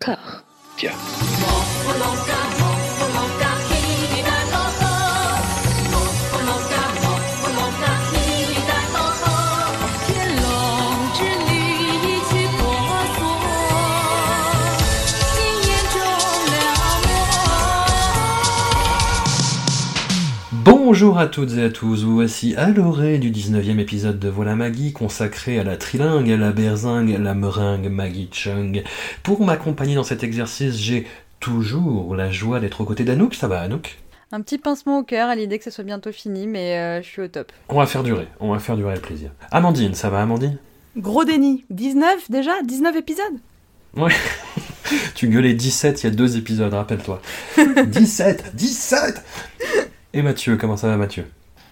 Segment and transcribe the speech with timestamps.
[0.00, 0.42] car.
[0.76, 0.96] Tiens.
[20.92, 24.56] Bonjour à toutes et à tous, vous voici à l'orée du 19e épisode de Voilà
[24.56, 28.82] Maggie, consacré à la trilingue, à la berzingue, à la meringue Maggie Chung.
[29.22, 31.06] Pour m'accompagner dans cet exercice, j'ai
[31.38, 33.36] toujours la joie d'être aux côtés d'Anouk.
[33.36, 33.98] Ça va Anouk?
[34.32, 37.06] Un petit pincement au cœur à l'idée que ça soit bientôt fini, mais euh, je
[37.06, 37.52] suis au top.
[37.68, 39.30] On va faire durer, on va faire durer le plaisir.
[39.52, 40.58] Amandine, ça va Amandine?
[40.96, 41.64] Gros déni.
[41.70, 42.60] 19 déjà?
[42.64, 43.38] 19 épisodes?
[43.96, 44.10] Ouais.
[45.14, 47.22] tu gueulais 17 il y a deux épisodes, rappelle-toi.
[47.86, 49.22] 17 17
[50.14, 51.24] Et Mathieu, comment ça va Mathieu?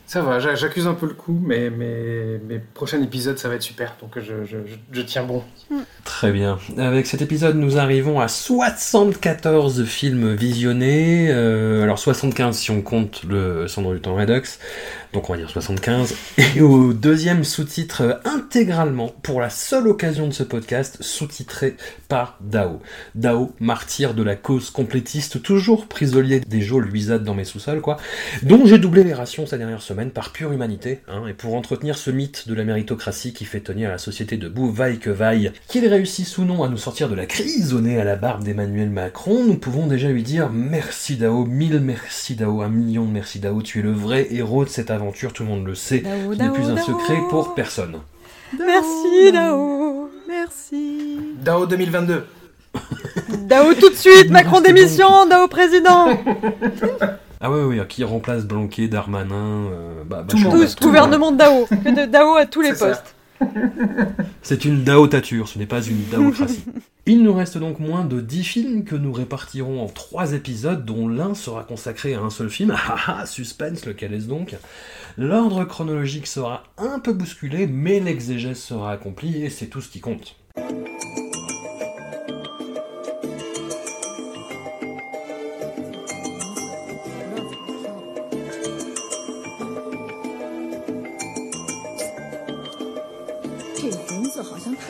[0.07, 3.57] Ça va, j'a- j'accuse un peu le coup, mais mais mes prochains épisodes, ça va
[3.57, 5.43] être super, donc je, je, je- je tiens bon.
[6.05, 6.59] Très bien.
[6.79, 11.29] Avec cet épisode, nous arrivons à 74 films visionnés.
[11.31, 14.41] Euh, alors 75 si on compte le Cendre du temps Redux.
[15.13, 16.15] Donc on va dire 75.
[16.57, 21.77] Et au deuxième sous-titre euh, intégralement, pour la seule occasion de ce podcast, sous-titré
[22.09, 22.81] par Dao.
[23.15, 27.97] Dao, martyr de la cause complétiste, toujours prisonnier des geôles luisades dans mes sous-sols, quoi.
[28.43, 31.97] Dont j'ai doublé les rations ces dernières semaines par pure humanité, hein, et pour entretenir
[31.97, 35.87] ce mythe de la méritocratie qui fait tenir la société debout, vaille que vaille, qu'il
[35.87, 38.91] réussisse ou non à nous sortir de la crise au nez à la barbe d'Emmanuel
[38.91, 43.39] Macron, nous pouvons déjà lui dire merci Dao, mille merci Dao, un million de merci
[43.39, 46.31] Dao, tu es le vrai héros de cette aventure, tout le monde le sait, Dao,
[46.31, 46.85] n'est Dao, plus un Dao.
[46.85, 47.99] secret pour personne.
[48.59, 51.19] Merci Dao Merci.
[51.43, 52.27] DAO 2022.
[53.47, 56.09] Dao tout de suite, Macron démission, Dao président
[57.41, 60.59] Ah ouais, ouais, qui remplace Blanquet, Darmanin, euh, bah, Tout le Bachelot.
[60.59, 60.67] monde.
[60.77, 63.03] Tous, gouvernement de Dao, que de Dao à tous les ça.
[64.43, 66.65] C'est une daotature, ce n'est pas une daocratie.
[67.07, 71.09] Il nous reste donc moins de 10 films que nous répartirons en 3 épisodes, dont
[71.09, 72.75] l'un sera consacré à un seul film.
[72.91, 74.57] Ah ah, suspense, lequel est-ce donc?
[75.17, 80.01] L'ordre chronologique sera un peu bousculé, mais l'exégèse sera accomplie et c'est tout ce qui
[80.01, 80.37] compte.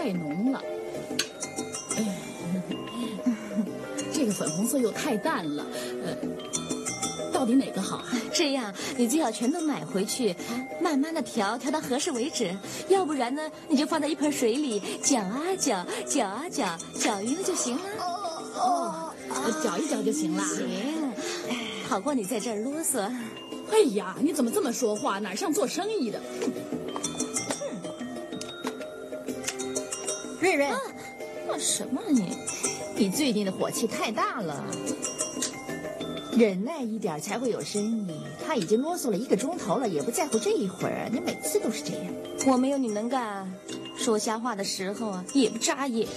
[0.09, 0.63] 太浓了，
[1.99, 2.17] 哎
[4.11, 5.67] 这个粉红色又太淡了，
[6.03, 6.17] 呃，
[7.31, 8.09] 到底哪个好啊？
[8.33, 10.35] 这样你最好全都买回去，
[10.81, 12.57] 慢慢的调，调到合适为止。
[12.89, 17.83] 要不然呢，你就放在一盆水里搅啊搅，搅啊搅，搅匀了就行了。
[18.57, 19.13] 哦，
[19.63, 20.43] 搅一搅就行了。
[20.43, 21.13] 行，
[21.87, 22.99] 好过你在这儿啰嗦。
[23.71, 25.19] 哎呀，你怎么这么说话？
[25.19, 26.19] 哪像做生意的？
[30.49, 30.67] 瑞瑞，
[31.47, 32.39] 干什么你？
[32.97, 34.65] 你最近的火气太大了。
[36.33, 38.07] 忍耐一点才会有生意。
[38.47, 41.11] 他已经啰嗦了一个钟头了，也不在乎这一会儿。
[41.13, 42.07] 你每次都是这样。
[42.47, 43.53] 我没有你能干，
[43.99, 46.09] 说瞎话的时候啊，也不眨眼。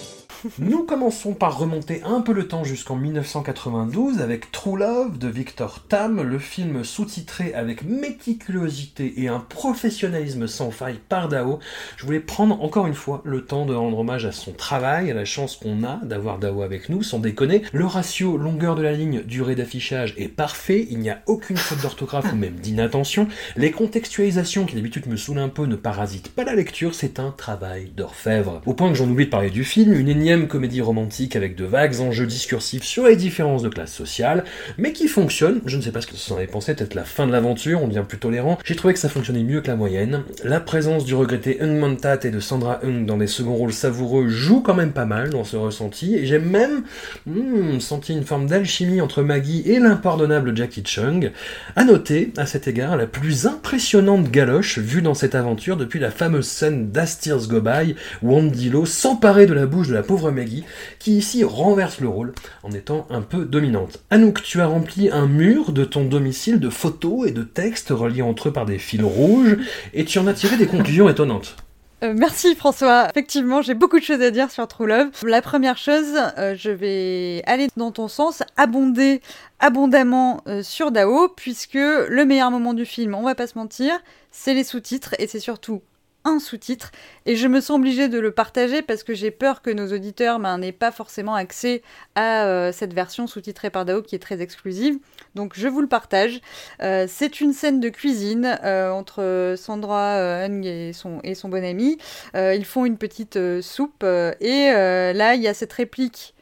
[0.57, 5.83] Nous commençons par remonter un peu le temps jusqu'en 1992 avec True Love de Victor
[5.87, 11.59] Tam, le film sous-titré avec méticulosité et un professionnalisme sans faille par Dao.
[11.95, 15.13] Je voulais prendre encore une fois le temps de rendre hommage à son travail, à
[15.13, 17.61] la chance qu'on a d'avoir Dao avec nous, sans déconner.
[17.71, 21.81] Le ratio longueur de la ligne, durée d'affichage est parfait, il n'y a aucune faute
[21.83, 23.27] d'orthographe ou même d'inattention.
[23.57, 27.29] Les contextualisations qui d'habitude me saoulent un peu ne parasitent pas la lecture, c'est un
[27.29, 28.61] travail d'orfèvre.
[28.65, 31.65] Au point que j'en oublie de parler du film, une énième comédie romantique avec de
[31.65, 34.43] vagues enjeux discursifs sur les différences de classe sociale,
[34.77, 35.61] mais qui fonctionne.
[35.65, 37.81] Je ne sais pas ce que vous en avez pensé, peut-être la fin de l'aventure,
[37.81, 38.57] on devient plus tolérant.
[38.63, 40.23] J'ai trouvé que ça fonctionnait mieux que la moyenne.
[40.43, 44.29] La présence du regretté Hung Montat et de Sandra Hung dans des seconds rôles savoureux
[44.29, 46.83] joue quand même pas mal dans ce ressenti, et j'ai même
[47.25, 51.31] hmm, senti une forme d'alchimie entre Maggie et l'impardonnable Jackie Chung.
[51.75, 56.11] À noter, à cet égard, la plus impressionnante galoche vue dans cette aventure depuis la
[56.11, 60.03] fameuse scène d'As Tears Go By, où Andy Lo s'emparait de la bouche de la
[60.03, 60.63] pauvre Maggie,
[60.99, 63.99] qui ici renverse le rôle en étant un peu dominante.
[64.11, 68.21] Anouk, tu as rempli un mur de ton domicile de photos et de textes reliés
[68.21, 69.57] entre eux par des fils rouges,
[69.93, 71.55] et tu en as tiré des conclusions étonnantes.
[72.03, 73.09] Euh, merci François.
[73.11, 75.09] Effectivement, j'ai beaucoup de choses à dire sur True Love.
[75.23, 79.21] La première chose, euh, je vais aller dans ton sens, abonder
[79.59, 83.93] abondamment euh, sur Dao, puisque le meilleur moment du film, on va pas se mentir,
[84.31, 85.81] c'est les sous-titres, et c'est surtout
[86.23, 86.91] un sous-titre
[87.25, 90.39] et je me sens obligée de le partager parce que j'ai peur que nos auditeurs
[90.39, 91.81] ben, n'aient pas forcément accès
[92.15, 94.99] à euh, cette version sous-titrée par Dao qui est très exclusive.
[95.35, 96.41] Donc je vous le partage.
[96.81, 101.97] Euh, c'est une scène de cuisine euh, entre Sandra Hung et son, bon ami.
[102.35, 106.35] Ils font une petite soupe et là il y a cette réplique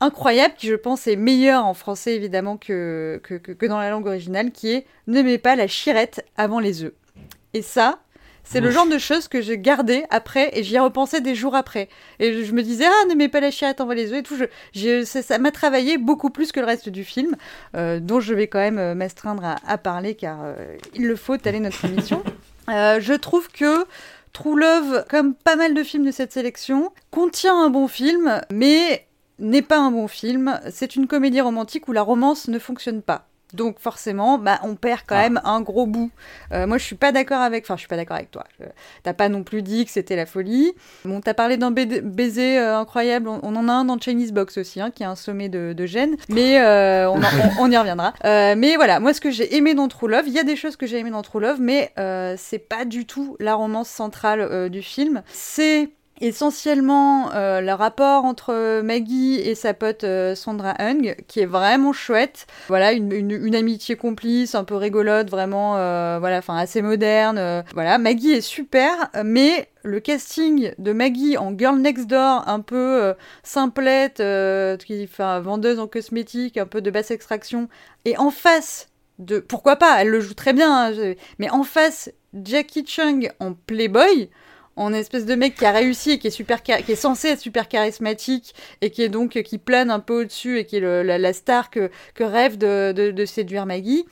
[0.00, 4.50] incroyable qui, je pense, est meilleur en français évidemment que, que dans la langue originale,
[4.50, 6.92] qui est Ne mets pas la chirette avant les œufs.
[7.54, 8.00] Et ça,
[8.44, 11.54] c'est le genre de choses que j'ai gardé après et j'y ai repensé des jours
[11.54, 11.88] après.
[12.18, 14.36] Et je, me disais, ah, ne mets pas la chirette avant les œufs et tout.
[14.74, 17.36] Je, ça m'a travaillé beaucoup plus que le reste du film,
[17.76, 21.16] euh, dont je vais quand même euh, m'astreindre à, à parler car euh, il le
[21.16, 22.22] faut, telle est notre émission.
[22.68, 23.84] Euh, je trouve que
[24.32, 29.04] True Love, comme pas mal de films de cette sélection, contient un bon film, mais
[29.40, 30.60] n'est pas un bon film.
[30.70, 33.26] C'est une comédie romantique où la romance ne fonctionne pas.
[33.54, 35.22] Donc forcément, bah, on perd quand Ah.
[35.22, 36.10] même un gros bout.
[36.52, 37.64] Euh, moi, je suis pas d'accord avec.
[37.64, 38.44] Enfin, je suis pas d'accord avec toi.
[38.58, 38.64] Je-
[39.02, 40.72] T'as pas non plus dit que c'était la folie.
[41.04, 43.28] Bon, t'as parlé d'un baiser euh, incroyable.
[43.28, 45.72] On, on en a un dans Chinese Box aussi, hein, qui est un sommet de,
[45.72, 46.16] de gêne.
[46.28, 48.12] Mais euh, on, en- on- on y reviendra.
[48.24, 50.76] Mais voilà, moi, ce que j'ai aimé dans True Love, il y a des choses
[50.76, 51.92] que j'ai aimé dans True Love, mais
[52.36, 55.22] c'est pas du tout la romance centrale du film.
[55.28, 55.90] C'est
[56.22, 61.92] essentiellement euh, le rapport entre Maggie et sa pote euh, Sandra Hung, qui est vraiment
[61.92, 62.46] chouette.
[62.68, 67.64] Voilà, une, amitié complice, un peu rigolote, vraiment, euh, voilà, enfin assez moderne.
[67.74, 73.14] voilà, Maggie est super, mais le casting de Maggie en girl next door, un peu
[73.42, 74.22] simplette,
[74.84, 77.68] qui enfin, vendeuse en cosmétiques, un peu de basse extraction,
[78.04, 78.88] et en face
[79.18, 83.52] de, pourquoi pas, elle le joue très bien, hein, mais en face Jackie Chung en
[83.54, 84.30] playboy
[84.76, 87.40] en espèce de mec qui a réussi et qui est super qui est censé être
[87.40, 91.02] super charismatique et qui est donc qui plane un peu au-dessus et qui est le-
[91.02, 94.04] la, la star que, que rêve de, de- de séduire Maggie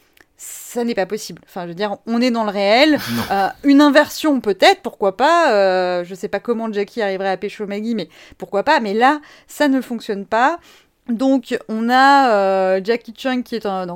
[0.42, 1.42] ça n'est pas possible.
[1.44, 2.96] Enfin, je veux dire, on est dans le réel.
[3.30, 5.52] Euh, une inversion peut-être, pourquoi pas.
[5.52, 8.08] Euh, je sais pas comment Jackie arriverait à pécho Maggie, mais
[8.38, 8.80] pourquoi pas.
[8.80, 10.58] Mais là, ça ne fonctionne pas.
[11.10, 13.86] Donc, on a euh, Jackie Chung qui est un,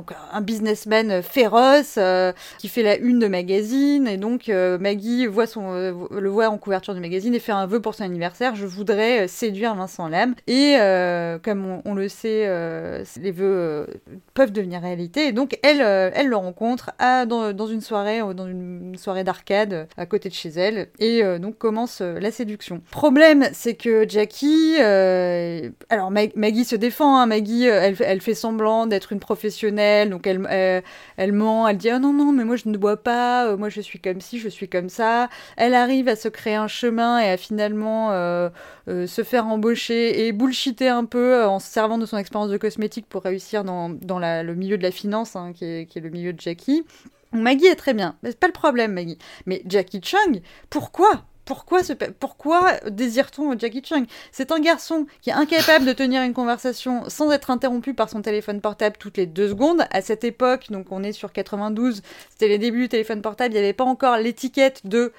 [0.41, 6.29] businessman féroce, euh, qui fait la une de magazine, et donc euh, Maggie euh, le
[6.29, 8.55] voit en couverture du magazine et fait un vœu pour son anniversaire.
[8.55, 10.35] Je voudrais euh, séduire Vincent Lam.
[10.47, 13.85] Et euh, comme on, le sait, euh, les vœux euh,
[14.33, 15.27] peuvent devenir réalité.
[15.27, 19.85] Et donc, elle, euh, le rencontre dans, une soirée, euh, dans une soirée d'arcade euh,
[19.97, 20.87] à côté de chez elle.
[20.99, 22.81] Et euh, donc commence euh, la séduction.
[22.91, 27.04] Problème, c'est que Jackie, euh, alors Ma- Maggie se défend.
[27.05, 27.25] Hein.
[27.25, 30.83] Maggie, euh, elle, fait semblant d'être une professionnelle, donc elle, elle,
[31.17, 31.67] elle ment.
[31.67, 33.47] Elle dit ah non non, mais moi je ne bois pas.
[33.47, 35.29] euh, moi je suis comme ci, je suis comme ça.
[35.57, 38.49] Elle arrive à se créer un chemin et à finalement euh,
[38.87, 42.51] euh, se faire embaucher et bullshiter un peu euh, en se servant de son expérience
[42.51, 46.33] de cosmétique pour réussir dans, le milieu de la finance, hein, qui, est, le milieu
[46.33, 46.85] de Jackie.
[47.31, 49.17] Maggie est très bien, c'est pas le problème, Maggie.
[49.45, 51.25] Mais Jackie Chung, pourquoi?
[51.45, 57.31] Pourquoi, désire-t-on Jackie Chung C'est un garçon qui est incapable de tenir une conversation sans
[57.31, 59.85] être interrompu par son téléphone portable toutes les deux secondes.
[59.91, 63.57] À cette époque, donc on est sur 92, c'était les débuts du téléphone portable, il
[63.57, 65.13] n'y avait pas encore l'étiquette de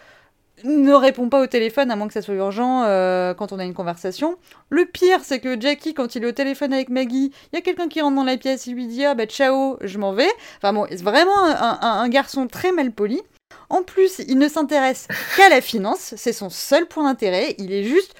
[0.65, 3.65] ne réponds pas au téléphone à moins que ça soit urgent euh, quand on a
[3.65, 4.37] une conversation.
[4.71, 7.61] Le pire, c'est que Jackie, quand il est au téléphone avec Maggie, il y a
[7.61, 10.31] quelqu'un qui rentre dans la pièce, il lui dit ah bah ciao, je m'en vais.
[10.59, 13.23] Enfin bon, c'est vraiment un garçon très mal poli.
[13.69, 17.55] En plus, il ne s'intéresse qu'à la finance, c'est son seul point d'intérêt.
[17.59, 18.15] Il est juste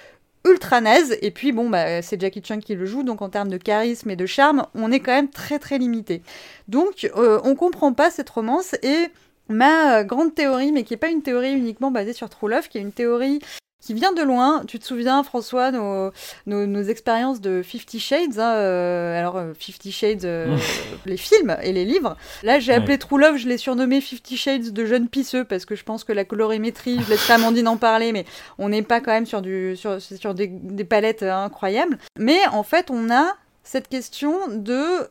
[0.47, 1.17] ultra naze.
[1.23, 4.11] Et puis bon, bah c'est Jackie Chan qui le joue, donc en termes de charisme
[4.11, 6.23] et de charme, on est quand même très très limité.
[6.69, 9.09] Donc euh, on comprend pas cette romance et
[9.49, 12.69] ma euh, grande théorie, mais qui n'est pas une théorie uniquement basée sur True Love,
[12.69, 13.41] qui est une théorie
[13.87, 14.65] qui vient de loin.
[14.67, 16.11] Tu te souviens, François, nos,
[16.47, 20.57] nos, nos expériences de Fifty Shades, hein, euh, alors euh, Fifty Shades, euh,
[21.07, 22.17] les films et les livres.
[22.43, 25.77] Là, j'ai appelé True Love, je l'ai surnommé Fifty Shades de jeunes pisseux, parce que
[25.77, 28.25] je pense que la colorimétrie, je laisserai Amandine en parler, mais
[28.59, 31.99] on n'est pas quand même sur, du, sur, sur des, des palettes euh, incroyables.
[32.19, 35.09] Mais en fait, on a cette question de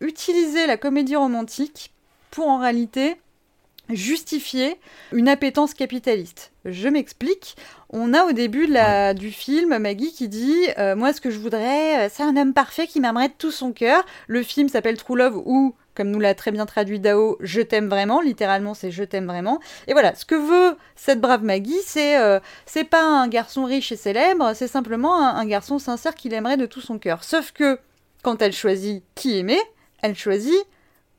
[0.00, 1.92] utiliser la comédie romantique
[2.30, 3.16] pour en réalité
[3.90, 4.78] justifier
[5.12, 6.52] une appétence capitaliste.
[6.64, 7.56] Je m'explique.
[7.90, 11.30] On a au début de la, du film Maggie qui dit euh, Moi, ce que
[11.30, 14.04] je voudrais, euh, c'est un homme parfait qui m'aimerait de tout son cœur.
[14.26, 17.88] Le film s'appelle True Love ou, comme nous l'a très bien traduit Dao, Je t'aime
[17.88, 18.20] vraiment.
[18.20, 19.60] Littéralement, c'est Je t'aime vraiment.
[19.86, 23.92] Et voilà, ce que veut cette brave Maggie, c'est euh, c'est pas un garçon riche
[23.92, 27.24] et célèbre, c'est simplement un, un garçon sincère qu'il aimerait de tout son cœur.
[27.24, 27.78] Sauf que,
[28.22, 29.60] quand elle choisit qui aimer,
[30.02, 30.66] elle choisit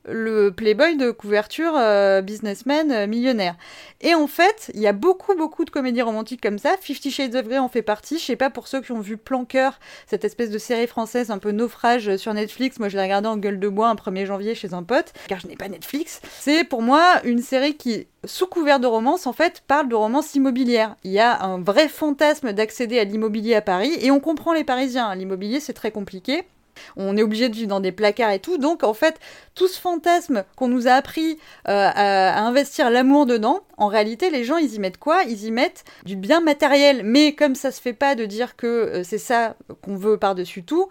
[0.08, 3.56] le playboy de couverture euh, businessman euh, millionnaire.
[4.00, 6.76] Et en fait, il y a beaucoup beaucoup de comédies romantiques comme ça.
[6.80, 8.18] Fifty Shades of Grey en fait partie.
[8.18, 11.38] Je sais pas pour ceux qui ont vu Planqueur, cette espèce de série française un
[11.38, 12.78] peu naufrage sur Netflix.
[12.78, 15.40] Moi, je l'ai regardé en gueule de bois un 1er janvier chez un pote, car
[15.40, 16.20] je n'ai pas Netflix.
[16.38, 20.34] C'est pour moi une série qui sous couvert de romance, en fait, parle de romance
[20.34, 20.96] immobilière.
[21.04, 24.64] Il y a un vrai fantasme d'accéder à l'immobilier à Paris, et on comprend les
[24.64, 25.14] Parisiens.
[25.14, 26.44] L'immobilier, c'est très compliqué.
[26.96, 28.58] On est obligé de vivre dans des placards et tout.
[28.58, 29.18] Donc, en fait,
[29.54, 34.44] tout ce fantasme qu'on nous a appris euh, à, investir l'amour dedans, en réalité, les
[34.44, 35.22] gens, ils y mettent quoi?
[35.24, 37.02] Ils y mettent du bien matériel.
[37.04, 40.62] Mais comme ça se fait pas de dire que euh, c'est ça qu'on veut par-dessus
[40.62, 40.88] tout,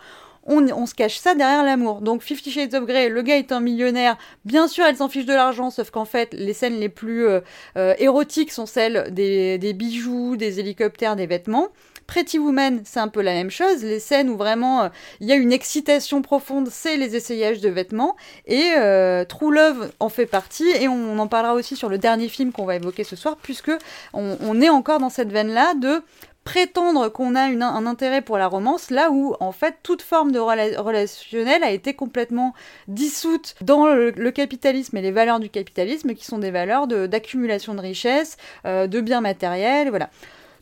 [0.50, 2.02] on, se cache ça derrière l'amour.
[2.02, 5.26] Donc Fifty Shades of Grey, le gars est un millionnaire, bien sûr elle s'en fiche
[5.26, 7.42] de l'argent, sauf qu'en fait les scènes les plus euh,
[7.76, 11.70] érotiques sont celles des bijoux, des hélicoptères, des vêtements.
[12.10, 13.84] Pretty Woman, c'est un peu la même chose.
[13.84, 14.90] Les scènes où vraiment euh,
[15.20, 18.16] il y a une excitation profonde, c'est les essayages de vêtements.
[18.48, 20.68] Et euh, True Love en fait partie.
[20.70, 23.72] Et on, en parlera aussi sur le dernier film qu'on va évoquer ce soir, puisque
[24.14, 26.02] on, est encore dans cette veine-là de
[26.46, 30.40] prétendre qu'on a un intérêt pour la romance, là où en fait toute forme de
[30.40, 32.56] rela- relationnel a été complètement
[32.88, 37.82] dissoute dans le, capitalisme et les valeurs du capitalisme, qui sont des valeurs d'accumulation de,
[37.82, 40.10] richesses, euh, de biens matériels, voilà.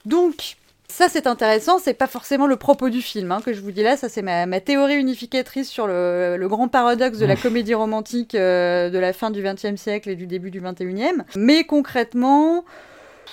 [0.04, 0.57] Donc
[0.90, 3.84] ça c'est intéressant, c'est pas forcément le propos du film hein, que je vous dis
[3.84, 7.74] là, ça c'est ma, ma théorie unificatrice sur le, le grand paradoxe de la comédie
[7.74, 11.24] romantique euh, de la fin du XXe siècle et du début du XXIe.
[11.36, 12.64] Mais concrètement,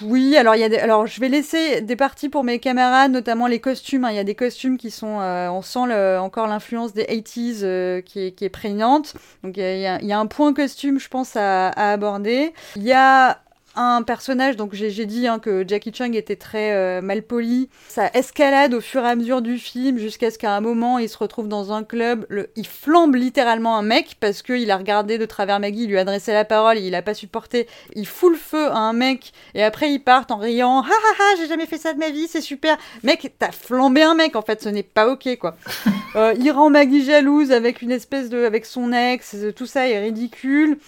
[0.03, 0.79] oui, alors il y a des...
[0.79, 4.05] alors je vais laisser des parties pour mes camarades, notamment les costumes.
[4.05, 4.11] hein.
[4.11, 7.61] Il y a des costumes qui sont, euh, on sent le- encore l'influence des 80s
[7.63, 9.15] euh, qui, est, qui est prégnante.
[9.45, 12.53] Donc y y il y a un point costume, je pense, à, à aborder.
[12.75, 13.39] Il y a
[13.77, 17.69] un personnage, donc j'ai dit hein, que Jackie Chung était très euh, malpoli.
[17.89, 21.09] Ça escalade au fur et à mesure du film jusqu'à ce qu'à un moment il
[21.09, 22.27] se retrouve dans un club.
[22.29, 22.51] Le...
[22.57, 26.03] Il flambe littéralement un mec parce qu'il a regardé de travers Maggie, il lui a
[26.03, 27.67] adressé la parole, il a pas supporté.
[27.95, 30.83] Il fout le feu à un mec et après ils partent en riant.
[30.83, 32.77] Ha ha ha, j'ai jamais fait ça de ma vie, c'est super.
[33.03, 35.57] Mec, t'as flambé un mec en fait, ce n'est pas ok quoi.
[36.17, 38.45] Euh, il rend Maggie jalouse avec une espèce de.
[38.45, 40.79] avec son ex, tout ça est ridicule.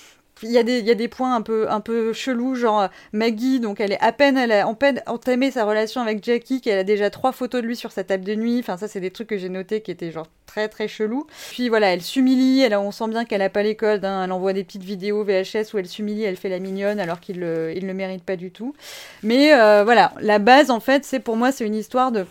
[0.43, 2.89] Il y, a des, y a des points un peu, un peu chelous, genre euh,
[3.13, 6.61] Maggie, donc elle est à peine, elle a en peine entamé sa relation avec Jackie,
[6.61, 8.59] qu'elle a déjà trois photos de lui sur sa table de nuit.
[8.59, 11.27] Enfin, ça, c'est des trucs que j'ai notés qui étaient genre très très chelous.
[11.53, 14.25] Puis voilà, elle s'humilie, on sent bien qu'elle a pas les codes, hein.
[14.25, 17.37] elle envoie des petites vidéos VHS où elle s'humilie, elle fait la mignonne alors qu'il
[17.75, 18.75] il le mérite pas du tout.
[19.23, 22.27] Mais euh, voilà, la base en fait, c'est pour moi, c'est une histoire de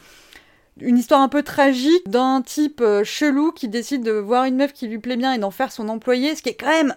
[0.80, 4.74] une histoire un peu tragique d'un type euh, chelou qui décide de voir une meuf
[4.74, 6.94] qui lui plaît bien et d'en faire son employé, ce qui est quand même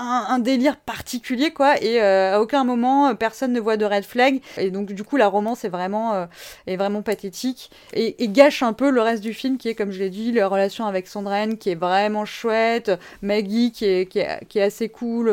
[0.00, 4.04] un, délire particulier quoi et euh, à aucun moment euh, personne ne voit de red
[4.04, 6.26] flag et donc du coup la romance est vraiment euh,
[6.66, 9.98] est vraiment pathétique et, gâche un peu le reste du film qui est comme je
[9.98, 12.92] l'ai dit la relation avec Sandrine qui est vraiment chouette
[13.22, 15.30] Maggie qui est qui est, qui est assez cool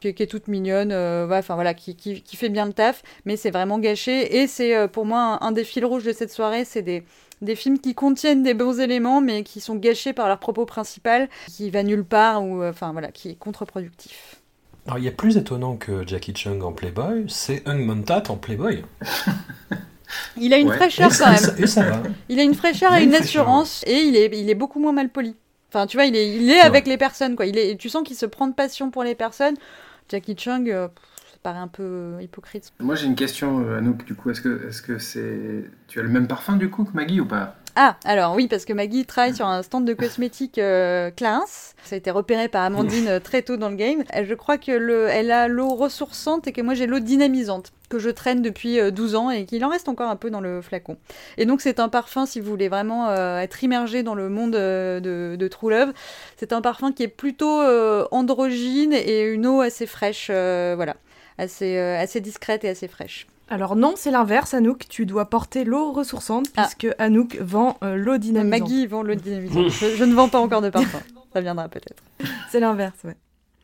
[0.00, 0.92] qui, est- toute mignonne,
[1.32, 4.38] enfin voilà, qui, qui, fait bien le taf, mais c'est vraiment gâché.
[4.38, 7.02] Et c'est pour moi un, un des fils rouges de cette soirée, c'est des,
[7.42, 11.28] des films qui contiennent des bons éléments, mais qui sont gâchés par leur propos principal,
[11.48, 14.36] qui va nulle part, ou euh, enfin voilà, qui est contre-productif.
[14.86, 18.36] Alors, il y a plus étonnant que Jackie Chung en Playboy, c'est Hung Montat en
[18.36, 18.82] Playboy.
[20.40, 20.76] Il a une Ouais.
[20.76, 21.54] fraîcheur quand même.
[21.58, 22.02] et ça va.
[22.30, 25.10] Il a une fraîcheur et une assurance, et il est, il est beaucoup moins mal
[25.10, 25.36] poli.
[25.70, 27.44] Enfin, tu vois, il est, il est avec les personnes, quoi.
[27.44, 29.56] Il est, tu sens qu'il se prend de passion pour les personnes.
[30.08, 30.88] Jackie Chung, euh,
[31.42, 32.72] paraît un peu euh, hypocrite.
[32.80, 35.64] Moi j'ai une question, euh, Anouk, du coup, est-ce que est-ce que c'est.
[35.86, 37.56] Tu as le même parfum du coup que Maggie ou pas?
[37.76, 41.44] Ah, alors oui, parce que Maggie travaille sur un stand de cosmétiques euh, Clarins.
[41.46, 44.02] Ça a été repéré par Amandine euh, très tôt dans le game.
[44.12, 47.98] Je crois que le, elle a l'eau ressourçante et que moi j'ai l'eau dynamisante que
[47.98, 50.60] je traîne depuis euh, 12 ans et qu'il en reste encore un peu dans le
[50.60, 50.96] flacon.
[51.36, 54.54] Et donc c'est un parfum, si vous voulez vraiment euh, être immergé dans le monde
[54.54, 55.92] euh, de, de True Love,
[56.36, 57.60] c'est un parfum qui est plutôt
[58.10, 60.96] androgyne et une eau assez fraîche, voilà,
[61.38, 63.26] assez, euh, assez discrète et assez fraîche.
[63.50, 64.86] Alors non, c'est l'inverse, Anouk.
[64.88, 66.62] Tu dois porter l'eau ressourçante Ah.
[66.64, 68.60] puisque Anouk vend euh, l'eau dynamisante.
[68.68, 69.68] Maggie vend l'eau dynamisante.
[69.70, 70.98] je, je ne vends pas encore de parfum.
[71.32, 72.02] Ça viendra peut-être.
[72.50, 73.16] C'est l'inverse, ouais.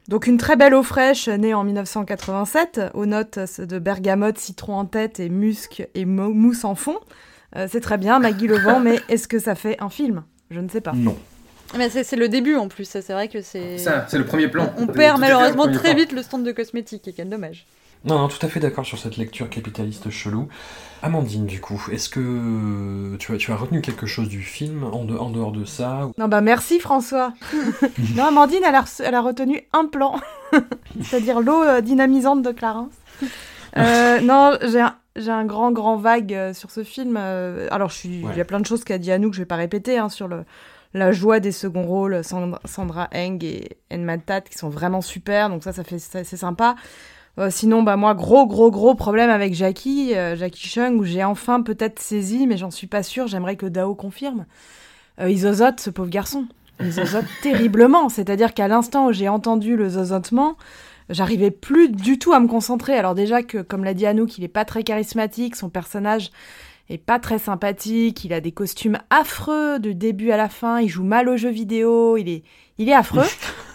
[0.08, 4.84] Donc une très belle eau fraîche née en 1987, aux notes de bergamote, citron en
[4.84, 6.98] tête et musc et mo- mousse en fond.
[7.56, 10.24] Euh, c'est très bien, Maggie le vend, mais est-ce que ça fait un film?
[10.50, 10.92] Je ne sais pas.
[10.92, 11.16] Non.
[11.76, 13.78] Mais c'est le début en plus, c'est vrai que c'est.
[13.78, 14.72] Ça, c'est le premier plan.
[14.78, 15.94] On perd malheureusement très plan.
[15.96, 17.66] vite le stand de cosmétiques, et quel dommage.
[18.04, 20.48] Non, non, tout à fait d'accord sur cette lecture capitaliste chelou.
[21.02, 25.04] Amandine, du coup, est-ce que tu as, tu as retenu quelque chose du film en,
[25.04, 27.32] de- en dehors de ça Non, bah merci François.
[28.14, 30.20] non, Amandine, elle a, reçu- elle a retenu un plan,
[31.02, 32.92] c'est-à-dire l'eau euh, dynamisante de Clarence.
[33.78, 37.16] Euh, non, j'ai un, j'ai un grand, grand vague euh, sur ce film.
[37.16, 39.56] alors, je suis, il y a plein de choses qu'a dit Anouk, je vais pas
[39.56, 40.44] répéter, hein, sur le,
[40.94, 45.50] la joie des seconds rôles, Sandra, Sandra Eng et Enma Tat, qui sont vraiment super,
[45.50, 46.76] donc ça, ça fait, c'est sympa.
[47.38, 51.24] Euh, sinon, bah moi, gros, gros, gros problème avec Jackie, euh, Jackie Chung, où j'ai
[51.24, 53.26] enfin peut-être saisi, mais j'en suis pas sûre.
[53.26, 54.46] J'aimerais que Dao confirme.
[55.20, 56.46] Euh, il zozote, ce pauvre garçon.
[56.80, 58.08] Il zozote terriblement.
[58.08, 60.56] C'est-à-dire qu'à l'instant où j'ai entendu le zozotement,
[61.10, 62.94] j'arrivais plus du tout à me concentrer.
[62.94, 66.30] Alors déjà que, comme l'a dit Anouk, il est pas très charismatique, son personnage
[66.90, 70.88] est pas très sympathique, il a des costumes affreux du début à la fin, il
[70.88, 72.42] joue mal aux jeux vidéo, il est,
[72.78, 73.22] il est affreux.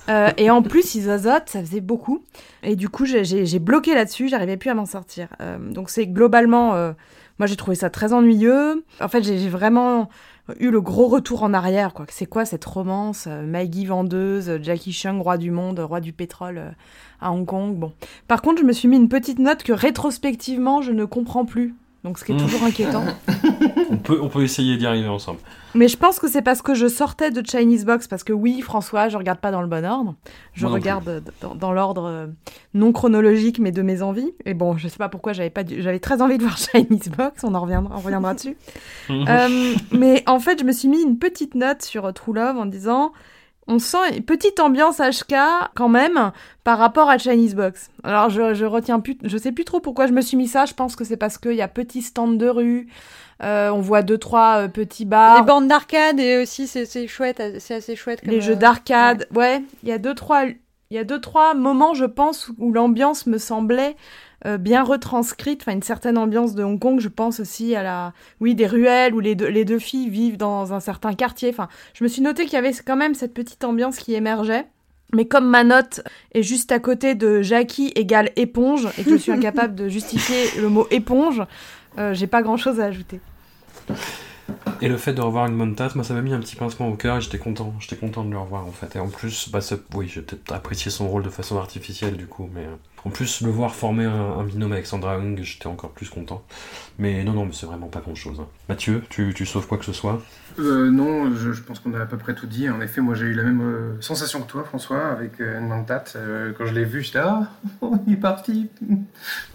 [0.09, 2.23] Euh, et en plus, il zozote, ça faisait beaucoup.
[2.63, 5.27] Et du coup, j'ai- bloqué là-dessus, j'arrivais plus à m'en sortir.
[5.39, 6.93] Euh, donc c'est globalement, euh,
[7.37, 8.83] moi j'ai trouvé ça très ennuyeux.
[9.01, 10.09] En fait, j'ai vraiment,
[10.59, 11.93] eu le gros retour en arrière.
[11.93, 12.07] quoi.
[12.09, 16.73] C'est quoi cette romance Maggie vendeuse, Jackie Chung, roi du monde, roi du pétrole
[17.21, 17.75] à Hong Kong?
[17.75, 17.93] Bon.
[18.27, 21.75] Par contre, je me suis mis une petite note que rétrospectivement, je ne comprends plus.
[22.03, 23.03] Donc, ce qui est toujours inquiétant.
[23.91, 25.39] On peut, on peut essayer d'y arriver ensemble.
[25.73, 28.61] Mais je pense que c'est parce que je sortais de Chinese Box, parce que oui,
[28.61, 30.15] François, je regarde pas dans le bon ordre.
[30.53, 32.27] Je Moi regarde dans, dans l'ordre euh,
[32.73, 34.31] non chronologique, mais de mes envies.
[34.45, 37.43] Et bon, je sais pas pourquoi j'avais pas, j'avais très envie de voir Chinese Box.
[37.43, 38.55] On en reviendra, on reviendra dessus.
[39.09, 42.57] Euh, mais en fait, je me suis mis une petite note sur euh, True Love
[42.57, 43.11] en disant.
[43.71, 45.35] On sent une petite ambiance HK
[45.75, 46.31] quand même
[46.63, 47.91] par rapport à Chinese Box.
[48.03, 50.65] Alors je, je retiens plus, je sais plus trop pourquoi je me suis mis ça.
[50.65, 52.87] Je pense que c'est parce qu'il y a petit stand de rue,
[53.43, 55.39] euh, on voit deux trois euh, petits bars.
[55.39, 58.21] Les bornes d'arcade et aussi c'est chouette, c'est assez chouette.
[58.21, 59.27] Comme, les jeux euh, d'arcade.
[59.35, 60.57] Ouais, il y a deux trois, il
[60.95, 63.95] y a deux trois moments, je pense, où l'ambiance me semblait
[64.45, 65.61] euh, bien retranscrite.
[65.61, 66.99] Enfin, une certaine ambiance de Hong Kong.
[66.99, 70.37] Je pense aussi à la, oui, des ruelles où les deux, les deux filles vivent
[70.37, 71.49] dans un certain quartier.
[71.49, 74.65] Enfin, je me suis noté qu'il y avait quand même cette petite ambiance qui émergeait.
[75.13, 76.01] Mais comme ma note
[76.33, 80.61] est juste à côté de Jackie égale éponge et que je suis incapable de justifier
[80.61, 81.43] le mot éponge,
[81.97, 83.19] euh, j'ai pas grand chose à ajouter.
[84.81, 86.95] Et le fait de revoir une Montas, moi ça m'a mis un petit pincement au
[86.95, 88.95] cœur et j'étais content, j'étais content de le revoir en fait.
[88.95, 89.59] Et en plus, bah,
[89.93, 92.75] oui, j'ai peut-être apprécié son rôle de façon artificielle du coup, mais euh,
[93.05, 96.43] en plus le voir former un, un binôme avec Sandra Hung, j'étais encore plus content.
[96.97, 98.41] Mais non, non, mais c'est vraiment pas grand chose.
[98.67, 100.21] Mathieu, tu, tu sauves quoi que ce soit?
[100.59, 102.69] Euh, non, je, je pense qu'on a à peu près tout dit.
[102.69, 106.03] En effet, moi j'ai eu la même euh, sensation que toi, François, avec euh, Nmantat.
[106.15, 107.47] Euh, quand je l'ai vu, j'étais ah,
[107.81, 108.67] oh, il est parti,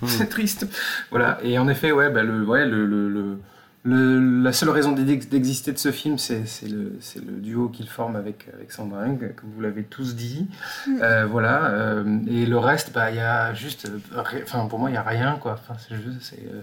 [0.07, 0.67] c'est triste.
[1.11, 1.39] Voilà.
[1.43, 3.39] Et en effet, ouais, bah, le, ouais, le, le, le-
[3.85, 6.93] le- la seule raison d'ex- d'exister de ce film, c'est le,
[7.41, 10.47] duo qu'il forme avec, avec Sandra Hung, comme vous l'avez tous dit.
[11.03, 11.67] Euh, voilà.
[11.67, 13.87] euh, et le reste, bah, il y a juste,
[14.17, 15.53] euh, enfin, pour moi, il y a rien, quoi.
[15.61, 16.63] Enfin, juste, euh,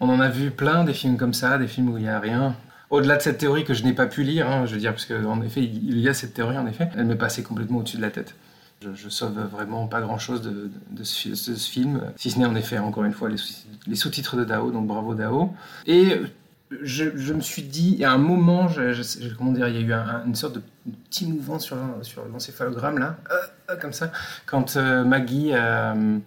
[0.00, 2.18] on en a vu plein des films comme ça, des films où il y a
[2.18, 2.56] rien.
[2.90, 5.06] Au-delà de cette théorie que je n'ai pas pu lire, hein, je veux dire, parce
[5.06, 8.02] qu'en effet, il y a cette théorie, en effet, elle m'est passée complètement au-dessus de
[8.02, 8.34] la tête.
[8.82, 12.30] Je, je sauve vraiment pas grand-chose de, de- de ce, fi- de ce film, si
[12.30, 13.36] ce n'est en effet, encore une fois, les,
[13.86, 15.54] les sous-titres de Dao, donc bravo Dao.
[15.86, 16.20] Et
[16.82, 19.78] je, je me suis dit, à un moment, je, je- je- comment dire, il y
[19.78, 20.62] a eu un- un- une sorte de
[21.10, 23.34] petit mouvement sur, sur l'encéphalogramme, là, euh,
[23.72, 24.10] euh, comme ça,
[24.46, 26.18] quand euh, Maggie euh,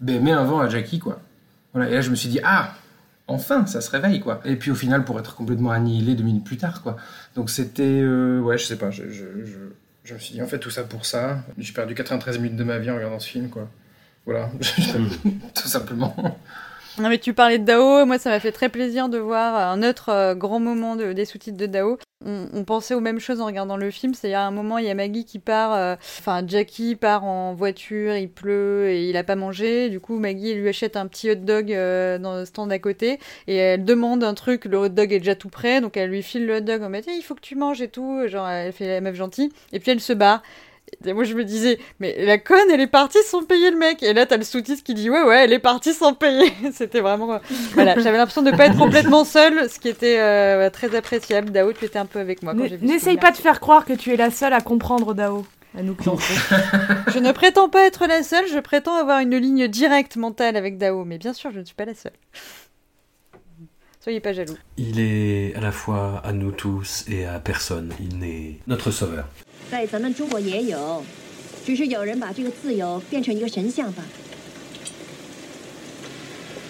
[0.00, 1.20] ben, met un vent à Jackie, quoi.
[1.72, 2.74] Voilà, et là, je me suis dit, ah,
[3.28, 4.40] enfin, ça se réveille, quoi.
[4.44, 6.96] Et puis au final, pour être complètement annihilé deux minutes plus tard, quoi.
[7.34, 9.58] Donc c'était, ouais, je sais pas, je, je, je,
[10.04, 11.38] je me suis dit, en fait, tout ça pour ça.
[11.58, 13.68] J'ai perdu 93 minutes de ma vie en regardant ce film, quoi.
[14.26, 14.50] Voilà,
[15.54, 16.38] tout simplement.
[16.98, 19.82] Non mais tu parlais de Dao, moi ça m'a fait très plaisir de voir un
[19.82, 21.98] autre euh, grand moment de- des sous-titres de Dao.
[22.24, 24.86] On, on pensait aux mêmes choses en regardant le film, c'est-à-dire à un moment il
[24.86, 29.16] y a Maggie qui part, euh, enfin Jackie part en voiture, il pleut et il
[29.16, 32.44] a pas mangé, du coup Maggie lui achète un petit hot dog euh, dans le
[32.44, 35.80] stand à côté et elle demande un truc, le hot dog est déjà tout prêt,
[35.80, 37.82] donc elle lui file le hot dog en mode Eh, il faut que tu manges
[37.82, 40.42] et tout, genre elle fait la meuf gentille, et puis elle se barre.
[41.04, 44.02] Et moi je me disais, mais la conne, elle est partie sans payer le mec.
[44.02, 46.52] Et là t'as le sous-titre qui dit, ouais, ouais, elle est partie sans payer.
[46.72, 47.34] C'était vraiment.
[47.34, 47.38] euh,
[47.72, 51.50] Voilà, j'avais l'impression de pas être complètement seule, ce qui était euh, très appréciable.
[51.50, 53.60] Dao, tu étais un peu avec moi quand j'ai vu ce N'essaye pas de faire
[53.60, 55.44] croire que tu es la seule à comprendre Dao.
[55.76, 55.96] À nous
[57.12, 60.78] Je ne prétends pas être la seule, je prétends avoir une ligne directe mentale avec
[60.78, 62.12] Dao, mais bien sûr, je ne suis pas la seule.
[64.00, 64.54] Soyez pas jaloux.
[64.76, 67.90] Il est à la fois à nous tous et à personne.
[68.00, 69.26] Il est notre sauveur.
[69.74, 71.04] 在咱们中国也有，
[71.66, 74.04] 只是有人把这个自由变成一个神像吧。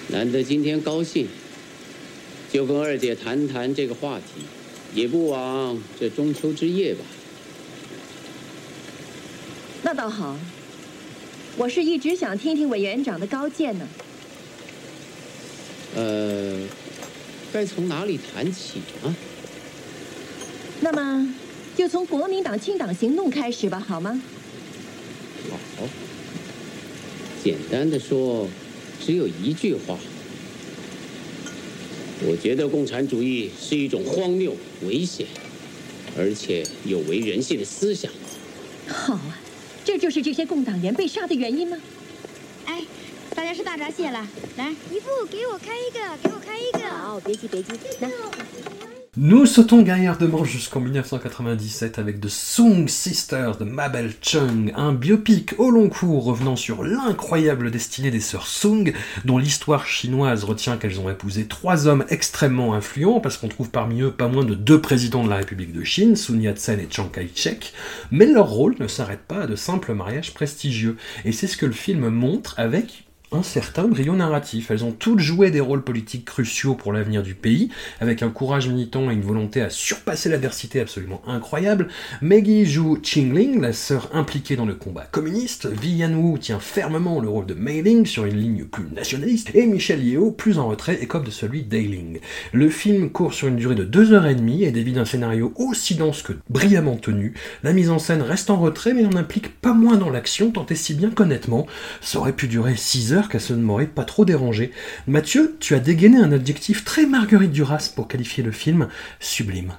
[0.09, 1.29] 难得今天高兴，
[2.51, 4.47] 就跟二姐谈谈这个话题，
[4.95, 7.01] 也不枉这中秋之夜吧。
[9.83, 10.39] 那倒好，
[11.59, 13.87] 我是一直想听听委员长的高见呢。
[15.95, 16.59] 呃，
[17.53, 19.15] 该从哪里谈起呢？
[20.81, 21.35] 那么，
[21.77, 24.21] 就从国民党清党行动开始吧，好吗？
[25.77, 25.85] 好，
[27.43, 28.49] 简单的说，
[29.05, 29.99] 只有一句话。
[32.27, 35.27] 我觉得共产主义是一种荒谬、危险，
[36.17, 38.11] 而且有违人性的思想。
[38.87, 39.39] 好啊，
[39.85, 41.77] 这就是这些共党员被杀的原因吗？
[42.67, 42.83] 哎，
[43.35, 46.89] 大家吃大闸蟹了，来，姨父给我开一个，给我开一个。
[46.89, 48.11] 好，别急别急，来。
[49.17, 55.89] Nous sautons gaillardement jusqu'en 1997 avec The Sung Sisters de Mabel Chung, un biopic au long
[55.89, 58.93] cours revenant sur l'incroyable destinée des sœurs Sung,
[59.25, 64.01] dont l'histoire chinoise retient qu'elles ont épousé trois hommes extrêmement influents, parce qu'on trouve parmi
[64.01, 67.07] eux pas moins de deux présidents de la République de Chine, Sun Yat-sen et Chiang
[67.07, 67.73] Kai-shek,
[68.11, 71.67] mais leur rôle ne s'arrête pas à de simples mariages prestigieux, et c'est ce que
[71.67, 74.71] le film montre avec un certain brio narratif.
[74.71, 77.71] Elles ont toutes joué des rôles politiques cruciaux pour l'avenir du pays,
[78.01, 81.89] avec un courage militant et une volonté à surpasser l'adversité absolument incroyable.
[82.23, 85.67] Maggie joue Qingling, la sœur impliquée dans le combat communiste.
[85.67, 89.51] Vivian Wu tient fermement le rôle de Mei Ling sur une ligne plus nationaliste.
[89.55, 92.21] Et Michel Yeo, plus en retrait, écope de celui d'Ailing.
[92.53, 95.53] Le film court sur une durée de deux heures et demie et dévie d'un scénario
[95.57, 97.35] aussi dense que brillamment tenu.
[97.63, 100.67] La mise en scène reste en retrait, mais n'en implique pas moins dans l'action, tant
[100.67, 101.67] et si bien qu'honnêtement,
[102.01, 104.73] ça aurait pu durer 6 heures qu'elle ne m'aurait pas trop dérangé.
[105.07, 108.89] Mathieu, tu as dégainé un adjectif très Marguerite Duras pour qualifier le film
[109.21, 109.75] sublime.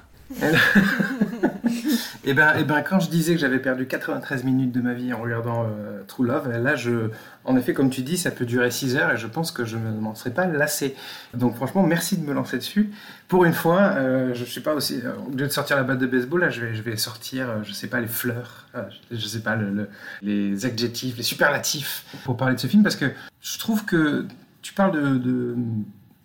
[2.26, 5.14] Et, ben, et ben, quand je disais que j'avais perdu 93 minutes de ma vie
[5.14, 7.10] en regardant euh, True Love, là, je,
[7.44, 9.78] en effet, comme tu dis, ça peut durer 6 heures et je pense que je
[9.78, 10.96] ne m'en serais pas lassé.
[11.34, 12.92] Donc, franchement, merci de me lancer dessus.
[13.28, 15.84] Pour une fois, euh, je ne sais pas aussi, euh, au lieu de sortir la
[15.84, 18.68] batte de baseball, là, je vais, je vais sortir, je sais pas, les fleurs,
[19.12, 19.90] je sais pas, le,
[20.22, 23.06] les adjectifs, les superlatifs pour parler de ce film parce que
[23.42, 24.26] je trouve que
[24.62, 25.56] tu parles de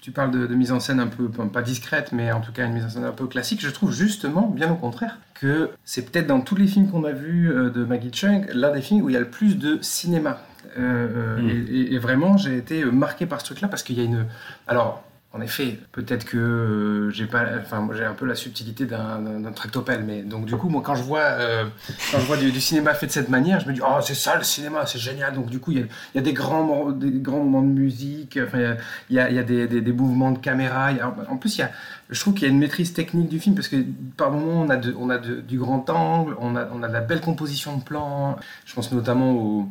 [0.00, 2.72] tu parles de, mise en scène un peu, pas discrète, mais en tout cas une
[2.72, 3.60] mise en scène un peu classique.
[3.60, 7.12] Je trouve justement, bien au contraire, que c'est peut-être dans tous les films qu'on a
[7.12, 9.78] vus euh, de Maggie Chung, l'un des films où il y a le plus de
[9.82, 10.40] cinéma.
[10.78, 11.66] Euh, euh, mm.
[11.70, 14.26] et, et, vraiment, j'ai été marqué par ce truc-là parce qu'il y a une.
[14.66, 19.52] Alors, en effet, peut-être que euh, j'ai pas, enfin, j'ai un peu la subtilité d'un
[19.54, 21.66] tractopelle, mais donc du coup, moi, quand je vois, euh,
[22.10, 24.36] quand je vois du, cinéma fait de cette manière, je me dis, oh, c'est ça
[24.36, 25.34] le cinéma, c'est génial.
[25.34, 28.76] Donc du coup, il y a, a, des grands, des grands moments de musique, il
[29.10, 30.90] y a, y a des, des, mouvements de caméra.
[31.28, 31.70] en plus, il y a,
[32.08, 33.76] je trouve qu'il y a une maîtrise technique du film parce que
[34.16, 36.88] par moments, on a, de, on a de, du grand angle, on a, on a
[36.88, 38.36] de la belle composition de plans.
[38.66, 39.68] Je pense notamment au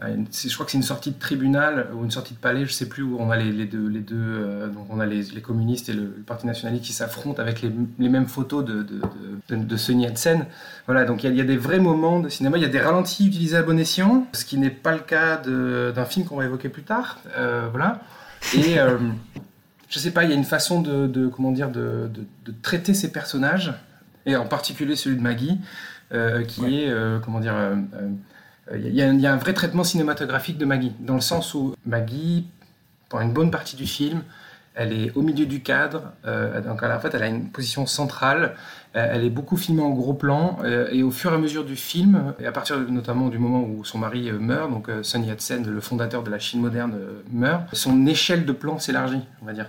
[0.00, 2.88] je crois que c'est une sortie de tribunal ou une sortie de palais, je sais
[2.88, 5.92] plus où on a les, deux, les deux euh, donc on a les, communistes et
[5.92, 9.00] le, Parti nationaliste qui s'affrontent avec les, mêmes photos de, de,
[9.48, 10.44] de, de.
[10.86, 13.26] Voilà, donc il y, a, des vrais moments de cinéma, il y a des ralentis
[13.26, 16.68] utilisés à bon escient, ce qui n'est pas le cas d'un film qu'on va évoquer
[16.68, 17.18] plus tard.
[17.36, 18.00] Euh, voilà.
[18.54, 18.76] Et
[19.88, 22.08] je sais pas, il y a une façon de, comment dire, de,
[22.62, 23.72] traiter ces personnages,
[24.26, 25.58] et en particulier celui de Maggie,
[26.46, 27.54] qui est, comment dire,
[28.74, 32.46] il y, a un vrai traitement cinématographique de Maggie, dans le sens où Maggie,
[33.08, 34.22] pour une bonne partie du film,
[34.78, 38.54] elle est au milieu du cadre, euh, donc en fait elle a une position centrale,
[38.94, 41.64] euh, elle est beaucoup filmée en gros plan, euh, et au fur et à mesure
[41.64, 45.66] du film, et à partir notamment du moment où son mari meurt, donc Sun Yat-sen,
[45.66, 46.94] le fondateur de la Chine moderne,
[47.32, 49.66] meurt, son échelle de plan s'élargit, on va dire.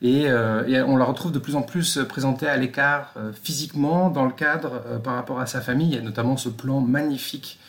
[0.00, 4.32] Et, et, on la retrouve de plus en plus présentée à l'écart physiquement dans le
[4.32, 5.90] cadre par rapport à sa famille.
[5.90, 7.60] Il y a notamment ce plan magnifique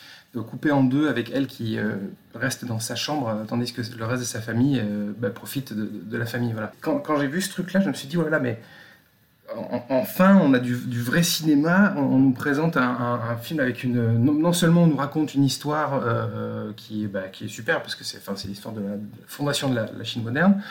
[0.42, 1.94] coupé en deux avec elle qui euh,
[2.34, 5.72] reste dans sa chambre, euh, tandis que le reste de sa famille euh, bah, profite
[5.72, 6.52] de, la famille.
[6.52, 6.72] Voilà.
[6.80, 8.60] Quand, quand j'ai vu ce truc-là, je me suis dit, voilà, mais
[9.90, 11.94] enfin, on a du, vrai cinéma.
[11.96, 14.18] On, nous présente un, film avec une.
[14.18, 16.02] Non, seulement on nous raconte une histoire
[16.76, 20.22] qui, bah, qui est super, parce que c'est l'histoire de la, fondation de la Chine
[20.22, 20.62] moderne,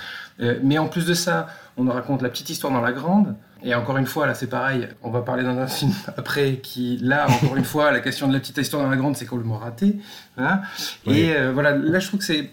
[0.64, 3.36] mais en plus de ça, on nous raconte la petite histoire dans la grande.
[3.64, 4.88] Et encore une fois, là, c'est pareil.
[5.02, 8.40] On va parler d'un film après qui, là, encore une fois, la question de la
[8.40, 9.98] petite histoire dans la grande, c'est qu'on le raté.
[10.36, 10.64] Voilà.
[11.08, 12.50] Et euh, voilà, là, je trouve que c'est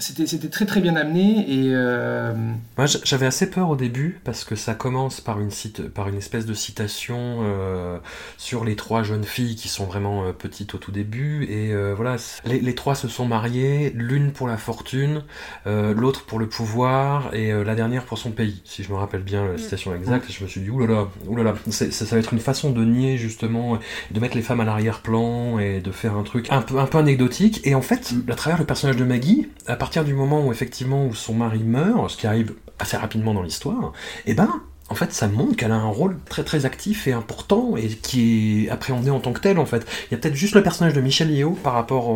[0.00, 2.32] c'était très très bien amené et euh,
[2.76, 6.16] moi j'avais assez peur au début parce que ça commence par une cite par une
[6.16, 7.98] espèce de citation euh,
[8.36, 12.16] sur les trois jeunes filles qui sont vraiment euh, petites au tout début et voilà
[12.44, 15.24] les, les, trois se sont mariées l'une pour la fortune
[15.66, 19.44] l'autre pour le pouvoir et la dernière pour son pays si je me rappelle bien
[19.46, 19.58] la mm.
[19.58, 22.84] citation exacte je me suis dit oulala oulala ça, ça va être une façon de
[22.84, 23.78] nier justement
[24.12, 26.98] de mettre les femmes à l'arrière-plan et de faire un truc un peu un peu
[26.98, 28.30] anecdotique et en fait mm.
[28.30, 31.60] à travers le personnage de Maggie à partir du moment où effectivement où son mari
[31.60, 33.94] meurt, ce qui arrive assez rapidement dans l'histoire,
[34.26, 37.74] eh ben en fait, ça montre qu'elle a un rôle très très actif et important
[37.78, 39.86] et qui est appréhendé en tant que tel en fait.
[40.06, 42.14] Il y a peut-être juste le personnage de Michel Yeo par rapport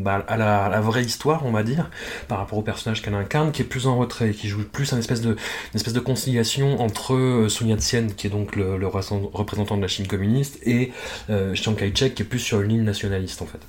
[0.00, 1.88] bah, à, la, vraie histoire, on va dire,
[2.26, 4.98] par rapport au personnage qu'elle incarne, qui est plus en retrait, qui joue plus une
[4.98, 9.76] espèce de, une espèce de conciliation entre euh, Sun Yat-sen, qui est donc le, représentant
[9.76, 10.90] de la Chine communiste, et
[11.30, 13.60] euh, Chiang Kai-shek, qui est plus sur une ligne nationaliste en fait.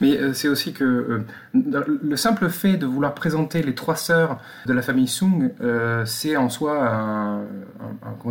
[0.00, 4.38] Mais euh, c'est aussi que euh, le simple fait de vouloir présenter les trois sœurs
[4.66, 7.42] de la famille Sung, euh, c'est en soi un,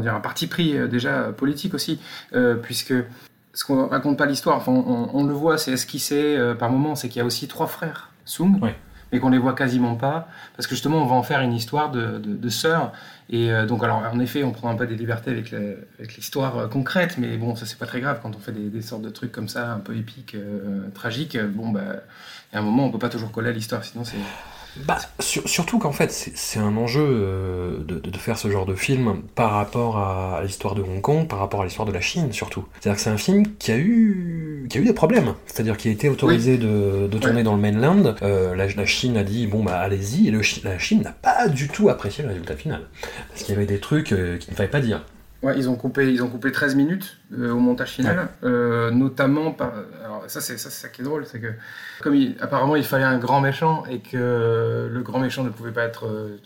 [0.05, 1.99] un parti pris déjà politique aussi,
[2.61, 2.93] puisque
[3.53, 7.19] ce qu'on raconte pas l'histoire, enfin, on, le voit, c'est esquissé par moments, c'est qu'il
[7.19, 8.59] y a aussi trois frères Sung.
[9.13, 11.91] Mais qu'on les voit quasiment pas, parce que justement on va en faire une histoire
[11.91, 12.91] de, de, sœurs,
[13.29, 16.67] et euh, donc, alors, en effet, on prend un peu des libertés avec l'histoire euh,
[16.67, 19.31] concrète, mais bon, ça c'est pas très grave quand on fait des, sortes de trucs
[19.31, 21.37] comme ça, un peu épiques, euh, tragiques.
[21.37, 21.81] Bon, bah,
[22.51, 24.17] a un moment, on peut pas toujours coller à l'histoire, sinon c'est.
[24.77, 29.21] Bah, surtout qu'en fait, c'est un enjeu euh, de, de, faire ce genre de film
[29.35, 32.65] par rapport à, l'histoire de Hong Kong, par rapport à l'histoire de la Chine surtout.
[32.79, 35.35] C'est-à-dire que c'est un film qui a eu, qui a eu des problèmes.
[35.45, 38.15] C'est-à-dire qu'il a été autorisé de, de, tourner dans le mainland.
[38.23, 41.47] Euh, la, la, Chine a dit bon bah allez-y, et le, la Chine n'a pas
[41.47, 42.81] du tout apprécié le résultat final
[43.29, 45.03] parce qu'il y avait des trucs euh, qu'il ne fallait pas dire.
[45.43, 49.51] Ouais, ils ont coupé, ils ont coupé 13 minutes euh, au montage final, euh, notamment
[49.51, 49.73] par.
[50.03, 51.51] Alors ça c'est ça, ça qui est drôle, c'est que
[52.01, 55.83] comme apparemment il fallait un grand méchant et que le grand méchant ne pouvait pas
[55.83, 56.37] être euh,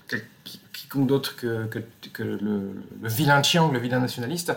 [0.74, 1.80] quiconque d'autre que, que,
[2.12, 2.72] que le,
[3.04, 4.52] vilain Chiang, le vilain nationaliste.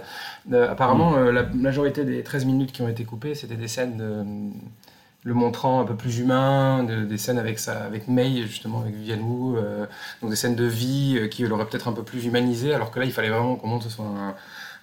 [0.52, 1.30] apparemment mm.
[1.30, 4.24] la majorité des 13 minutes qui ont été coupées, c'était des scènes de,
[5.22, 9.18] le montrant un peu plus humain, des scènes avec, sa, avec May, justement, avec Vivian
[9.18, 9.86] Wu, euh,
[10.22, 12.98] donc des scènes de vie euh, qui l'auraient peut-être un peu plus humanisé, alors que
[12.98, 14.06] là, il fallait vraiment qu'on montre ce soit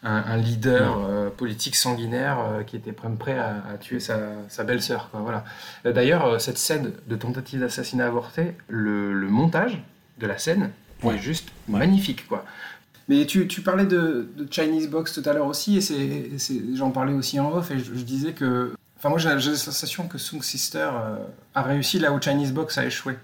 [0.04, 5.10] un, leader euh, politique sanguinaire qui était prêt à, tuer sa, sa belle-sœur.
[5.12, 5.44] Voilà.
[5.84, 9.84] D'ailleurs, cette scène de tentative d'assassinat avorté, le, montage
[10.20, 10.70] de la scène
[11.04, 12.28] est juste magnifique.
[12.28, 12.46] Quoi.
[13.10, 17.40] Mais tu, tu parlais de, Chinese Box tout à l'heure aussi, et j'en parlais aussi
[17.40, 21.18] en off, et je disais que Enfin, moi, j'ai la sensation que Sung Sister euh,
[21.54, 23.16] a réussi là où Chinese Box a échoué.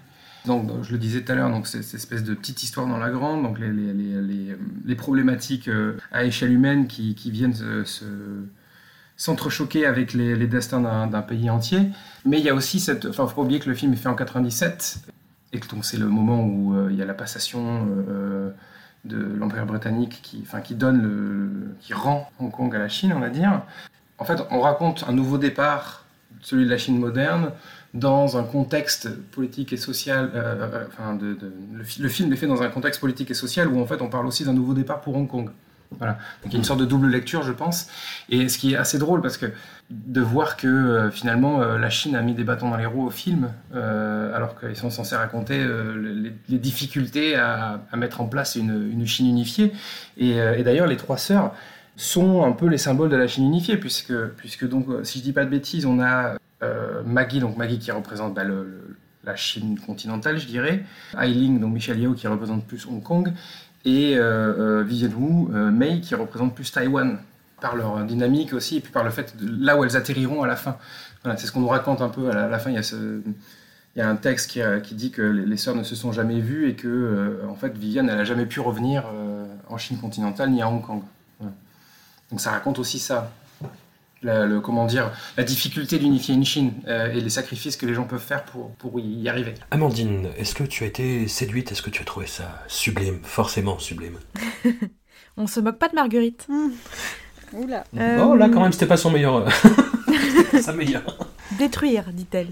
[0.46, 3.10] Donc, je le disais tout à l'heure, donc cette espèce de petite histoire dans la
[3.10, 8.04] grande, donc les, problématiques euh, à échelle humaine qui, qui viennent se,
[9.16, 11.80] s'entrechoquer avec les, destins d'un pays entier.
[12.24, 13.06] Mais il y a aussi cette.
[13.06, 14.98] Enfin, faut pas oublier que le film est fait en 97,
[15.54, 17.88] et que donc c'est le moment où euh, il y a la passation
[19.04, 23.12] de l'Empire britannique qui, enfin, qui donne le, qui rend Hong Kong à la Chine,
[23.16, 23.62] on va dire
[24.18, 26.04] en fait, on raconte un nouveau départ,
[26.40, 27.50] celui de la Chine moderne,
[27.94, 30.30] dans un contexte politique et social.
[30.34, 33.86] Euh, euh, enfin, le, film est fait dans un contexte politique et social où en
[33.86, 35.50] fait on parle aussi d'un nouveau départ pour Hong Kong.
[35.98, 36.14] Voilà.
[36.42, 37.86] Donc il y a une sorte de double lecture, je pense.
[38.28, 39.46] Et ce qui est assez drôle parce que
[39.90, 43.10] de voir que euh, finalement la Chine a mis des bâtons dans les roues au
[43.10, 45.64] film, alors qu'ils sont censés raconter
[46.48, 49.72] les, difficultés à, mettre en place une, Chine unifiée.
[50.16, 51.52] Et, et d'ailleurs, les trois sœurs
[51.96, 55.24] sont un peu les symboles de la Chine unifiée, puisque, puisque donc, euh, si je
[55.24, 58.42] dis pas de bêtises, on a euh, Maggie, donc Maggie qui représente bah,
[59.24, 60.84] la Chine continentale, je dirais,
[61.18, 63.32] Ailing, donc Michelle Yao qui représente plus Hong Kong,
[63.84, 67.18] et euh, Vivian Wu, Mei qui représente plus Taïwan,
[67.60, 70.56] par leur dynamique aussi, et puis par le fait là où elles atterriront à la
[70.56, 70.76] fin.
[71.36, 72.70] C'est ce qu'on nous raconte un peu à la, fin.
[72.70, 72.76] Il
[73.96, 76.74] y a un texte qui, dit que les, sœurs ne se sont jamais vues et
[76.74, 79.04] que en fait Viviane elle n'a jamais pu revenir
[79.70, 81.00] en Chine continentale ni à Hong Kong.
[82.34, 83.30] Donc ça raconte aussi ça.
[84.22, 88.02] le, comment dire, la difficulté d'unifier une Chine euh, et les sacrifices que les gens
[88.02, 89.54] peuvent faire pour, pour y arriver.
[89.70, 91.70] Amandine, est-ce que tu as été séduite?
[91.70, 94.18] Est-ce que tu as trouvé ça sublime Forcément sublime?
[95.36, 96.48] On se moque pas de Marguerite.
[96.48, 96.70] Mmh.
[97.52, 97.84] Oula.
[97.94, 99.46] Oh là, quand même, c'était pas son meilleur.
[99.46, 101.16] Euh, sa meilleure.
[101.56, 102.48] Détruire, dit-elle.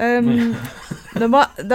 [0.00, 0.50] Euh,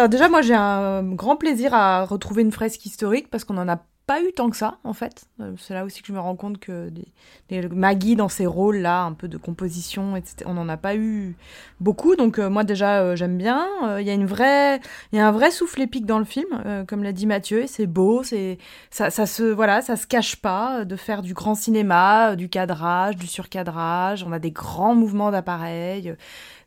[0.07, 3.85] déjà, moi, j'ai un grand plaisir à retrouver une fresque historique parce qu'on en a
[4.11, 5.23] pas eu tant que ça, en fait.
[5.39, 9.03] Euh, c'est là aussi que je me rends compte que des, Maggie dans ces rôles-là,
[9.03, 11.37] un peu de composition, etc., on n'en a pas eu
[11.79, 12.17] beaucoup.
[12.17, 13.65] Donc euh, moi déjà, euh, j'aime bien.
[13.99, 16.47] Il y a une vraie, il y a un vrai souffle épique dans le film,
[16.87, 17.65] comme l'a dit Mathieu.
[17.67, 18.57] C'est beau, c'est
[18.89, 23.15] ça, ça se, voilà, ça se cache pas de faire du grand cinéma, du cadrage,
[23.15, 24.25] du surcadrage.
[24.27, 26.15] On a des grands mouvements d'appareil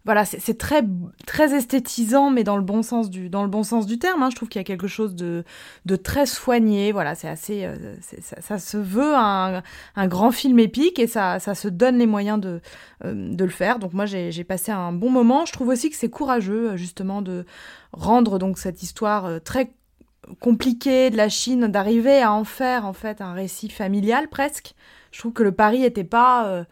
[0.04, 0.82] voilà, c'est très
[1.26, 4.22] très esthétisant, mais dans le bon sens du dans le bon sens du terme.
[4.22, 4.28] Hein.
[4.30, 5.44] Je trouve qu'il y a quelque chose de
[5.86, 6.92] de très soigné.
[6.92, 9.62] Voilà, c'est assez, euh, ça, ça, se veut un,
[9.96, 12.60] un, grand film épique et ça ça se donne les moyens de
[13.04, 13.78] euh, de le faire.
[13.78, 15.46] Donc moi j'ai passé un bon moment.
[15.46, 17.46] Je trouve aussi que c'est courageux justement de
[17.92, 19.72] rendre donc cette histoire euh, très
[20.40, 24.74] compliquée de la Chine, d'arriver à en faire en fait un récit familial presque.
[25.12, 26.64] Je trouve que le pari était pas euh,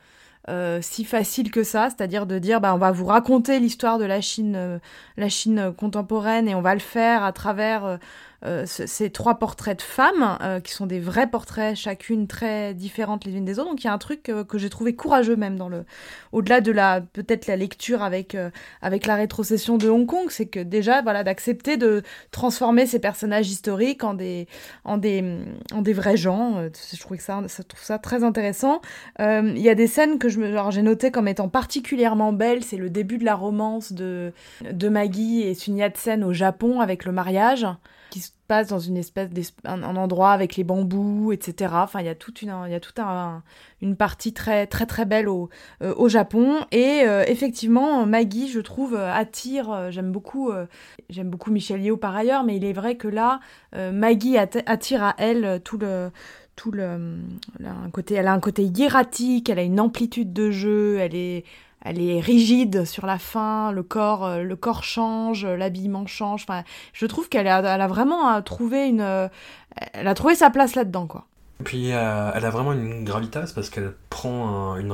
[0.80, 4.20] si facile que ça, c'est-à-dire de dire bah, on va vous raconter l'histoire de la
[4.20, 4.78] Chine, euh,
[5.16, 7.98] la Chine contemporaine et on va le faire à travers
[8.44, 13.24] euh, ces trois portraits de femmes, euh, qui sont des vrais portraits, chacune très différentes
[13.24, 13.70] les unes des autres.
[13.70, 15.84] Donc il y a un truc euh, que j'ai trouvé courageux même dans le,
[16.32, 18.36] au-delà de la peut-être la lecture avec
[18.80, 22.02] avec la rétrocession de Hong Kong, c'est que déjà voilà d'accepter de
[22.32, 24.48] transformer ces personnages historiques en des
[24.84, 25.38] en des
[25.72, 26.68] en des vrais gens.
[26.92, 28.80] Je trouvais que ça, ça trouve ça très intéressant.
[29.20, 32.64] Il y a des scènes que je me, j'ai noté comme étant particulièrement belles.
[32.64, 34.32] C'est le début de la romance de
[34.70, 37.66] de Maggie et Sun Yat-sen au Japon avec le mariage
[38.68, 39.30] dans une espèce
[39.64, 41.72] d'un endroit avec les bambous, etc.
[41.74, 43.42] Enfin, il y a toute une, il y a toute un,
[43.80, 45.48] une partie très très très belle au,
[45.82, 46.58] euh, au Japon.
[46.70, 49.90] Et euh, effectivement, Maggie, je trouve, euh, attire.
[49.90, 50.50] j'aime beaucoup,
[51.10, 53.40] j'aime beaucoup Michel Yeo par ailleurs, mais il est vrai que là,
[53.74, 56.10] Maggie attire à elle tout le
[56.54, 57.16] tout le,
[57.64, 61.44] un côté, elle a un côté hiératique, elle a une amplitude de jeu, elle est
[61.84, 66.44] elle est rigide sur la fin, le corps, euh, le corps change, l'habillement change.
[66.48, 69.28] Enfin, je trouve qu'elle a, elle a vraiment trouvé une,
[69.92, 71.26] elle a trouvé sa place là-dedans, quoi.
[71.62, 74.92] Et puis euh, elle a vraiment une gravitas parce qu'elle prend une,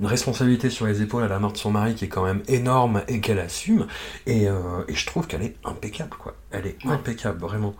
[0.00, 2.42] une, responsabilité sur les épaules à la mort de son mari qui est quand même
[2.48, 3.86] énorme et qu'elle assume.
[4.26, 6.34] Et, euh, et, je trouve qu'elle est impeccable, quoi.
[6.50, 7.76] Elle est impeccable, vraiment.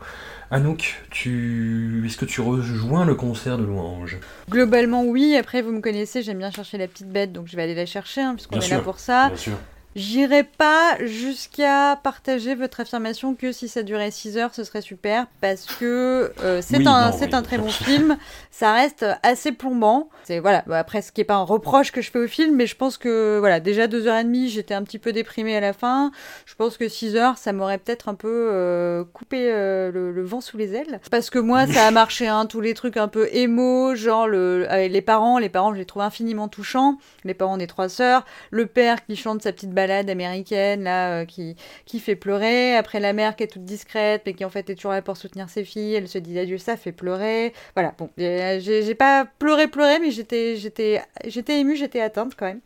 [0.53, 2.05] Anouk, tu...
[2.07, 4.17] est-ce que tu rejoins le concert de Louange?
[4.49, 5.35] Globalement, oui.
[5.37, 7.87] Après, vous me connaissez, j'aime bien chercher la petite bête, donc je vais aller la
[7.87, 9.27] chercher, hein, puisqu'on est là pour ça.
[9.27, 9.57] Bien sûr.
[9.99, 15.27] J'irai pas jusqu'à partager votre affirmation que si ça durait 6 heures, ce serait super,
[15.41, 18.17] parce que euh, c'est un, c'est un très bon film.
[18.53, 20.09] Ça reste assez plombant.
[20.23, 20.63] C'est voilà.
[20.71, 22.97] après, ce qui est pas un reproche que je fais au film, mais je pense
[22.97, 26.13] que voilà, déjà 2 heures et demie, j'étais un petit peu déprimée à la fin.
[26.47, 30.41] Je pense que 6 heures, ça m'aurait peut-être un peu euh, coupé euh, le, vent
[30.41, 32.29] sous les ailes, parce que moi, ça a marché.
[32.29, 35.79] Hein, tous les trucs un peu émo, genre le, avec les parents, les parents, je
[35.79, 36.99] les trouve infiniment touchants.
[37.25, 41.57] Les parents des trois sœurs, le père qui chante sa petite américaine là euh, qui,
[41.85, 42.77] qui fait pleurer.
[42.77, 45.17] Après la mère qui est toute discrète mais qui en fait est toujours là pour
[45.17, 45.95] soutenir ses filles.
[45.95, 47.53] Elle se dit adieu, ça fait pleurer.
[47.75, 52.61] Voilà, bon, j'ai pas pleuré, pleuré, mais j'étais j'étais j'étais émue, j'étais atteinte quand même.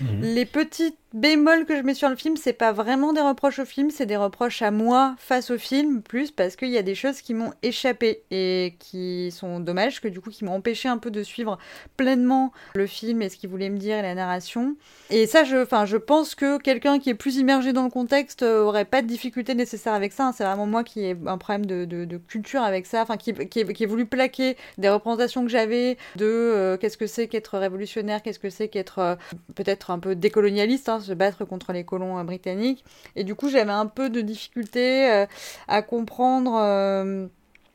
[0.00, 0.20] Mhm.
[0.22, 3.64] Les petites bémol que je mets sur le film, c'est pas vraiment des reproches au
[3.64, 6.94] film, c'est des reproches à moi face au film, plus parce qu'il y a des
[6.94, 10.98] choses qui m'ont échappé et qui sont dommages, que du coup qui m'ont empêché un
[10.98, 11.58] peu de suivre
[11.96, 14.76] pleinement le film et ce qu'il voulait me dire et la narration.
[15.10, 18.42] Et ça, je, enfin, je pense que quelqu'un qui est plus immergé dans le contexte
[18.42, 20.28] aurait pas de difficulté nécessaire avec ça.
[20.28, 20.32] Hein.
[20.36, 23.86] C'est vraiment moi qui ai un problème de, culture avec ça, enfin, qui, qui, ai,
[23.86, 28.50] voulu plaquer des représentations que j'avais de euh, qu'est-ce que c'est qu'être révolutionnaire, qu'est-ce que
[28.50, 29.14] c'est qu'être euh,
[29.54, 30.88] peut-être un peu décolonialiste.
[30.88, 32.84] Hein, se battre contre les colons euh, britanniques.
[33.16, 35.26] Et du coup, j'avais un peu de difficulté euh,
[35.68, 37.26] à comprendre euh,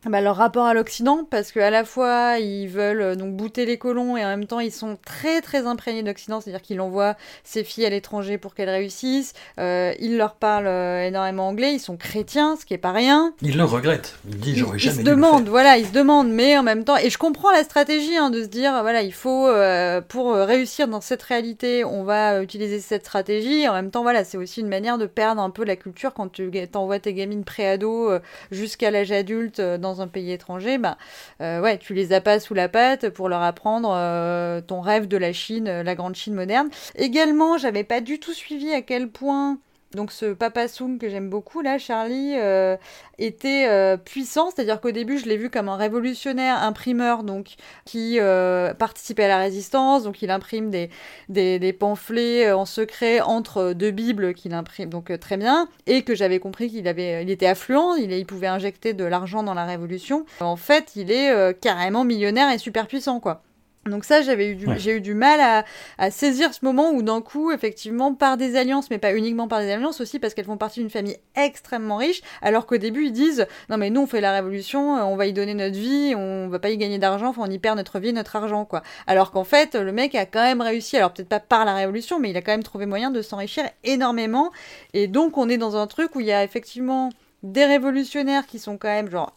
[0.09, 3.77] bah, leur rapport à l'Occident, parce qu'à la fois ils veulent euh, donc bouter les
[3.77, 7.63] colons et en même temps ils sont très très imprégnés d'Occident, c'est-à-dire qu'ils envoient ses
[7.63, 11.97] filles à l'étranger pour qu'elles réussissent, euh, ils leur parlent euh, énormément anglais, ils sont
[11.97, 13.33] chrétiens, ce qui est pas rien.
[13.41, 16.57] Ils le regrettent, ils disent j'aurais jamais Ils se demandent, voilà, ils se demandent, mais
[16.57, 19.49] en même temps, et je comprends la stratégie hein, de se dire, voilà, il faut,
[20.07, 24.37] pour réussir dans cette réalité, on va utiliser cette stratégie, en même temps, voilà, c'est
[24.37, 28.11] aussi une manière de perdre un peu la culture quand tu envoies tes gamines pré-ado
[28.51, 30.97] jusqu'à l'âge adulte dans un pays étranger, bah,
[31.41, 35.07] euh, ouais, tu les as pas sous la patte pour leur apprendre euh, ton rêve
[35.07, 36.69] de la Chine, euh, la grande Chine moderne.
[36.95, 39.59] Également, j'avais pas du tout suivi à quel point
[39.93, 42.75] donc ce Papa Soong que j'aime beaucoup là, Charlie, euh,
[43.17, 48.19] était euh, puissant, c'est-à-dire qu'au début je l'ai vu comme un révolutionnaire imprimeur donc qui
[48.19, 50.89] euh, participait à la résistance, donc il imprime des,
[51.29, 56.39] des, pamphlets en secret entre deux bibles qu'il imprime donc très bien, et que j'avais
[56.39, 60.25] compris qu'il avait il était affluent, il, il pouvait injecter de l'argent dans la révolution.
[60.41, 63.43] En fait il est carrément millionnaire et super puissant quoi.
[63.87, 65.63] Donc ça, j'avais eu du, j'ai eu du mal
[65.97, 69.59] à, saisir ce moment où d'un coup, effectivement, par des alliances, mais pas uniquement par
[69.59, 73.11] des alliances, aussi parce qu'elles font partie d'une famille extrêmement riche, alors qu'au début ils
[73.11, 76.47] disent non mais nous on fait la révolution, on va y donner notre vie, on
[76.47, 78.83] va pas y gagner d'argent, enfin on y perd notre vie, notre argent quoi.
[79.05, 82.19] Alors qu'en fait le mec a quand même réussi, alors peut-être pas par la révolution,
[82.19, 84.51] mais il a quand même trouvé moyen de s'enrichir énormément.
[84.93, 87.09] Et donc on est dans un truc où il y a effectivement
[87.43, 89.33] des révolutionnaires qui sont quand même genre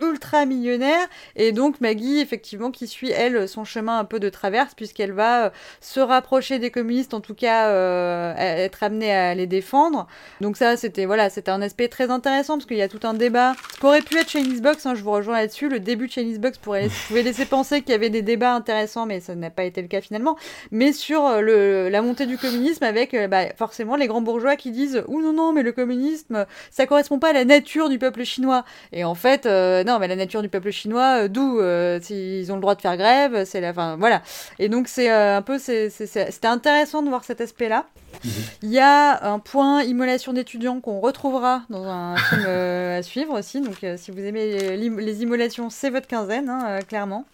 [0.00, 4.74] ultra millionnaire et donc Maggie effectivement qui suit elle son chemin un peu de traverse
[4.74, 9.46] puisqu'elle va euh, se rapprocher des communistes en tout cas euh, être amenée à les
[9.46, 10.06] défendre.
[10.40, 13.14] Donc ça c'était voilà c'était un aspect très intéressant parce qu'il y a tout un
[13.14, 15.68] débat ce qu'aurait pu être Chinese Box hein, je vous rejoins là-dessus.
[15.68, 19.06] Le début de Chinese Box pourrait pouvait laisser penser qu'il y avait des débats intéressants
[19.06, 20.36] mais ça n'a pas été le cas finalement.
[20.70, 24.70] Mais sur euh, le, la montée du communisme avec bah, forcément les grands bourgeois qui
[24.70, 28.24] disent ou non non mais le communisme ça correspond pas à la nature du peuple
[28.24, 29.46] chinois et en fait
[29.90, 32.80] non, mais la nature du peuple chinois, euh, d'où euh, s'ils ont le droit de
[32.80, 34.22] faire grève, c'est la, fin, voilà.
[34.60, 37.86] Et donc c'est euh, un peu, c'était intéressant de voir cet aspect-là.
[38.24, 38.30] Mhm.
[38.62, 43.60] Il y a un point immolation d'étudiants qu'on retrouvera dans un film à suivre aussi.
[43.60, 47.24] Donc si vous aimez les, immolations, c'est votre quinzaine, hein, clairement.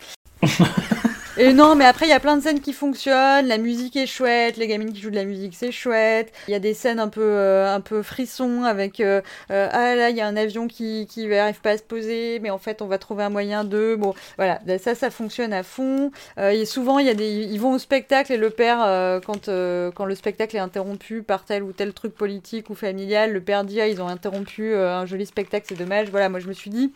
[1.39, 3.47] Et non, mais après, il y a plein de scènes qui fonctionnent.
[3.47, 6.33] La musique est chouette, les gamines qui jouent de la musique, c'est chouette.
[6.49, 9.21] Il y a des scènes un peu, euh, un peu frissons avec euh,
[9.51, 12.39] euh, ah là, il y a un avion qui, qui arrive pas à se poser,
[12.41, 13.97] mais en fait, on va trouver un moyen de.
[13.99, 16.11] Bon, voilà, ça, ça fonctionne à fond.
[16.39, 18.79] et souvent, il y a des, ils vont au spectacle et le père,
[19.27, 19.51] quand,
[19.95, 23.65] quand le spectacle est interrompu par tel ou tel truc politique ou familial, le père
[23.65, 26.09] dit ah, ils ont interrompu un joli spectacle, c'est dommage.
[26.11, 26.93] Voilà, moi je me suis dit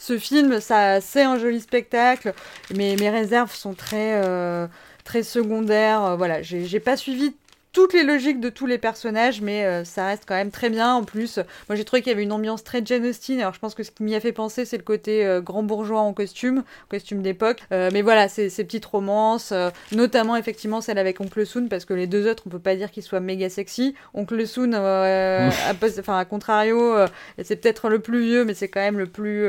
[0.00, 2.32] ce film, ça, c'est un joli spectacle,
[2.74, 4.66] mais mes réserves sont très, euh,
[5.04, 6.02] très secondaires.
[6.02, 7.34] Euh, voilà, j'ai pas suivi
[7.72, 10.94] toutes les logiques de tous les personnages, mais euh, ça reste quand même très bien.
[10.94, 13.40] En plus, moi j'ai trouvé qu'il y avait une ambiance très Jane Austen.
[13.40, 15.62] Alors je pense que ce qui m'y a fait penser, c'est le côté euh, grand
[15.62, 17.62] bourgeois en costume, costume d'époque.
[17.72, 19.52] Euh, mais voilà, ces, ces petites romances,
[19.92, 22.90] notamment effectivement celle avec Oncle Soon, parce que les deux autres, on peut pas dire
[22.90, 23.94] qu'ils soient méga sexy.
[24.14, 26.96] Oncle Soon, enfin à, contrario,
[27.42, 29.44] c'est peut-être le plus vieux, mais c'est quand même le plus,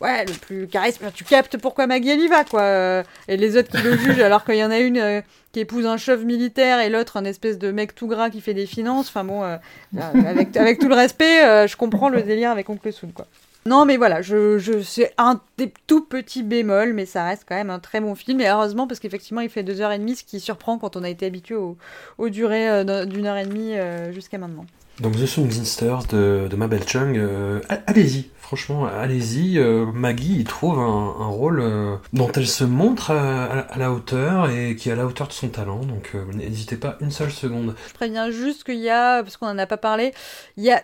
[0.00, 1.10] ouais, le plus charisme.
[1.14, 3.02] Tu captes pourquoi Maggie elle y va, quoi.
[3.28, 5.22] et les autres qui le jugent, alors qu'il y en a une
[5.54, 8.54] qui épouse un chef militaire et l'autre un espèce de mec tout gras qui fait
[8.54, 9.08] des finances.
[9.08, 9.56] Enfin bon, euh,
[9.96, 13.26] euh, avec, avec tout le respect, euh, je comprends le délire avec Oncle Soon, quoi.
[13.66, 17.54] Non, mais voilà, je, je c'est un des tout petits bémols, mais ça reste quand
[17.54, 18.40] même un très bon film.
[18.42, 21.04] Et heureusement, parce qu'effectivement, il fait deux heures et demie, ce qui surprend quand on
[21.04, 21.78] a été habitué aux,
[22.18, 23.74] aux durées d'une heure et demie
[24.12, 24.66] jusqu'à maintenant.
[25.00, 29.58] Donc The Songsters de, de Mabel Chung, euh, allez-y, franchement, allez-y.
[29.58, 33.90] Euh, Maggie il trouve un, un rôle euh, dont elle se montre à, à, la
[33.90, 37.32] hauteur et qui est à la hauteur de son talent, donc n'hésitez pas une seule
[37.32, 37.74] seconde.
[37.88, 40.12] Je préviens juste qu'il y a, parce qu'on en a pas parlé,
[40.56, 40.82] il y a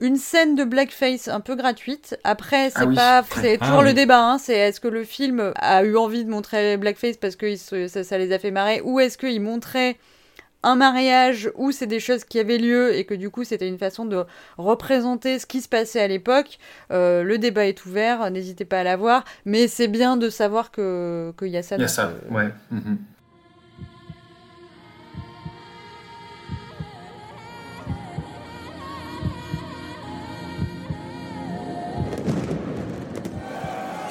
[0.00, 2.16] une scène de blackface un peu gratuite.
[2.22, 4.24] Après, c'est ah pas, c'est ah toujours le débat.
[4.24, 8.04] Hein, c'est est-ce que le film a eu envie de montrer blackface parce que ça,
[8.04, 9.96] ça les a fait marrer, ou est-ce qu'il montrait
[10.62, 13.78] un mariage où c'est des choses qui avaient lieu et que du coup c'était une
[13.78, 14.24] façon de
[14.56, 16.58] représenter ce qui se passait à l'époque.
[16.90, 20.70] Euh, le débat est ouvert, n'hésitez pas à la voir, mais c'est bien de savoir
[20.72, 21.76] qu'il y a ça.
[21.76, 22.34] Il y a ça, euh...
[22.34, 22.50] ouais.
[22.72, 22.96] -hmm.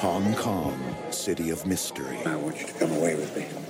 [0.00, 0.78] Hong Kong,
[1.10, 2.18] city of mystery.
[2.24, 3.67] I want you to come away with me.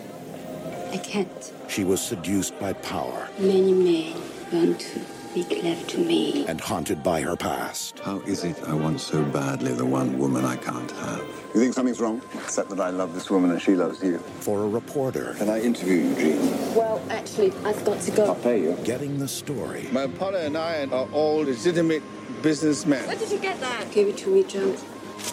[0.92, 1.52] I can't.
[1.68, 3.28] She was seduced by power.
[3.38, 4.20] Many men
[4.52, 5.00] want to
[5.36, 6.46] make love to me.
[6.46, 7.98] And haunted by her past.
[8.00, 11.20] How is it I want so badly the one woman I can't have?
[11.54, 12.22] You think something's wrong?
[12.34, 14.18] Except that I love this woman and she loves you.
[14.18, 15.34] For a reporter.
[15.34, 16.74] Can I interview you, Jean?
[16.74, 18.26] Well, actually, I've got to go.
[18.26, 18.76] I'll pay you.
[18.84, 19.88] Getting the story.
[19.92, 22.02] My partner and I are all legitimate
[22.42, 23.06] businessmen.
[23.06, 23.90] Where did you get that?
[23.90, 24.76] Give it to me, John.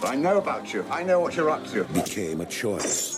[0.03, 0.85] I know about you.
[0.89, 1.85] I know what you're up to.
[1.85, 3.14] Became a choice.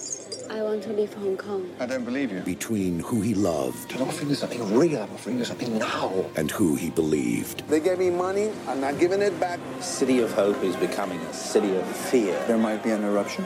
[0.49, 1.69] I want to leave Hong Kong.
[1.79, 2.39] I don't believe you.
[2.39, 3.93] Between who he loved.
[3.93, 5.03] I'm offering you something real.
[5.03, 6.25] I'm offering you something now.
[6.35, 7.67] And who he believed.
[7.67, 8.51] They gave me money.
[8.67, 9.59] I'm not giving it back.
[9.81, 12.41] City of Hope is becoming a city of fear.
[12.47, 13.45] There might be an eruption.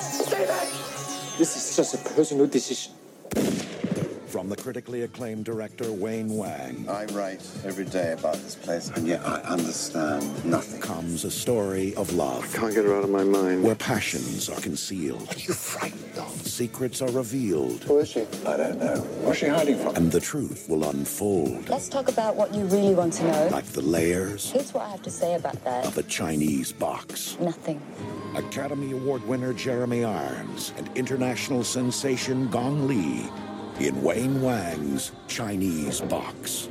[0.00, 0.46] Stay.
[1.38, 2.92] This is just a personal decision.
[4.44, 6.86] From the critically acclaimed director Wayne Wang.
[6.86, 10.82] I write every day about this place, and yet I understand nothing.
[10.82, 12.44] Comes a story of love.
[12.54, 13.64] I can't get her out of my mind.
[13.64, 15.26] Where passions are concealed.
[15.28, 16.46] What are you frightened of?
[16.46, 17.84] Secrets are revealed.
[17.84, 18.26] Who is she?
[18.46, 18.96] I don't know.
[19.22, 19.96] Where's she hiding from?
[19.96, 21.66] And the truth will unfold.
[21.70, 23.48] Let's talk about what you really want to know.
[23.50, 24.50] Like the layers.
[24.50, 25.86] Here's what I have to say about that.
[25.86, 27.38] Of a Chinese box.
[27.40, 27.80] Nothing.
[28.36, 33.30] Academy Award winner Jeremy Irons and international sensation Gong Li
[33.80, 36.68] in Wayne Wang's Chinese Box.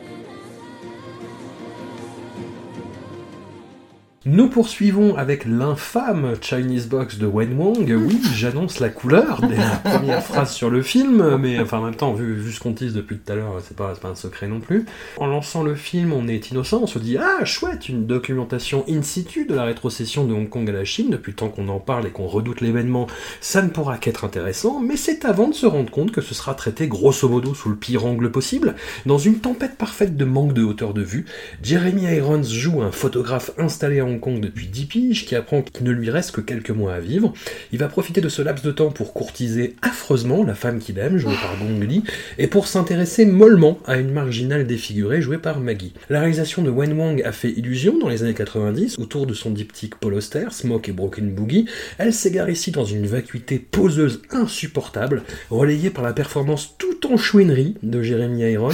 [4.26, 7.94] Nous poursuivons avec l'infâme Chinese Box de Wen Wang.
[7.94, 11.96] Oui, j'annonce la couleur dès la première phrase sur le film, mais enfin en même
[11.96, 14.48] temps, vu, vu ce qu'on tease depuis tout à l'heure, c'est pas, pas un secret
[14.48, 14.86] non plus.
[15.18, 19.02] En lançant le film, on est innocent, on se dit Ah, chouette, une documentation in
[19.02, 21.10] situ de la rétrocession de Hong Kong à la Chine.
[21.10, 23.08] Depuis temps qu'on en parle et qu'on redoute l'événement,
[23.42, 26.56] ça ne pourra qu'être intéressant, mais c'est avant de se rendre compte que ce sera
[26.56, 28.76] traité grosso modo sous le pire angle possible.
[29.06, 31.26] Dans une tempête parfaite de manque de hauteur de vue,
[31.62, 35.86] Jeremy Irons joue un photographe installé en Hong Kong depuis 10 piges, qui apprend qu'il
[35.86, 37.34] ne lui reste que quelques mois à vivre.
[37.72, 41.18] Il va profiter de ce laps de temps pour courtiser affreusement la femme qu'il aime,
[41.18, 42.04] jouée par Gong Li,
[42.38, 45.94] et pour s'intéresser mollement à une marginale défigurée, jouée par Maggie.
[46.10, 49.52] La réalisation de Wen Wang a fait illusion dans les années 90, autour de son
[49.52, 51.66] diptyque Paul Auster, Smoke et Broken Boogie.
[51.98, 57.76] Elle s'égare ici dans une vacuité poseuse insupportable, relayée par la performance tout en chouinerie
[57.84, 58.70] de Jeremy Irons.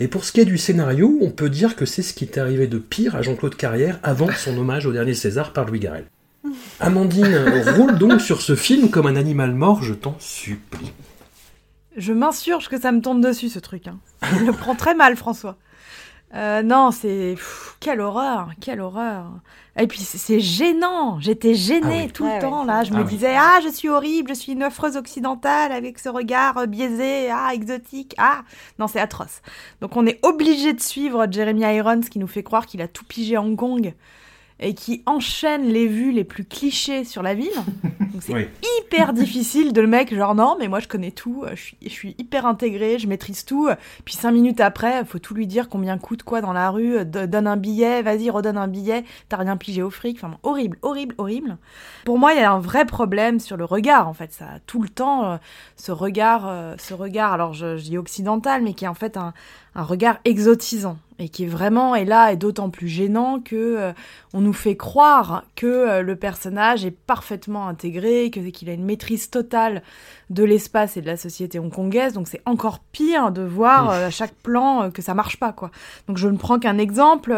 [0.00, 2.38] Et pour ce qui est du scénario, on peut dire que c'est ce qui est
[2.38, 6.06] arrivé de pire à Jean-Claude Carrière avant son hommage au dernier César par Louis Garrel.
[6.80, 7.36] Amandine,
[7.76, 10.92] roule donc sur ce film comme un animal mort, je t'en supplie.
[11.96, 13.88] Je m'insurge que ça me tombe dessus ce truc.
[13.88, 13.98] Hein.
[14.38, 15.56] Je le prends très mal, François.
[16.32, 17.34] Euh, non, c'est
[17.80, 19.26] quelle horreur, quelle horreur.
[19.76, 21.18] Et puis c'est gênant.
[21.18, 22.12] J'étais gênée ah oui.
[22.12, 22.84] tout Ouais, le temps là.
[22.84, 23.08] Je Ah me oui.
[23.08, 27.28] disais ah je suis horrible, je suis une affreuse occidentale avec ce regard euh, biaisé,
[27.32, 28.42] ah exotique, ah
[28.78, 29.42] non c'est atroce.
[29.80, 33.04] Donc on est obligé de suivre Jeremy Irons qui nous fait croire qu'il a tout
[33.04, 33.92] pigé Hong Kong
[34.60, 37.48] et qui enchaîne les vues les plus clichés sur la ville.
[38.12, 38.50] Donc c'est
[38.80, 41.88] hyper difficile de le mec, genre non, mais moi je connais tout, je suis, je
[41.88, 43.68] suis hyper intégré, je maîtrise tout.
[44.04, 47.46] Puis cinq minutes après, faut tout lui dire combien coûte quoi dans la rue, donne
[47.46, 50.18] un billet, vas-y, redonne un billet, t'as rien pigé au fric.
[50.18, 51.56] Enfin, horrible, horrible, horrible.
[52.04, 54.32] Pour moi, il y a un vrai problème sur le regard, en fait.
[54.32, 55.36] Ça a tout le temps euh,
[55.76, 59.16] ce regard, euh, ce regard, alors je, je dis occidental, mais qui est en fait
[59.16, 59.32] un,
[59.80, 63.92] un regard exotisant et qui est vraiment et là est d'autant plus gênant que euh,
[64.34, 68.84] on nous fait croire que euh, le personnage est parfaitement intégré, que qu'il a une
[68.84, 69.82] maîtrise totale
[70.28, 72.12] de l'espace et de la société hongkongaise.
[72.12, 75.70] Donc c'est encore pire de voir euh, à chaque plan que ça marche pas quoi.
[76.08, 77.34] Donc je ne prends qu'un exemple.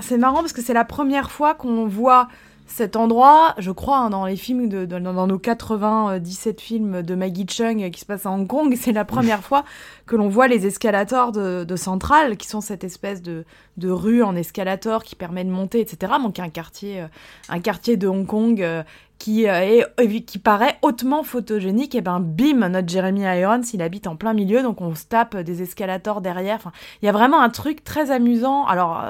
[0.00, 2.28] c'est marrant parce que c'est la première fois qu'on voit
[2.70, 7.46] cet endroit, je crois, hein, dans les films, de, dans, nos 97 films de Maggie
[7.48, 9.64] Chung qui se passent à Hong Kong, c'est la première fois
[10.06, 13.44] que l'on voit les escalators de, de Central, qui sont cette espèce de,
[13.76, 16.12] de rue en escalator qui permet de monter, etc.
[16.22, 17.06] Donc un quartier, euh,
[17.48, 18.84] un quartier de Hong Kong euh,
[19.20, 24.08] qui, euh, est, qui paraît hautement photogénique, et ben bim, notre Jeremy Irons, il habite
[24.08, 26.56] en plein milieu, donc on se tape des escalators derrière.
[26.56, 29.04] Enfin, il y a vraiment un truc très amusant, alors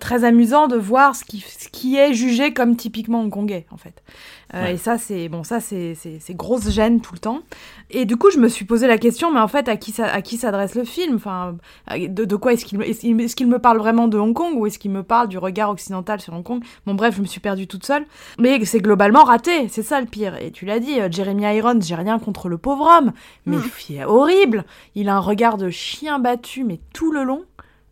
[0.00, 4.02] très amusant de voir ce qui, ce qui est jugé comme typiquement hongkongais, en fait.
[4.54, 5.94] Et ça, c'est bon, ça c'est
[6.30, 7.40] grosse gêne tout le temps.
[7.90, 10.06] Et du coup, je me suis posé la question, mais en fait, à qui, ça,
[10.06, 11.16] à qui s'adresse le film?
[11.16, 11.56] Enfin,
[11.94, 14.78] de, de quoi est-ce qu'il est-ce qu'il me parle vraiment de Hong Kong ou est-ce
[14.78, 16.62] qu'il me parle du regard occidental sur Hong Kong?
[16.86, 18.06] Bon, bref, je me suis perdue toute seule.
[18.38, 20.36] Mais c'est globalement raté, c'est ça le pire.
[20.36, 23.12] Et tu l'as dit, euh, Jeremy Irons, j'ai rien contre le pauvre homme,
[23.44, 23.62] mais mm.
[23.90, 24.64] il est horrible.
[24.94, 27.44] Il a un regard de chien battu, mais tout le long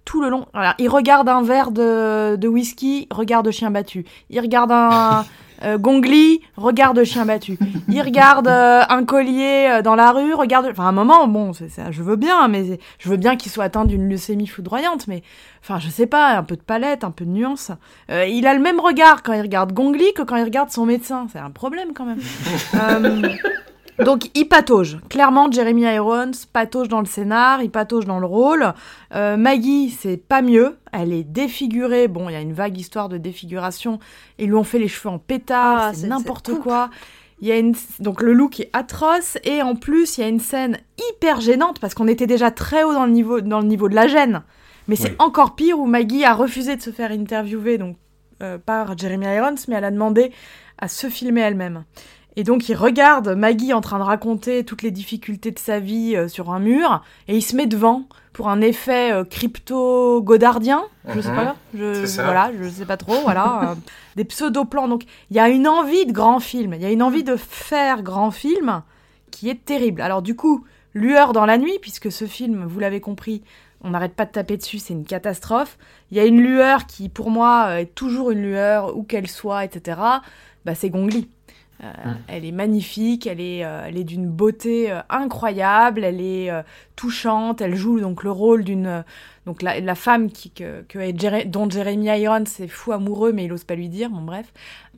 [0.05, 0.47] tout le long.
[0.55, 4.05] Alors, il regarde un verre de, de whisky, regarde chien battu.
[4.31, 5.25] Il regarde un,
[5.63, 7.59] Euh, Gongli regarde chien battu.
[7.89, 10.67] Il regarde euh, un collier euh, dans la rue, regarde.
[10.71, 13.51] Enfin, à un moment, bon, c'est ça, je veux bien, mais je veux bien qu'il
[13.51, 15.23] soit atteint d'une leucémie foudroyante, mais
[15.63, 17.71] enfin, je sais pas, un peu de palette, un peu de nuance.
[18.11, 21.27] il a le même regard quand il regarde Gongli que quand il regarde son médecin.
[21.33, 22.21] C'est un problème quand même.
[23.99, 24.99] Donc il patauge.
[25.09, 28.75] Clairement, Jeremy Irons patauge dans le scénar, il patauge dans le rôle.
[29.15, 30.77] Euh, Maggie, c'est pas mieux.
[30.93, 32.09] Elle est défigurée.
[32.09, 33.99] Bon, il y a une vague histoire de défiguration.
[34.39, 36.91] Ils lui ont fait les cheveux en pétard, ah, c'est n'importe quoi.
[37.41, 37.75] Il y a une...
[37.99, 40.79] Donc le look est atroce et en plus il y a une scène
[41.11, 43.95] hyper gênante parce qu'on était déjà très haut dans le niveau, dans le niveau de
[43.95, 44.43] la gêne.
[44.89, 47.97] Mais c'est encore pire où Maggie a refusé de se faire interviewer donc,
[48.43, 50.31] euh, par Jeremy Irons, mais elle a demandé
[50.79, 51.85] à se filmer elle-même.
[52.37, 56.15] Et donc il regarde Maggie en train de raconter toutes les difficultés de sa vie
[56.17, 61.21] euh, sur un mur, et il se met devant pour un effet euh, crypto-godardien, je
[61.23, 61.37] sais mhm.
[61.37, 63.75] pas, je, voilà, je sais pas trop, voilà, euh,
[64.17, 64.89] des pseudo-plans.
[64.89, 67.37] Donc il y a une envie de grand film, il y a une envie de
[67.37, 68.83] faire grand film
[69.31, 70.03] qui est terrible.
[70.03, 73.43] Alors du coup, lueur dans la nuit, puisque ce film, vous l'avez compris,
[73.83, 75.79] on n'arrête pas de taper dessus, c'est une catastrophe.
[76.11, 79.65] Il y a une lueur qui, pour moi, est toujours une lueur, où qu'elle soit,
[79.65, 80.01] etc.
[80.65, 81.29] Bah, c'est Gongli.
[81.83, 82.17] Euh, mm.
[82.29, 86.51] Elle est magnifique, elle est, euh, elle est d'une beauté euh, incroyable, elle est
[86.95, 89.05] touchante, elle joue donc le rôle d'une
[89.45, 93.53] donc la, la, femme qui, que, que dont Jeremy Irons est fou amoureux mais il
[93.53, 94.53] ose pas lui dire, bon bref.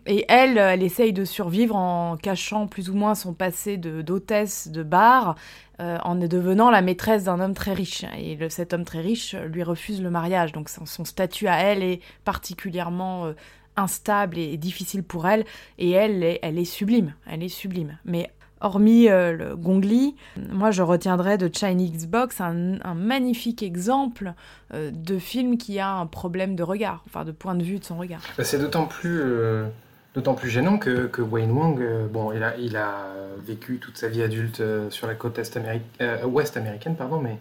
[0.07, 4.68] Et elle, elle essaye de survivre en cachant plus ou moins son passé de d'hôtesse
[4.68, 5.35] de bar,
[5.79, 8.05] en devenant la maîtresse d'un homme très riche.
[8.16, 11.59] Et le, cet homme très riche lui refuse le mariage, donc son, son statut à
[11.59, 13.33] elle est particulièrement
[13.79, 15.45] instable et difficile pour elle,
[15.79, 17.99] et elle, elle est sublime, elle est sublime.
[18.05, 20.16] Mais hormis euh, le Gongli,
[20.51, 24.35] moi je retiendrai de Chinese Box un, magnifique exemple
[24.74, 27.85] euh, de film qui a un problème de regard, enfin de point de vue de
[27.85, 28.20] son regard.
[28.37, 29.66] Bah, c'est d'autant plus, euh,
[30.14, 31.81] d'autant plus gênant que, que Wayne Wang,
[32.12, 33.07] bon, il a, il a
[33.47, 37.39] vécu toute sa vie adulte sur la côte est ouest américaine, pardon, mais,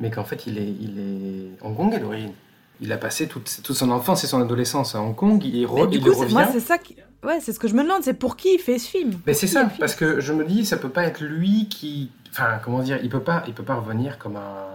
[0.00, 2.32] mais qu'en fait il est, il est hongkongais d'origine
[2.80, 5.42] il a passé toute, toute, son enfance et son adolescence à Hong Kong.
[5.44, 6.00] Il, il revient.
[6.32, 6.78] Moi, c'est ça
[7.24, 9.18] Ouais, c'est ce que je me demande, c'est pour qui il fait ce film?
[9.26, 12.10] Mais c'est ça, parce que je me dis, ça peut pas être lui qui.
[12.30, 14.66] Enfin, comment dire, il peut pas, il peut pas revenir comme un.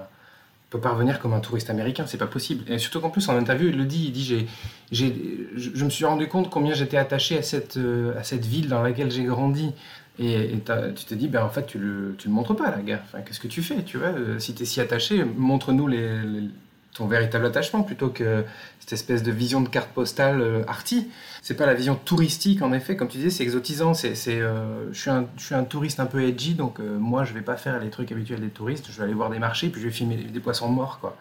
[0.71, 2.63] peut pas revenir comme un touriste américain, c'est pas possible.
[2.71, 4.47] Et surtout qu'en plus, en interview, il le dit, il dit j'ai,
[4.91, 8.67] j'ai, je, me suis rendu compte combien j'étais attaché à cette, euh, à cette ville
[8.67, 9.71] dans laquelle j'ai grandi.
[10.17, 10.59] Et,
[10.95, 13.03] tu te dis, ben en fait, tu le, tu le montres pas, la guerre.
[13.05, 16.09] Enfin, qu'est-ce que tu fais, tu vois euh, Si tu es si attaché, montre-nous les
[16.93, 18.43] ton véritable attachement plutôt que
[18.79, 21.09] cette espèce de vision de carte postale euh, arty.
[21.41, 23.93] C'est pas la vision touristique en effet, comme tu disais, c'est exotisant.
[23.93, 27.23] C'est, euh, je, suis un, je suis un touriste un peu edgy, donc euh, moi
[27.23, 28.87] je vais pas faire les trucs habituels des touristes.
[28.91, 31.15] Je vais aller voir des marchés, puis je vais filmer des poissons morts, quoi.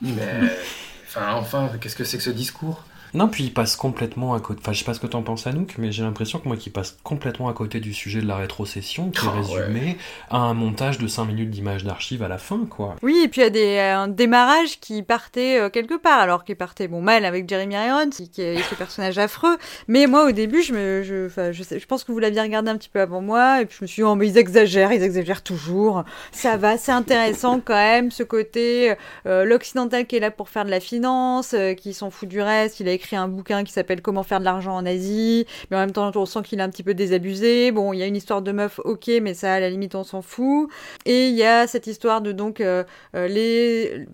[0.00, 0.40] Mais
[1.06, 2.84] enfin, enfin, qu'est-ce que c'est que ce discours?
[3.14, 4.60] Non, puis il passe complètement à côté.
[4.62, 6.72] Enfin, je sais pas ce que t'en penses, Anouk, mais j'ai l'impression que moi, qu'il
[6.72, 9.60] passe complètement à côté du sujet de la rétrocession, qui est Ah, ouais.
[9.60, 9.96] résumé
[10.30, 12.96] à un montage de 5 minutes d'images d'archives à la fin, quoi.
[13.02, 16.44] Oui, et puis il y a des, un démarrage qui partait euh, quelque part, alors
[16.44, 19.56] qu'il partait bon mal avec Jeremy Irons, qui, qui est ce personnage affreux.
[19.86, 22.40] Mais moi, au début, je me, je, enfin, je, sais- je pense que vous l'aviez
[22.40, 24.38] regardé un petit peu avant moi, et puis je me suis dit, oh, mais ils
[24.38, 26.02] exagèrent, ils exagèrent toujours.
[26.32, 28.94] Ça va, c'est intéressant quand même, ce côté,
[29.26, 32.40] euh, l'occidental qui est là pour faire de la finance, euh, qui s'en fout du
[32.40, 32.80] reste.
[32.80, 35.80] Il a écrit un bouquin qui s'appelle Comment faire de l'argent en Asie, mais en
[35.80, 37.70] même temps, on sent qu'il est un petit peu désabusé.
[37.72, 40.04] Bon, il y a une histoire de meuf, ok, mais ça, à la limite, on
[40.04, 40.70] s'en fout.
[41.04, 42.84] Et il y a cette histoire de donc euh,
[43.14, 44.06] euh, les,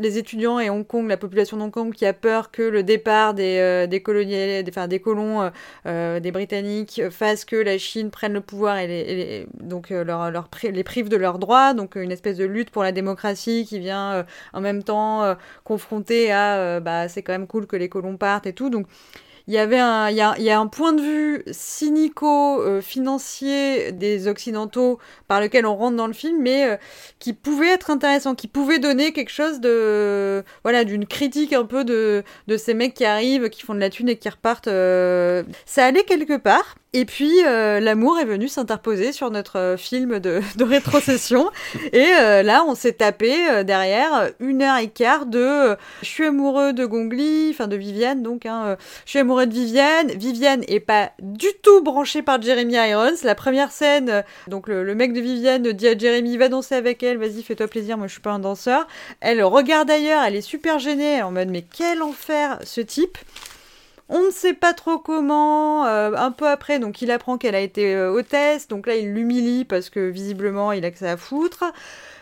[0.00, 2.82] les étudiants et Hong Kong, la population de Hong Kong qui a peur que le
[2.82, 4.02] départ des, euh, des
[4.68, 5.50] enfin, des colons, euh,
[5.86, 10.84] euh, des Britanniques fasse que la Chine prenne le pouvoir et, les, donc leur, les
[10.84, 11.74] prive de leurs droits.
[11.74, 14.24] Donc une espèce de lutte pour la démocratie qui vient
[14.54, 18.54] en même temps confronter à bah c'est quand même cool que les colons partent et
[18.54, 18.70] tout.
[18.70, 18.86] Donc
[19.46, 25.76] il y avait un, a, un point de vue cynico-financier des Occidentaux par lequel on
[25.76, 26.76] rentre dans le film, mais euh,
[27.18, 31.84] qui pouvait être intéressant, qui pouvait donner quelque chose de, voilà, d'une critique un peu
[31.84, 34.68] de, de ces mecs qui arrivent, qui font de la thune et qui repartent.
[34.68, 36.76] euh, Ça allait quelque part.
[36.92, 41.48] Et puis euh, l'amour est venu s'interposer sur notre euh, film de, rétrocession.
[41.92, 46.72] et euh, là, on s'est tapé derrière une heure et quart de je suis amoureux
[46.72, 48.44] de Gongli, enfin de Viviane donc.
[48.44, 50.10] Hein, je suis amoureux de Viviane.
[50.10, 53.14] Viviane est pas du tout branchée par Jeremy Irons.
[53.22, 57.02] La première scène, donc le, le mec de Viviane dit à Jeremy va danser avec
[57.04, 58.88] elle, vas-y fais-toi plaisir, moi je suis pas un danseur.
[59.20, 63.16] Elle regarde ailleurs, elle est super gênée, en mode mais quel enfer ce type.
[64.12, 65.86] On ne sait pas trop comment.
[65.86, 68.66] euh, un peu après, donc il apprend qu'elle a été euh, hôtesse.
[68.68, 71.64] Donc là, il l'humilie parce que visiblement, il a que ça à foutre.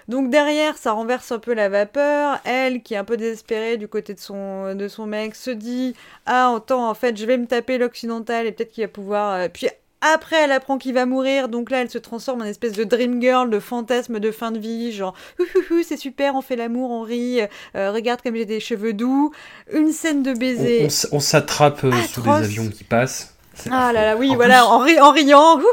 [0.08, 2.40] Donc derrière, ça renverse un peu la vapeur.
[2.44, 5.94] Elle, qui est un peu désespérée du côté de son, de son mec, se dit
[6.26, 9.32] Ah, attends, en fait, je vais me taper l'occidental et peut-être qu'il va pouvoir.
[9.34, 9.48] euh,
[10.00, 13.20] après, elle apprend qu'il va mourir, donc là, elle se transforme en espèce de dream
[13.20, 15.14] girl, de fantasme de fin de vie, genre,
[15.84, 17.40] c'est super, on fait l'amour, on rit,
[17.74, 19.32] euh, regarde comme j'ai des cheveux doux,
[19.72, 20.88] une scène de baiser.
[21.12, 23.34] on s'attrape euh, sous des avions qui passent.
[23.72, 25.64] Ah là là, oui, En voilà, en, ri- en riant, wouhou,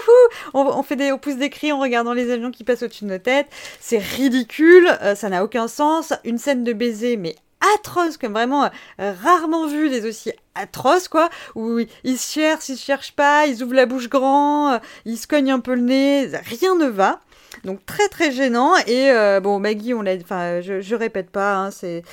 [0.56, 3.04] on, on fait des, on pousse des cris en regardant les avions qui passent au-dessus
[3.04, 3.46] de nos têtes.
[3.80, 6.12] C'est ridicule, euh, ça n'a aucun sens.
[6.24, 7.36] Une scène de baiser, mais
[7.76, 12.78] atroce, comme vraiment euh, rarement vu des aussi atroces, quoi, où ils se cherchent, ils
[12.78, 15.82] se cherchent pas, ils ouvrent la bouche grand, euh, ils se cognent un peu le
[15.82, 17.20] nez, rien ne va.
[17.64, 18.76] Donc très très gênant.
[18.88, 22.04] Et euh, bon Maggie on l'a enfin je, répète pas hein, c'est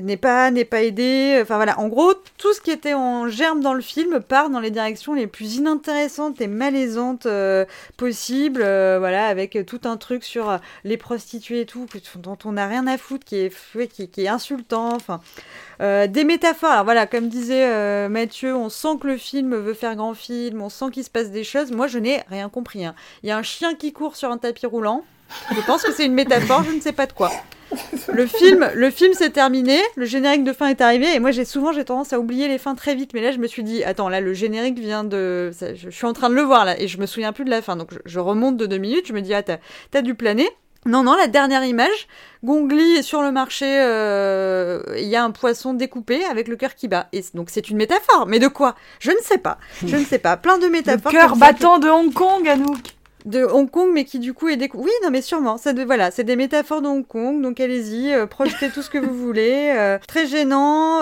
[0.00, 1.78] n'est pas n'est pas aidé enfin voilà.
[1.78, 5.14] En gros tout ce qui était en germe dans le film part dans les directions
[5.14, 7.64] les plus inintéressantes et malaisantes euh,
[7.96, 11.86] possibles euh, voilà avec tout un truc sur les prostituées et tout
[12.16, 13.52] dont on n'a rien à foutre qui est
[13.88, 15.20] qui est insultant enfin
[15.80, 16.84] euh, des métaphores.
[16.84, 20.68] Voilà comme disait euh, Mathieu on sent que le film veut faire grand film on
[20.68, 21.72] sent qu'il se passe des choses.
[21.72, 22.94] Moi je n'ai rien compris hein.
[23.22, 25.04] il y a un chien qui court sur un tapis roulant.
[25.54, 27.30] Je pense que c'est une métaphore je ne sais pas de quoi.
[28.12, 31.44] Le film, le film s'est terminé, le générique de fin est arrivé, et moi j'ai
[31.44, 33.82] souvent j'ai tendance à oublier les fins très vite, mais là je me suis dit
[33.82, 36.86] attends là le générique vient de, je, suis en train de le voir là et
[36.86, 39.20] je me souviens plus de la fin, donc je, remonte de deux minutes, je me
[39.20, 39.58] dis ah t'as
[39.90, 40.48] t'as dû planer.
[40.86, 42.06] Non, non, la dernière image,
[42.44, 46.74] Gongli est sur le marché, euh, il y a un poisson découpé avec le cœur
[46.74, 47.08] qui bat.
[47.12, 48.74] Et donc c'est une métaphore, mais de quoi?
[49.00, 49.58] Je ne sais pas.
[49.84, 50.36] Je ne sais pas.
[50.36, 51.12] Plein de Le métaphores.
[51.12, 52.78] cœur ça qui- battant de Hong Kong, Anouk.
[53.24, 54.78] de Hong Kong, mais qui du coup est décou...
[54.84, 55.58] Oui, non, mais sûrement.
[55.58, 58.90] Ça, de- voilà, c'est des métaphores de Hong Kong, donc allez-y, euh, projetez tout ce
[58.90, 59.72] que vous voulez.
[59.76, 61.00] euh, très gênant.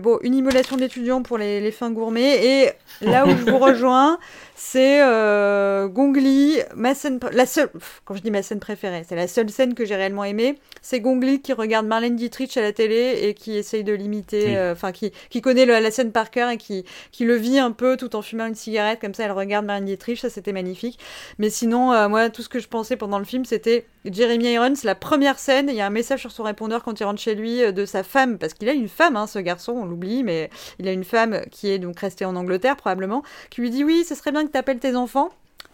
[0.00, 2.44] bon, une immolation d'étudiants pour les, les fins gourmets.
[2.46, 2.70] Et
[3.00, 4.18] là où je vous rejoins,
[4.56, 7.70] c'est euh, Gongli, ma scène, la seule.
[8.04, 10.58] Quand je dis ma scène préférée, c'est la seule scène que j'ai réellement aimée.
[10.80, 14.56] C'est Gongli qui regarde Marlène Dietrich à la télé et qui essaye de l'imiter, Oui.
[14.56, 17.58] euh, enfin qui, qui connaît le- la scène par cœur et qui, qui le vit
[17.58, 19.24] un peu tout en fumant une cigarette comme ça.
[19.24, 20.98] Elle regarde Marlène Dietrich, ça c'était magnifique.
[21.38, 24.74] Mais sinon, euh, moi, tout ce que je pensais pendant le film, c'était Jeremy Irons,
[24.84, 27.34] la première scène, il y a un message sur son répondeur quand il rentre chez
[27.34, 30.22] lui euh, de sa femme, parce qu'il a une femme, hein, ce garçon, on l'oublie,
[30.22, 33.82] mais il a une femme qui est donc restée en Angleterre probablement, qui lui dit
[33.82, 35.30] oui, ce serait bien que tu appelles tes enfants.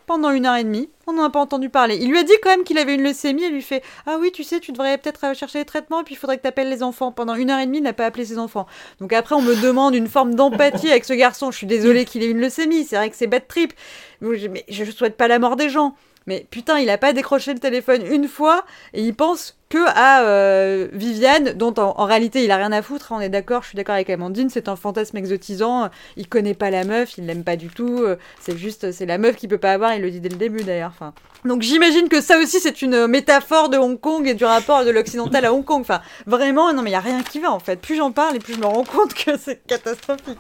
[0.07, 1.97] Pendant une heure et demie, on n'en a pas entendu parler.
[2.01, 3.45] Il lui a dit quand même qu'il avait une leucémie.
[3.45, 6.15] Elle lui fait Ah oui, tu sais, tu devrais peut-être chercher les traitements, et puis
[6.15, 7.13] il faudrait que tu appelles les enfants.
[7.13, 8.67] Pendant une heure et demie, il n'a pas appelé ses enfants.
[9.01, 11.53] Donc après, on me demande une forme d'empathie avec ce garçon.
[11.53, 12.85] Je suis désolée qu'il ait une leucémie.
[12.85, 13.73] C'est vrai que c'est bad trip.
[14.21, 15.95] Mais je ne souhaite pas la mort des gens.
[16.27, 20.23] Mais putain, il a pas décroché le téléphone une fois et il pense que à
[20.25, 23.13] euh, Viviane, dont en, réalité il a rien à foutre.
[23.13, 25.91] hein, On est d'accord, je suis d'accord avec Amandine, c'est un fantasme exotisant.
[26.17, 28.01] Il connaît pas la meuf, il l'aime pas du tout.
[28.03, 29.95] euh, C'est juste, c'est la meuf qu'il peut pas avoir.
[29.95, 30.91] Il le dit dès le début d'ailleurs.
[30.93, 31.15] Enfin,
[31.45, 34.91] donc j'imagine que ça aussi c'est une métaphore de Hong Kong et du rapport de
[34.91, 35.81] l'occidental à Hong Kong.
[35.81, 37.81] Enfin, vraiment, non mais il y a rien qui va en fait.
[37.81, 40.39] Plus j'en parle et plus je me rends compte que c'est catastrophique.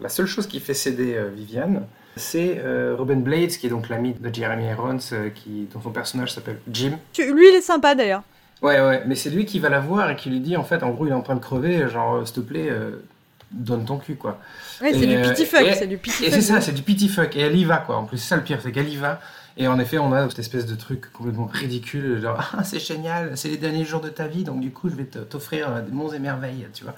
[0.00, 1.86] La seule chose qui fait céder euh, Viviane,
[2.16, 5.90] c'est euh, Robin Blades, qui est donc l'ami de Jeremy Irons, euh, qui, dont son
[5.90, 6.92] personnage s'appelle Jim.
[7.18, 8.22] Lui il est sympa d'ailleurs.
[8.62, 10.82] Ouais, ouais, mais c'est lui qui va la voir et qui lui dit, en fait,
[10.82, 13.02] en gros, il est en train de crever, genre, euh, s'il te plaît, euh,
[13.50, 14.38] donne ton cul, quoi.
[14.80, 16.34] Ouais, c'est Et, du pity fuck, et- c'est du pity Et fuck.
[16.34, 17.36] c'est ça, c'est du pity fuck.
[17.36, 17.96] Et elle y va, quoi.
[17.96, 19.20] En plus, c'est ça le pire, c'est qu'elle y va.
[19.56, 23.36] Et en effet, on a cette espèce de truc complètement ridicule, genre, ah, c'est génial,
[23.36, 25.92] c'est les derniers jours de ta vie, donc du coup, je vais t'offrir euh, des
[25.92, 26.94] monts et merveilles, tu vois.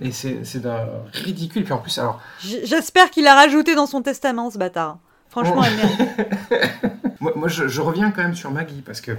[0.00, 1.64] Et c'est c'est d'un ridicule.
[1.64, 4.98] Puis en plus, alors, J'espère qu'il a rajouté dans son testament ce bâtard.
[5.28, 6.30] Franchement, elle.
[7.20, 9.12] Moi, moi, je, je reviens quand même sur Maggie parce que.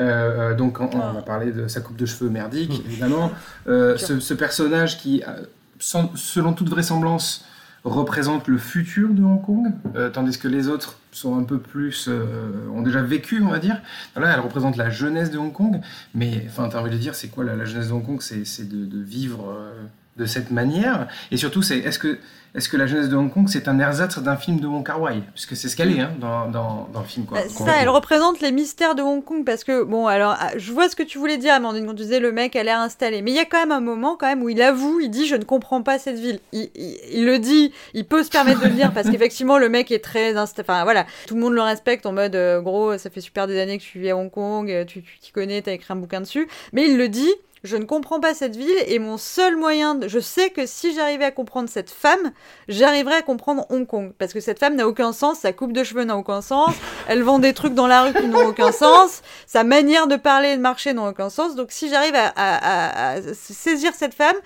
[0.00, 3.30] euh, donc, on, on a parlé de sa coupe de cheveux merdique, évidemment.
[3.68, 5.44] Euh, ce, ce personnage qui, euh,
[5.78, 7.44] sans- selon toute vraisemblance,
[7.88, 12.08] représente le futur de Hong Kong, euh, tandis que les autres sont un peu plus.
[12.08, 13.80] euh, ont déjà vécu, on va dire.
[14.16, 15.80] Là, elle représente la jeunesse de Hong Kong,
[16.14, 18.44] mais enfin, t'as envie de dire, c'est quoi la, la jeunesse de Hong Kong C'est
[18.44, 19.84] c'est de, de vivre euh,
[20.16, 21.08] de cette manière.
[21.30, 22.18] Et surtout, c'est est-ce que,
[22.54, 24.98] est que la jeunesse de Hong Kong, c'est un ersatz d'un film de Wong Kar
[24.98, 25.22] Wai?
[25.34, 27.26] Puisque c'est ce qu'elle est hein, dans, dans, dans le film.
[27.26, 27.38] Quoi.
[27.38, 30.72] Bah, ça, elle représente les mystères de Hong Kong parce que, bon, alors, ah, je
[30.72, 33.20] vois ce que tu voulais dire, Amandine, quand tu disais le mec a l'air installé.
[33.20, 35.26] Mais il y a quand même un moment, quand même, où il avoue, il dit
[35.26, 36.40] Je ne comprends pas cette ville.
[36.52, 39.68] Il, il- il le dit, il peut se permettre de le dire parce qu'effectivement, le
[39.68, 40.38] mec est très.
[40.38, 43.60] Enfin, voilà, tout le monde le respecte en mode euh, gros, ça fait super des
[43.60, 45.96] années que tu vis à Hong Kong, euh, tu tu t'y connais, t'as écrit un
[45.96, 46.48] bouquin dessus.
[46.72, 47.30] Mais il le dit
[47.66, 50.08] je ne comprends pas cette ville et mon seul moyen, de...
[50.08, 52.32] je sais que si j'arrivais à comprendre cette femme,
[52.68, 54.12] j'arriverais à comprendre Hong Kong.
[54.18, 56.74] Parce que cette femme n'a aucun sens, sa coupe de cheveux n'a aucun sens,
[57.08, 60.50] elle vend des trucs dans la rue qui n'ont aucun sens, sa manière de parler
[60.50, 61.54] et de marcher n'a aucun sens.
[61.56, 64.36] Donc si j'arrive à, à- saisir cette femme,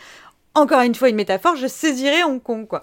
[0.55, 2.83] encore une fois une métaphore, je saisirais Hong Kong, quoi.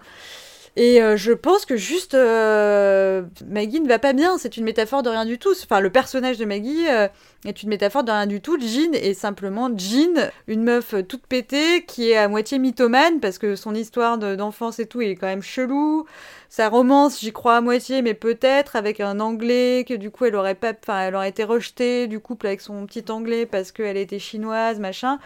[0.79, 4.37] Et euh, je pense que juste euh, Maggie ne va pas bien.
[4.37, 5.49] C'est une métaphore de rien du tout.
[5.63, 7.07] Enfin, le personnage de Maggie euh,
[7.45, 8.59] est une métaphore de rien du tout.
[8.59, 13.55] Jean est simplement Jean, une meuf toute pétée qui est à moitié mythomane parce que
[13.55, 16.05] son histoire de- d'enfance et tout est quand même chelou.
[16.47, 20.35] Sa romance, j'y crois à moitié, mais peut-être avec un anglais que du coup elle
[20.35, 24.19] aurait pas, elle aurait été rejetée du couple avec son petit anglais parce qu'elle était
[24.19, 25.17] chinoise, machin.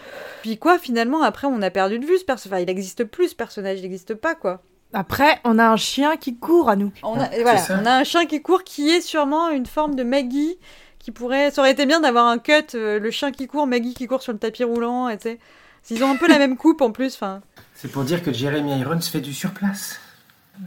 [0.43, 2.53] Puis quoi, finalement après on a perdu de vue ce personnage.
[2.53, 4.61] Enfin, il n'existe plus ce personnage, il n'existe pas quoi.
[4.93, 6.91] Après, on a un chien qui court à nous.
[7.03, 10.03] On a, voilà, on a un chien qui court qui est sûrement une forme de
[10.03, 10.57] Maggie
[10.99, 11.51] qui pourrait.
[11.51, 14.21] Ça aurait été bien d'avoir un cut, euh, le chien qui court, Maggie qui court
[14.21, 15.39] sur le tapis roulant, et tu sais.
[15.89, 17.41] Ils ont un peu la même coupe en plus, enfin.
[17.73, 19.99] C'est pour dire que Jeremy Irons fait du surplace.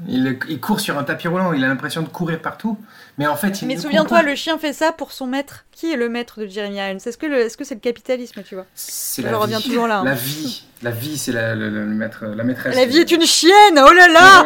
[0.08, 2.76] Il, il court sur un tapis roulant, il a l'impression de courir partout,
[3.16, 5.64] mais en fait, il Mais souviens-toi, le chien fait ça pour son maître.
[5.72, 6.96] Qui est le maître de Jeremy Irons?
[6.96, 8.66] Est-ce que le- est-ce que c'est le capitalisme, tu vois?
[8.74, 9.64] C'est Je la reviens vie.
[9.68, 10.00] toujours là.
[10.00, 10.04] hein.
[10.04, 12.74] La vie, la vie, c'est la, le- le maître, la maîtresse.
[12.76, 14.44] La vie est une chienne Oh là là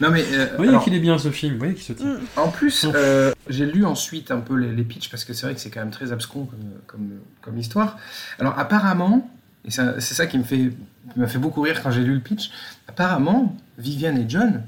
[0.00, 1.92] non mais, euh, Vous voyez alors, qu'il est bien ce film, vous voyez qu'il se
[1.92, 2.18] tient.
[2.36, 5.54] en plus, euh, j'ai lu ensuite un peu les, les pitchs parce que c'est vrai
[5.54, 7.10] que c'est quand même très abscon comme, comme,
[7.42, 7.96] comme histoire.
[8.38, 9.30] Alors apparemment,
[9.66, 10.70] et c'est ça qui me fait,
[11.12, 12.50] qui m'a fait beaucoup rire quand j'ai lu le pitch,
[12.88, 14.62] apparemment, Viviane et John,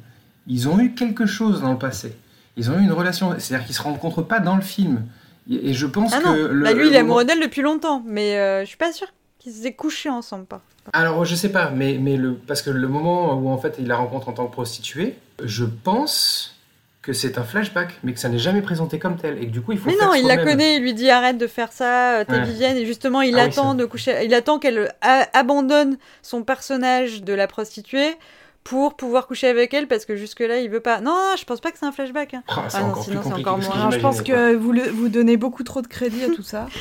[0.46, 2.16] ils ont eu quelque chose dans le passé.
[2.56, 5.04] Ils ont eu une relation, c'est-à-dire qu'ils se rencontrent pas dans le film.
[5.50, 8.02] Et je pense Ah que le, bah lui il est moment- amoureux d'elle depuis longtemps,
[8.06, 9.08] mais euh, je suis pas sûre
[9.38, 10.46] qu'ils se soient couchés ensemble.
[10.46, 10.60] Pas.
[10.92, 13.86] Alors, je sais pas, mais, mais le, parce que le moment où en fait il
[13.86, 16.55] la rencontre en tant que prostituée, je pense
[17.06, 19.60] que c'est un flashback, mais que ça n'est jamais présenté comme tel, et que du
[19.62, 21.70] coup il faut Mais faire non, il la connaît, il lui dit arrête de faire
[21.72, 22.42] ça, euh, t'es Ouais.
[22.44, 27.22] Vivienne, et justement il Ah attend de coucher, il attend qu'elle a- abandonne son personnage
[27.22, 28.16] de la prostituée
[28.68, 31.00] pour pouvoir coucher avec elle parce que jusque là il veut pas.
[31.00, 32.34] Non, je pense pas que c'est un flashback.
[32.34, 32.42] hein.
[32.48, 33.76] Ah, c'est Ah non, encore sinon plus c'est compliqué encore ce moins.
[33.78, 36.66] Alors, je pense que vous, le- vous donnez beaucoup trop de crédit à tout ça.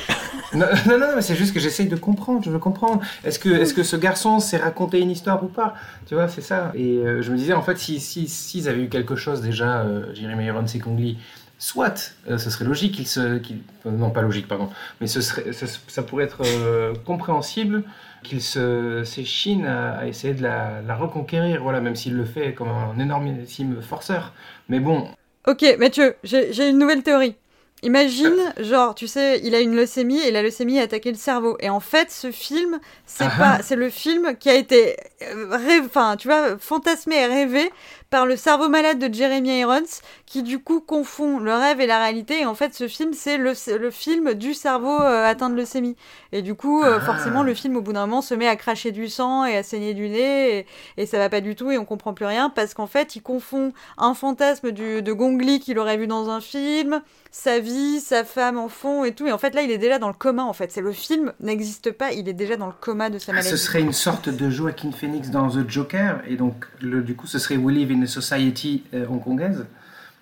[0.54, 3.02] Non, non, non, mais c'est juste que j'essaye de comprendre, je veux comprendre.
[3.24, 5.74] Est-ce que, est-ce que ce garçon s'est raconté une histoire ou pas?
[6.06, 6.70] Tu vois, c'est ça.
[6.76, 9.80] Et euh, je me disais, en fait, si, si, s'ils avaient eu quelque chose déjà,
[9.80, 11.18] euh, Jeremy Irons et Kong Lee,
[11.58, 13.18] soit, euh, ce serait logique qu'ils se.
[13.20, 13.40] euh,
[13.86, 14.68] non, pas logique, pardon.
[15.00, 17.82] Mais ce serait, ce- ça pourrait être euh, compréhensible
[18.26, 22.54] qu'ils se s'échinent à, à essayer de la, la reconquérir, voilà, même s'il le fait
[22.54, 24.34] comme un énormissime forceur.
[24.68, 25.08] Mais bon,
[25.46, 27.36] Ok, Mathieu, j'ai une nouvelle théorie.
[27.82, 31.56] Imagine, genre, tu sais, il a une leucémie et la leucémie a attaqué le cerveau.
[31.60, 33.62] Et en fait, ce film, c'est Ah pas, ah.
[33.62, 37.70] c'est le film qui a été, euh, enfin, tu vois, fantasmé et rêvé
[38.10, 39.82] par le cerveau malade de Jeremy Irons,
[40.26, 42.40] qui du coup confond le rêve et la réalité.
[42.40, 45.96] Et en fait, ce film, c'est le, le film du cerveau euh, atteint de leucémie.
[46.32, 47.04] Et du coup, euh, Ah.
[47.04, 49.62] forcément, le film, au bout d'un moment, se met à cracher du sang et à
[49.62, 52.48] saigner du nez, et, et ça va pas du tout, et on comprend plus rien,
[52.50, 56.30] parce qu'en fait, il confond un fantasme du, de Gong Li qu'il aurait vu dans
[56.30, 57.00] un film,
[57.32, 59.26] sa vie, sa femme en fond et tout.
[59.26, 60.70] Et en fait, là, il est déjà dans le coma, en fait.
[60.70, 63.50] C'est le film n'existe pas, il est déjà dans le coma de sa Ah, maladie.
[63.50, 67.26] ce serait une sorte de Joaquin Phoenix dans The Joker, et donc le, du coup
[67.26, 69.66] ce serait We A Society euh, hongkongaise.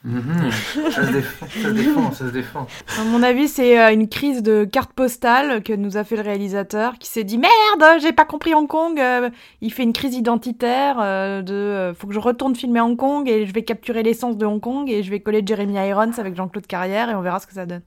[0.06, 0.50] Mhm.
[0.90, 2.66] ça, se défend, ça se défend, ça se défend.
[3.00, 6.22] À mon avis, c'est euh, une crise de carte postale que nous a fait le
[6.22, 9.00] réalisateur, qui s'est dit merde, j'ai pas compris Hong Kong.
[9.00, 9.30] euh,
[9.62, 10.96] il fait une crise identitaire
[11.42, 14.60] de faut que je retourne filmer Hong Kong et je vais capturer l'essence de Hong
[14.60, 17.54] Kong et je vais coller Jeremy Irons avec Jean-Claude Carrière et on verra ce que
[17.54, 17.80] ça donne.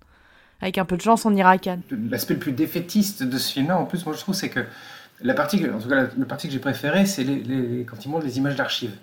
[0.59, 1.81] Avec un peu de chance, on ira à Cannes.
[2.09, 4.61] L'aspect le plus défaitiste de ce film-là, en plus, moi je trouve, c'est que
[5.21, 8.03] la partie, que- en tout cas, la, partie que j'ai préférée, c'est les, les- quand
[8.03, 8.95] il montre les images d'archives.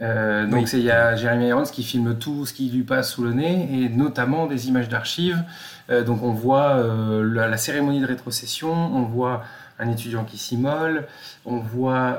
[0.00, 0.66] Euh, donc Oui.
[0.68, 3.32] c'est- il y a Jeremy Irons qui filme tout ce qui lui passe sous le
[3.32, 5.42] nez, et notamment des images d'archives.
[5.90, 9.42] Euh, donc on voit euh, la, la cérémonie de rétrocession, on voit
[9.80, 11.06] un étudiant qui s'immole,
[11.46, 12.18] on voit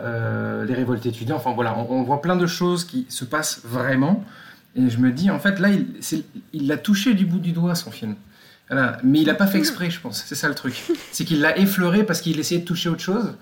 [0.65, 4.23] les révoltes étudiants, enfin voilà, on, on voit plein de choses qui se passent vraiment.
[4.75, 5.67] Et je me dis, en fait, là,
[6.53, 8.15] il l'a touché du bout du doigt, son film.
[8.69, 8.97] Voilà.
[9.03, 10.23] Mais il n'a pas fait exprès, je pense.
[10.25, 10.85] C'est ça le truc.
[11.11, 13.35] C'est qu'il l'a effleuré parce qu'il essayait de toucher autre chose,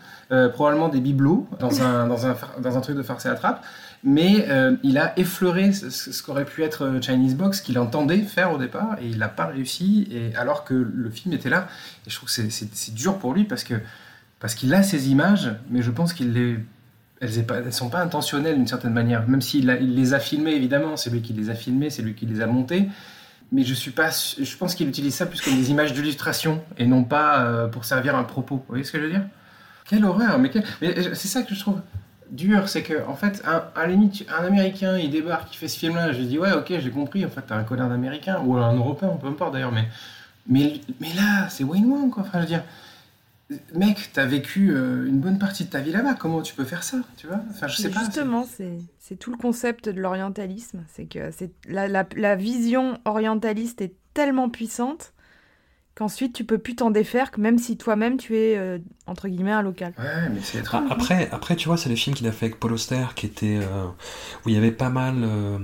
[0.54, 3.64] probablement des bibelots, dans un, dans, un, dans un truc de farce et attrape.
[4.10, 8.54] Mais euh, il a effleuré ce, qu'aurait pu être euh, Chinese Box, qu'il entendait faire
[8.54, 11.68] au départ, et il n'a pas réussi, et, alors que le film était là.
[12.06, 13.74] Et je trouve que c'est- dur pour lui parce que
[14.40, 16.58] parce qu'il a ces images, mais je pense qu'il les
[17.20, 19.28] elles ne sont pas intentionnelles d'une certaine manière.
[19.28, 22.14] Même s'il il les a filmées, évidemment, c'est lui qui les a filmées, c'est lui
[22.14, 22.88] qui les a montées.
[23.52, 26.86] Mais je suis pas, je pense qu'il utilise ça plus comme des images d'illustration et
[26.86, 28.58] non pas euh, pour servir un propos.
[28.58, 29.26] Vous voyez ce que je veux dire?
[29.90, 30.52] Quelle horreur mais
[30.82, 31.82] c'est ça que je trouve
[32.32, 35.68] dur, c'est que en fait, un, à la limite, un Américain, il débarque, il fait
[35.68, 37.26] ce film-là, je lui dis ouais, ok, j'ai compris.
[37.26, 39.72] En fait, t'es un connard d'Américain ou un Européen, peu importe d'ailleurs.
[39.72, 39.88] Mais,
[40.48, 42.24] mais, mais là, c'est Wayne Wong, quoi.
[42.24, 42.64] Enfin, je veux dire.
[43.74, 46.84] Mec, t'as vécu euh, une bonne partie de ta vie là-bas, comment tu peux faire
[46.84, 47.40] ça, tu vois?
[47.50, 48.02] Enfin, je sais pas.
[48.02, 50.84] Justement, c'est c'est tout le concept de l'orientalisme.
[50.94, 55.14] C'est que c'est la, la, la vision orientaliste est tellement puissante
[55.98, 58.78] qu'ensuite tu peux plus t'en défaire, que même si toi-même tu es euh,
[59.08, 59.94] entre guillemets un local.
[59.98, 62.60] Ouais, mais c'est Ah, après, après, tu vois, c'est les films qu'il a fait avec
[62.60, 63.86] Paul Auster, qui étaient euh,
[64.46, 65.58] où il y avait pas mal, euh,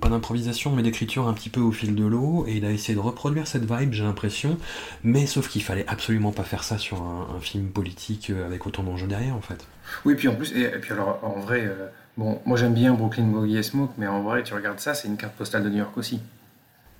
[0.00, 2.94] pas d'improvisation, mais d'écriture un petit peu au fil de l'eau, et il a essayé
[2.94, 4.58] de reproduire cette vibe, j'ai l'impression,
[5.04, 8.82] mais sauf qu'il fallait absolument pas faire ça sur un, un film politique avec autant
[8.82, 9.66] d'enjeux derrière, en fait.
[10.04, 12.92] Oui, puis en plus, et, et puis alors en vrai, euh, bon, moi j'aime bien
[12.94, 15.68] Brooklyn Boogie et Smoke, mais en vrai, tu regardes ça, c'est une carte postale de
[15.70, 16.20] New York aussi.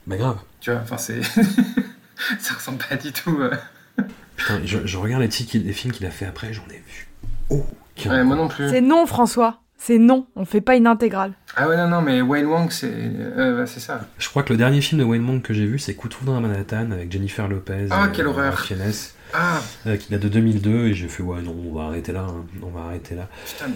[0.06, 0.38] Bah grave.
[0.60, 1.20] Tu vois, enfin c'est.
[2.40, 3.38] ça ressemble pas du tout.
[3.40, 3.50] euh.
[4.36, 5.30] Putain, je, je regarde les,
[5.72, 7.08] films qu'il a fait après, j'en ai vu
[7.50, 8.10] aucun.
[8.10, 8.68] Ouais, moi non plus.
[8.70, 9.60] C'est non, François.
[9.76, 10.26] C'est non.
[10.36, 11.32] On fait pas une intégrale.
[11.56, 14.02] Ah ouais, non, non, mais Wayne Wong, c'est euh, c'est ça.
[14.18, 16.14] Je crois que le dernier film de Wayne Wong que j'ai vu, c'est Coup de
[16.14, 17.86] foudre à Manhattan avec Jennifer Lopez.
[17.90, 18.52] Ah, quelle horreur.
[18.54, 18.92] Ralph Fiennes,
[19.32, 19.60] Ah.
[19.86, 22.44] euh, qui date de 2002, et j'ai fait, ouais, non, on va arrêter là, hein,
[22.62, 23.28] on va arrêter là.
[23.46, 23.70] Putain,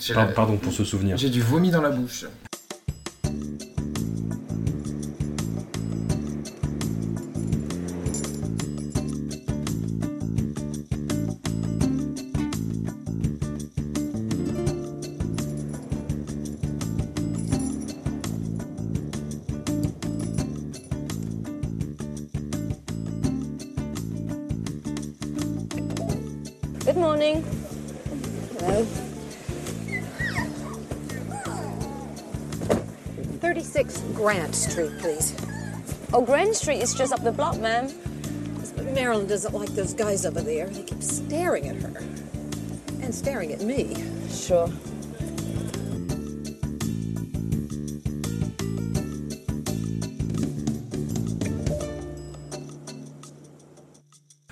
[0.00, 1.16] j'ai Par- la- Pardon pour ce souvenir.
[1.16, 2.24] J'ai du vomi dans la bouche.
[27.24, 27.54] Good morning.
[28.60, 28.84] Hello.
[33.40, 35.34] 36 Grant Street, please.
[36.12, 37.90] Oh, Grant Street is just up the block, ma'am.
[38.92, 40.66] Marilyn doesn't like those guys over there.
[40.66, 41.96] They keep staring at her.
[43.00, 44.04] And staring at me.
[44.28, 44.70] Sure.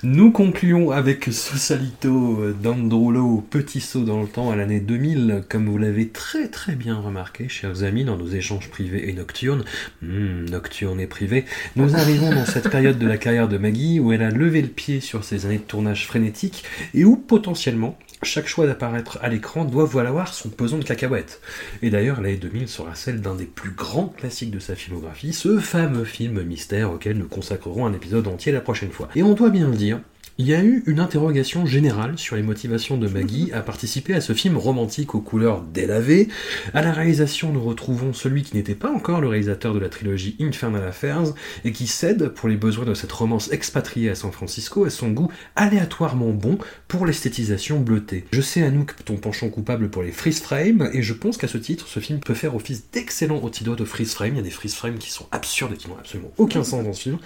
[0.05, 5.69] Nous concluons avec Sausalito euh, d'Androlo, Petit saut dans le temps à l'année 2000, comme
[5.69, 9.63] vous l'avez très très bien remarqué, chers amis, dans nos échanges privés et nocturnes.
[10.03, 11.45] Hmm, nocturnes et privés.
[11.77, 14.67] Nous arrivons dans cette période de la carrière de Maggie où elle a levé le
[14.67, 19.65] pied sur ses années de tournage frénétique et où potentiellement chaque choix d'apparaître à l'écran
[19.65, 21.41] doit valoir son pesant de cacahuètes.
[21.83, 25.59] Et d'ailleurs, l'année 2000 sera celle d'un des plus grands classiques de sa filmographie, ce
[25.59, 29.09] fameux film mystère auquel nous consacrerons un épisode entier la prochaine fois.
[29.15, 30.01] Et on doit bien le dire,
[30.39, 34.21] il y a eu une interrogation générale sur les motivations de Maggie à participer à
[34.21, 36.29] ce film romantique aux couleurs délavées.
[36.73, 40.37] À la réalisation, nous retrouvons celui qui n'était pas encore le réalisateur de la trilogie
[40.41, 44.85] Infernal Affairs et qui cède, pour les besoins de cette romance expatriée à San Francisco,
[44.85, 46.59] à son goût aléatoirement bon
[46.89, 48.25] pour l'esthétisation bleutée.
[48.33, 51.59] Je sais, Anouk, ton penchant coupable pour les freeze frames, et je pense qu'à ce
[51.59, 54.33] titre, ce film peut faire office d'excellent antidote de freeze frame.
[54.33, 56.85] Il y a des freeze frames qui sont absurdes et qui n'ont absolument aucun sens
[56.85, 57.19] dans ce film.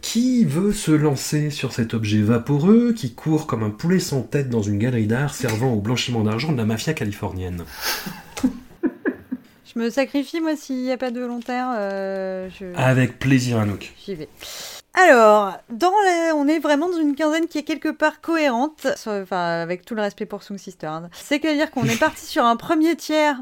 [0.00, 4.48] Qui veut se lancer sur cet objet vaporeux qui court comme un poulet sans tête
[4.48, 7.64] dans une galerie d'art servant au blanchiment d'argent de la mafia californienne?
[9.74, 11.68] Je me sacrifie, moi, s'il n'y a pas de volontaire.
[11.74, 12.66] euh, je...
[12.76, 13.94] Avec plaisir, Anouk.
[14.04, 14.28] J'y vais.
[14.92, 19.60] Alors, dans la- on est vraiment dans une quinzaine qui est quelque part cohérente, enfin,
[19.62, 20.90] avec tout le respect pour Song Sister.
[21.12, 23.40] C'est-à-dire qu'on est parti sur un premier tiers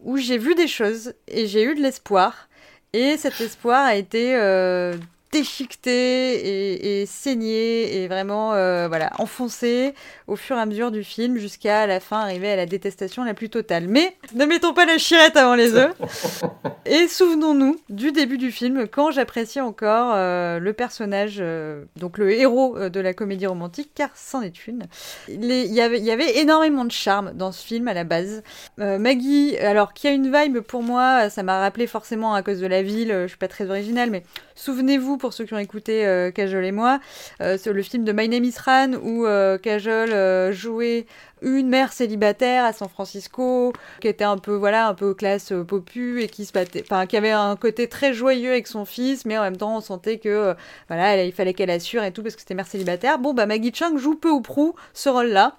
[0.00, 2.48] où j'ai vu des choses et j'ai eu de l'espoir.
[2.92, 4.94] Et cet espoir a été euh,
[5.32, 9.94] déchiqueté et, et saigné et vraiment euh, voilà, enfoncé
[10.26, 13.34] au fur et à mesure du film jusqu'à la fin arriver à la détestation la
[13.34, 13.86] plus totale.
[13.88, 15.94] Mais ne mettons pas la chirette avant les œufs.
[16.86, 22.30] Et souvenons-nous du début du film, quand j'appréciais encore euh, le personnage, euh, donc le
[22.32, 24.84] héros de la comédie romantique, car c'en est une.
[25.28, 28.04] Les- Il y avait- il y avait énormément de charme dans ce film à la
[28.04, 28.42] base.
[28.78, 32.66] Maggie, alors qui a une vibe pour moi, ça m'a rappelé forcément à cause de
[32.66, 34.22] la ville, je suis pas très originale, mais
[34.54, 37.00] souvenez-vous pour ceux qui ont écouté euh, Kajol et moi,
[37.40, 41.06] euh, le film de My Name is Ran où euh, Kajol euh, jouait
[41.42, 46.20] une mère célibataire à San Francisco qui était un peu voilà un peu classe popu
[46.22, 49.42] et qui se battait qui avait un côté très joyeux avec son fils mais en
[49.42, 50.56] même temps on sentait que
[50.88, 53.20] voilà il fallait qu'elle assure et tout parce que c'était mère célibataire.
[53.20, 55.56] Bon bah Maggie Chung joue peu ou prou ce rôle là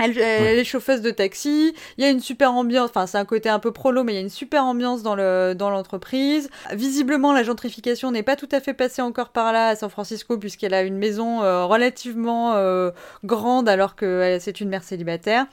[0.00, 1.74] elle, elle est chauffeuse de taxi.
[1.98, 2.90] Il y a une super ambiance.
[2.90, 5.14] Enfin, c'est un côté un peu prolo, mais il y a une super ambiance dans
[5.14, 6.50] le dans l'entreprise.
[6.72, 10.38] Visiblement, la gentrification n'est pas tout à fait passée encore par là à San Francisco,
[10.38, 12.90] puisqu'elle a une maison euh, relativement euh,
[13.24, 15.46] grande, alors que euh, c'est une mère célibataire.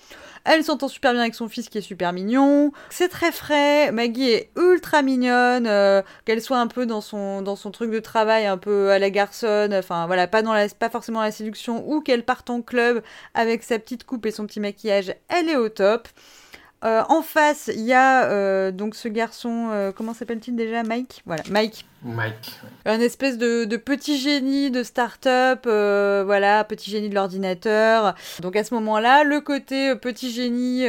[0.49, 2.71] Elle s'entend super bien avec son fils qui est super mignon.
[2.89, 3.91] C'est très frais.
[3.91, 5.67] Maggie est ultra mignonne.
[5.67, 8.97] euh, Qu'elle soit un peu dans son, dans son truc de travail, un peu à
[8.97, 9.73] la garçonne.
[9.73, 11.83] Enfin voilà, pas, dans la, pas forcément la séduction.
[11.89, 15.13] Ou qu'elle parte en club avec sa petite coupe et son petit maquillage.
[15.27, 16.07] Elle est au top.
[16.83, 20.83] Euh, en face, il y a euh, donc ce garçon, euh, comment s'appelle-t-il déjà?
[20.83, 21.23] Mike?
[21.25, 21.85] Voilà, Mike.
[22.03, 22.51] Mike.
[22.85, 28.13] Un espèce de, de petit génie de start-up, voilà, petit génie de l'ordinateur.
[28.41, 30.85] Donc à ce moment-là, le côté petit génie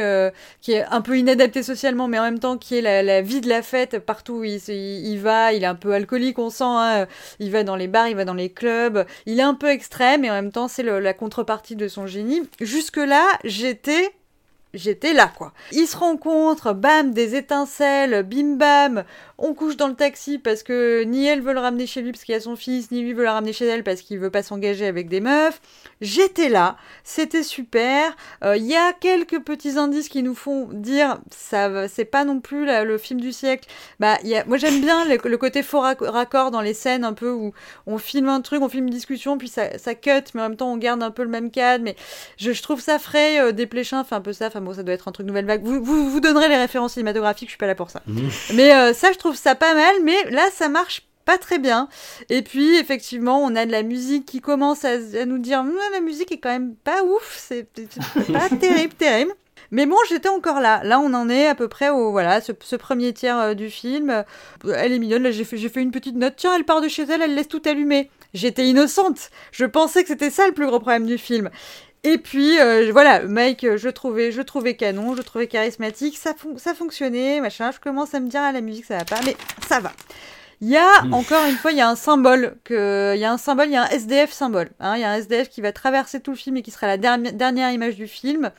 [0.61, 3.41] qui est un peu inadapté socialement, mais en même temps qui est la, la vie
[3.41, 5.51] de la fête partout où il, il, il va.
[5.53, 6.63] Il est un peu alcoolique, on sent.
[6.67, 7.07] hein.
[7.39, 9.03] Il va dans les bars, il va dans les clubs.
[9.25, 12.43] Il est un peu extrême, et en même temps, c'est la contrepartie de son génie.
[12.61, 14.11] Jusque-là, j'étais
[14.73, 15.53] j'étais là quoi.
[15.71, 19.03] Ils se rencontrent, bam, des étincelles, bim bam,
[19.37, 22.23] on couche dans le taxi parce que ni elle veut le ramener chez lui parce
[22.23, 24.43] qu'il a son fils, ni lui veut la ramener chez elle parce qu'il veut pas
[24.43, 25.61] s'engager avec des meufs.
[26.01, 28.15] J'étais là, c'était super.
[28.43, 32.39] Euh, Il y a quelques petits indices qui nous font dire ça, c'est pas non
[32.39, 33.67] plus le film du siècle.
[33.99, 34.17] Bah,
[34.47, 37.53] moi j'aime bien le, côté faux rac- raccord dans les scènes un peu où
[37.87, 40.57] on filme un truc, on filme une discussion, puis ça, ça cut, mais en même
[40.57, 41.83] temps on garde un peu le même cadre.
[41.83, 41.95] Mais
[42.37, 44.49] je, trouve ça frais, euh, Desplechin fait un peu ça.
[44.59, 45.63] Enfin bon, ça doit être un truc nouvelle vague.
[45.63, 48.01] Vous, vous, vous donnerez les références cinématographiques, je suis pas là pour ça.
[48.53, 51.87] Mais euh, ça, je trouve ça pas mal, mais là, ça marche pas très bien.
[52.29, 56.01] Et puis, effectivement, on a de la musique qui commence à, à nous dire la
[56.01, 57.67] musique est quand même pas ouf, c'est
[58.33, 59.31] pas terrible, terrible.
[59.71, 60.81] Mais bon, j'étais encore là.
[60.83, 63.69] Là, on en est à peu près au voilà, ce, ce premier tiers euh, du
[63.69, 64.25] film.
[64.65, 65.23] Elle est mignonne.
[65.23, 66.33] Là, j'ai fait, fait une petite note.
[66.35, 68.09] Tiens, elle part de chez elle, elle laisse tout allumer.
[68.33, 69.29] J'étais innocente.
[69.51, 71.49] Je pensais que c'était ça le plus gros problème du film.
[72.03, 76.33] Et puis euh, voilà, Mike, euh, je trouvais, je trouvais canon, je trouvais charismatique, ça,
[76.33, 77.71] fon- ça fonctionnait, machin.
[77.71, 79.35] Je commence à me dire à la musique ça va pas, mais
[79.67, 79.91] ça va.
[80.61, 81.13] Il y a Mm.
[81.13, 83.73] encore une fois, il y a un symbole que, il y a un symbole, il
[83.73, 84.69] y a un SDF symbole.
[84.79, 84.95] hein.
[84.95, 86.97] il y a un SDF qui va traverser tout le film et qui sera la
[86.97, 88.51] derni- dernière image du film.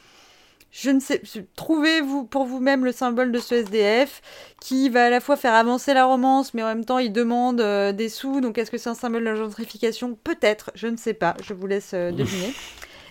[0.73, 1.21] Je ne sais,
[1.57, 4.23] trouvez-vous pour vous-même le symbole de ce SDF
[4.61, 7.61] qui va à la fois faire avancer la romance, mais en même temps il demande
[7.61, 8.41] euh, des sous.
[8.41, 10.17] Donc est-ce que c'est un symbole de la gentrification?
[10.23, 11.35] Peut-être, je ne sais pas.
[11.43, 12.53] Je vous laisse euh, deviner.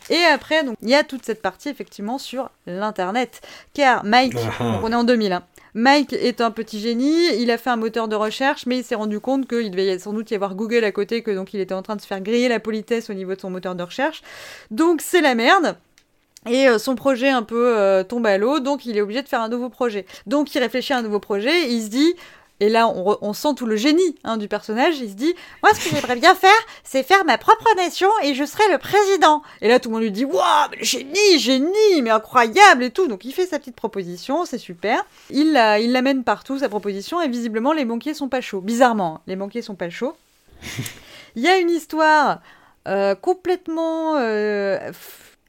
[0.09, 3.41] Et après, donc, il y a toute cette partie effectivement sur l'internet.
[3.73, 4.63] Car Mike, Ah.
[4.63, 5.43] donc on est en 2000, hein.
[5.75, 8.95] Mike est un petit génie, il a fait un moteur de recherche, mais il s'est
[8.95, 11.75] rendu compte qu'il devait sans doute y avoir Google à côté, que donc il était
[11.75, 14.23] en train de se faire griller la politesse au niveau de son moteur de recherche.
[14.71, 15.77] Donc c'est la merde.
[16.49, 19.27] Et euh, son projet un peu euh, tombe à l'eau, donc il est obligé de
[19.27, 20.05] faire un nouveau projet.
[20.25, 22.15] Donc il réfléchit à un nouveau projet, et il se dit,
[22.59, 25.33] et là on, re- on sent tout le génie hein, du personnage, il se dit,
[25.63, 26.51] moi ce que j'aimerais bien faire,
[26.83, 29.41] c'est faire ma propre nation et je serai le président.
[29.61, 33.07] Et là tout le monde lui dit, waouh, mais génie, génie, mais incroyable et tout.
[33.07, 35.05] Donc il fait sa petite proposition, c'est super.
[35.29, 38.61] Il il l'amène partout sa proposition et visiblement les banquiers sont pas chauds.
[38.61, 40.15] Bizarrement, hein, les banquiers sont pas chauds.
[41.35, 42.39] Il y a une histoire
[42.87, 44.91] euh, complètement euh,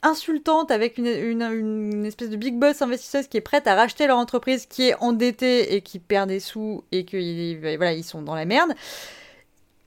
[0.03, 4.67] insultante avec une, espèce de big boss investisseuse qui est prête à racheter leur entreprise,
[4.67, 8.45] qui est endettée et qui perd des sous et qu'ils voilà, ils sont dans la
[8.45, 8.73] merde.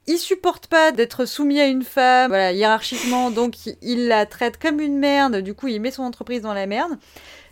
[0.06, 4.82] Il supporte pas d'être soumis à une femme, voilà, hiérarchiquement, donc il la traite comme
[4.82, 6.98] une merde, du coup il met son entreprise dans la merde.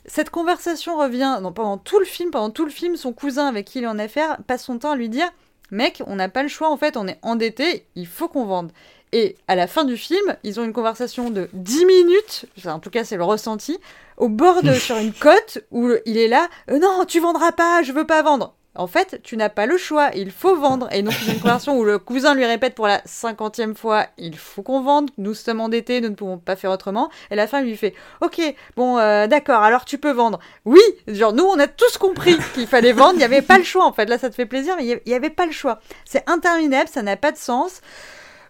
[0.05, 3.67] Cette conversation revient non, pendant tout le film, pendant tout le film, son cousin avec
[3.67, 5.31] qui il est en affaire passe son temps à lui dire
[5.71, 8.71] Mec, on n'a pas le choix, en fait, on est endetté, il faut qu'on vende.
[9.13, 12.89] Et à la fin du film, ils ont une conversation de 10 minutes, en tout
[12.89, 13.77] cas c'est le ressenti,
[14.17, 17.83] au bord de sur une côte où il est là, euh, non, tu vendras pas,
[17.83, 18.55] je veux pas vendre.
[18.73, 20.87] En fait, tu n'as pas le choix, il faut vendre.
[20.93, 24.37] Et donc, c'est une conversation où le cousin lui répète pour la cinquantième fois, il
[24.37, 27.09] faut qu'on vende, nous sommes endettés, nous ne pouvons pas faire autrement.
[27.31, 28.39] Et la femme lui fait, ok,
[28.77, 30.39] bon, euh, d'accord, alors tu peux vendre.
[30.63, 33.65] Oui, genre, nous, on a tous compris qu'il fallait vendre, il n'y avait pas le
[33.65, 34.05] choix, en fait.
[34.05, 35.81] Là, ça te fait plaisir, mais il n'y avait pas le choix.
[36.05, 37.81] C'est interminable, ça n'a pas de sens.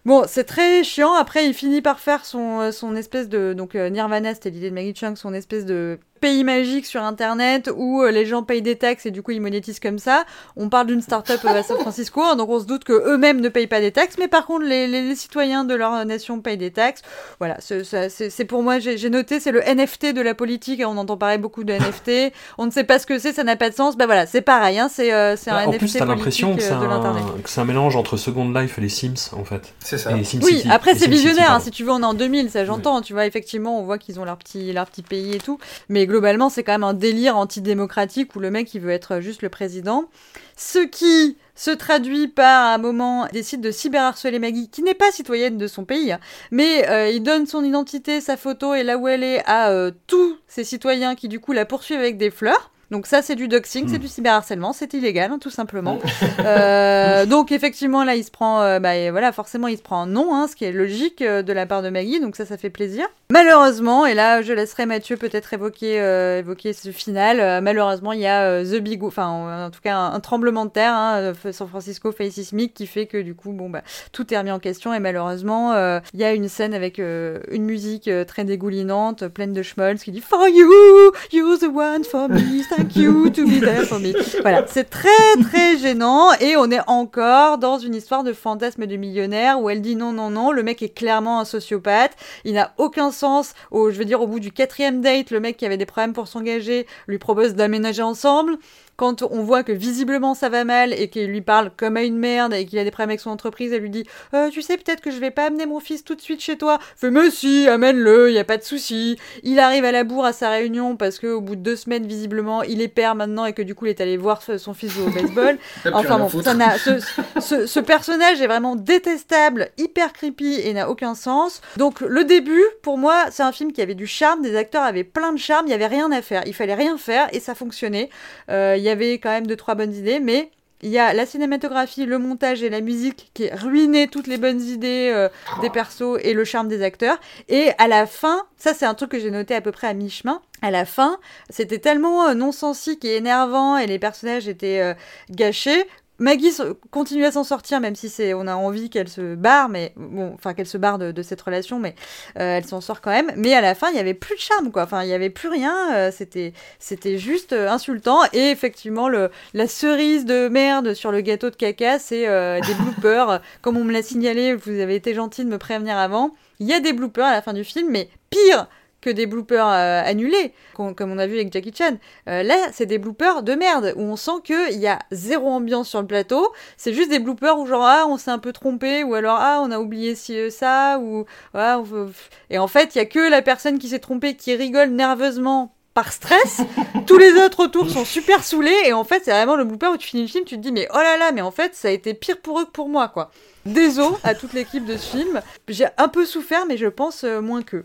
[0.04, 1.14] Bon, c'est très chiant.
[1.14, 3.52] Après, il finit par faire son, euh, espèce de.
[3.52, 7.68] Donc, euh, Nirvana, c'était l'idée de Maggie Chung, son espèce de pays magique sur internet
[7.76, 10.24] où euh, les gens payent des taxes et du coup ils monétisent comme ça.
[10.56, 13.40] On parle d'une start-up euh, à San Francisco, hein, donc on se doute que eux-mêmes
[13.40, 16.56] ne payent pas des taxes, mais par contre les, les, citoyens de leur nation payent
[16.56, 17.02] des taxes.
[17.40, 21.38] Voilà, c'est pour moi, j'ai noté, c'est le NFT de la politique, on entend parler
[21.38, 23.96] beaucoup de NFT, on ne sait pas ce que c'est, ça n'a pas de sens.
[23.96, 26.62] Bah voilà, c'est pareil, hein, c'est euh, bah, un en NFT plus, t'as l'impression que
[26.62, 29.74] c'est un, un, mélange entre Second Life et les Sims en fait.
[29.80, 30.12] C'est ça.
[30.12, 32.48] Et oui, City, après c'est City, visionnaire, hein, si tu veux, on est en 2000,
[32.48, 35.38] ça j'entends, tu vois, effectivement, on voit qu'ils ont leur petit, leur petit pays et
[35.38, 35.58] tout,
[35.88, 39.40] mais globalement c'est quand même un délire antidémocratique où le mec il veut être juste
[39.40, 40.10] le président.
[40.58, 45.56] Ce qui se traduit par un moment décide de cyberharceler Maggie qui n'est pas citoyenne
[45.56, 46.14] de son pays,
[46.50, 49.90] mais euh, il donne son identité, sa photo et là où elle est à euh,
[50.06, 52.71] tous ses citoyens qui du coup la poursuivent avec des fleurs.
[52.92, 55.98] Donc ça c'est du doxing, c'est du cyberharcèlement, c'est illégal hein, tout simplement.
[56.44, 60.02] Euh, donc effectivement là il se prend, euh, bah, et voilà forcément il se prend
[60.02, 62.44] un nom, hein, ce qui est logique euh, de la part de Maggie, donc ça
[62.46, 63.06] ça fait plaisir.
[63.30, 65.96] Malheureusement, et là je laisserai Mathieu peut-être évoquer,
[66.38, 70.20] évoquer ce final, malheureusement il y a The Big, enfin en tout cas un, un
[70.20, 73.82] tremblement de terre, hein, San Francisco fait sismique qui fait que du coup bon bah
[74.10, 75.74] tout est remis en question et malheureusement
[76.12, 80.20] il y a une scène avec une musique très dégoulinante, pleine de schmolz qui dit
[80.20, 82.62] For you, you're the one for me,
[82.94, 84.12] you to be there for me.
[84.40, 85.08] Voilà, c'est très
[85.42, 89.80] très gênant et on est encore dans une histoire de fantasme du millionnaire où elle
[89.80, 92.12] dit non non non, le mec est clairement un sociopathe,
[92.44, 93.54] il n'a aucun sens.
[93.70, 96.12] Au, je veux dire au bout du quatrième date, le mec qui avait des problèmes
[96.12, 98.58] pour s'engager lui propose d'aménager ensemble
[99.02, 102.16] quand on voit que visiblement ça va mal et qu'il lui parle comme à une
[102.16, 104.76] merde et qu'il a des problèmes avec son entreprise, elle lui dit euh, Tu sais,
[104.76, 106.78] peut-être que je vais pas amener mon fils tout de suite chez toi.
[106.94, 109.18] Fais, mais si, amène-le, y a pas de souci.
[109.42, 112.06] Il arrive à la bourre à sa réunion parce que au bout de deux semaines,
[112.06, 114.92] visiblement, il est père maintenant et que du coup, il est allé voir son fils
[115.00, 115.58] au baseball.
[115.92, 117.00] Enfin bon, ça n'a, ce,
[117.40, 121.60] ce, ce personnage est vraiment détestable, hyper creepy et n'a aucun sens.
[121.76, 125.02] Donc, le début, pour moi, c'est un film qui avait du charme, des acteurs avaient
[125.02, 126.44] plein de charme, il y avait rien à faire.
[126.46, 128.08] Il fallait rien faire et ça fonctionnait.
[128.48, 130.50] Euh, Il y avait quand même deux, trois bonnes idées, mais
[130.82, 134.60] il y a la cinématographie, le montage et la musique qui ruinaient toutes les bonnes
[134.60, 135.28] idées euh,
[135.60, 137.18] des persos et le charme des acteurs.
[137.48, 139.94] Et à la fin, ça c'est un truc que j'ai noté à peu près à
[139.94, 141.18] mi-chemin, à la fin,
[141.50, 144.94] c'était tellement euh, non-sensique et énervant et les personnages étaient euh,
[145.30, 145.86] gâchés
[146.22, 146.52] Maggie
[146.92, 150.30] continue à s'en sortir, même si c'est, on a envie qu'elle se barre, mais bon,
[150.34, 151.96] enfin qu'elle se barre de, de cette relation, mais
[152.38, 153.32] euh, elle s'en sort quand même.
[153.36, 154.84] Mais à la fin, il y avait plus de charme, quoi.
[154.84, 155.92] Enfin, il y avait plus rien.
[155.94, 158.20] euh, c'était, c'était juste euh, insultant.
[158.32, 162.26] Et effectivement, le, la cerise de merde sur le gâteau de caca, c'est
[162.60, 163.40] des bloopers.
[163.60, 166.34] Comme on me l'a signalé, vous avez été gentil de me prévenir avant.
[166.60, 168.68] Il y a des bloopers à la fin du film, mais pire
[169.02, 171.98] que des bloopers euh, annulés, com- comme on a vu avec Jackie Chan.
[172.28, 175.88] Euh, là, c'est des bloopers de merde, où on sent qu'il y a zéro ambiance
[175.88, 176.50] sur le plateau.
[176.78, 179.60] C'est juste des bloopers où genre, ah, on s'est un peu trompé, ou alors, ah,
[179.62, 181.26] on a oublié ci, euh, ça, ou...
[181.52, 182.10] ah, on
[182.48, 185.74] Et en fait, il y a que la personne qui s'est trompée qui rigole nerveusement
[185.94, 186.62] par stress.
[187.06, 189.96] Tous les autres autour sont super saoulés, et en fait, c'est vraiment le blooper où
[189.98, 191.88] tu finis le film, tu te dis, mais oh là là, mais en fait, ça
[191.88, 193.30] a été pire pour eux que pour moi, quoi.
[193.66, 195.42] Désolé à toute l'équipe de ce film.
[195.68, 197.84] J'ai un peu souffert, mais je pense moins qu'eux.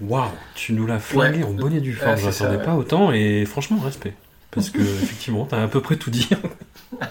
[0.00, 1.44] Waouh, tu nous l'as flingué Ouais.
[1.44, 2.16] en bonne et due Ouais, forme.
[2.18, 2.64] Je m'attendais ouais.
[2.64, 4.14] pas autant et franchement, respect.
[4.50, 6.28] Parce que, effectivement, t'as à peu près tout dit.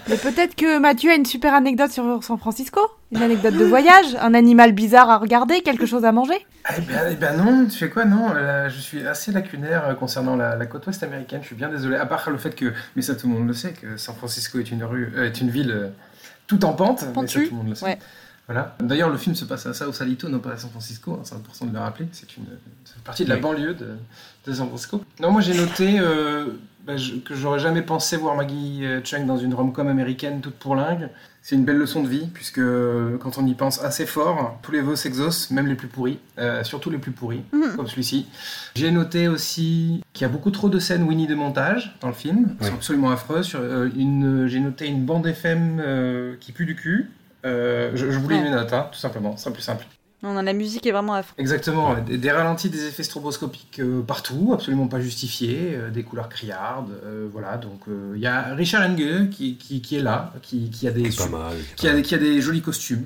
[0.08, 2.80] Mais peut-être que Mathieu a une super anecdote sur San Francisco
[3.10, 6.36] Une anecdote de voyage Un animal bizarre à regarder Quelque chose à manger
[6.76, 8.04] Eh ben, eh ben non, tu fais quoi?
[8.04, 11.40] Non, euh, je suis assez lacunaire euh, concernant la, la côte ouest américaine.
[11.42, 11.96] Je suis bien désolé.
[11.96, 14.60] À part le fait que, mais ça tout le monde le sait, que San Francisco
[14.60, 15.88] est une rue, euh, est une ville euh,
[16.46, 17.04] tout en pente.
[17.16, 17.84] Mais ça tout le monde le sait.
[17.86, 17.98] Ouais.
[18.48, 18.76] Voilà.
[18.80, 21.12] D'ailleurs, le film se passe à ça au Salito, non pas à San Francisco.
[21.14, 22.06] hein, c'est important de le rappeler.
[22.12, 22.44] C'est une,
[23.04, 23.40] partie de la Oui.
[23.40, 23.88] banlieue de,
[24.46, 25.02] de San Francisco.
[25.20, 26.46] Non, moi j'ai noté euh,
[26.86, 30.54] bah, je- que j'aurais jamais pensé voir Maggie euh, Chung dans une rom-com américaine toute
[30.54, 31.08] pour lingue.
[31.44, 34.70] C'est une belle leçon de vie, puisque euh, quand on y pense assez fort, tous
[34.70, 37.76] les vœux s'exaucent, même les plus pourris, euh, surtout les plus pourris, Mhm.
[37.76, 38.26] comme celui-ci.
[38.76, 42.14] J'ai noté aussi qu'il y a beaucoup trop de scènes Winnie de montage dans le
[42.14, 42.54] film, Ouais.
[42.68, 43.42] c'est absolument affreux.
[43.42, 43.88] Sur, euh,
[44.46, 47.10] j'ai noté une bande FM euh, qui pue du cul.
[47.44, 48.42] Euh, je, je vous lis Ouais.
[48.44, 49.84] mes notes, hein, tout simplement, c'est plus simple.
[50.22, 51.34] Non, non, la musique est vraiment affreuse.
[51.38, 56.28] Exactement, des, des ralentis, des effets stroboscopiques euh, partout, absolument pas justifiés, euh, des couleurs
[56.28, 57.56] criardes, euh, voilà.
[57.56, 60.92] Donc euh, il y a Richard Enge qui, qui, qui est là, qui, qui a
[60.92, 61.56] des Pas su- mal.
[61.74, 63.04] qui a, qui a des jolis costumes.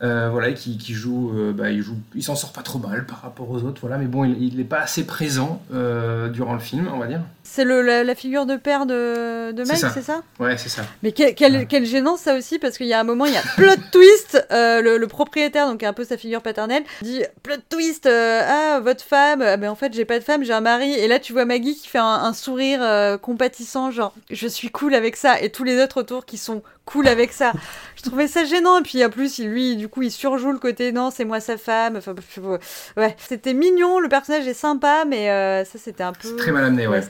[0.00, 3.04] Euh, voilà, qui, qui joue, euh, bah, il joue, il s'en sort pas trop mal
[3.04, 6.60] par rapport aux autres, voilà, mais bon, il n'est pas assez présent euh, durant le
[6.60, 7.20] film, on va dire.
[7.50, 9.90] C'est la, la figure de père de, de C'est Mike, ça.
[9.92, 10.22] c'est ça?
[10.38, 10.82] Ouais, c'est ça.
[11.02, 13.36] Mais quel, quel, quel gênance ça aussi, parce qu'il y a un moment, il y
[13.36, 17.56] a plot twist, euh, le, le propriétaire, donc un peu sa figure paternelle, dit plot
[17.70, 20.60] twist, euh, ah, votre femme, ah, ben en fait, j'ai pas de femme, j'ai un
[20.60, 24.46] mari, et là, tu vois Maggie qui fait un, un sourire euh, compatissant, genre, je
[24.46, 27.52] suis cool avec ça, et tous les autres autour qui sont cool avec ça.
[27.96, 30.92] Je trouvais ça gênant, et puis en plus, lui, du coup, il surjoue le côté,
[30.92, 32.14] non, c'est moi sa femme, enfin,
[32.96, 36.36] ouais, c'était mignon, le personnage est sympa, mais euh, ça, c'était un peu...
[36.36, 36.98] Très mal amené, ouais.
[36.98, 37.04] Ouais.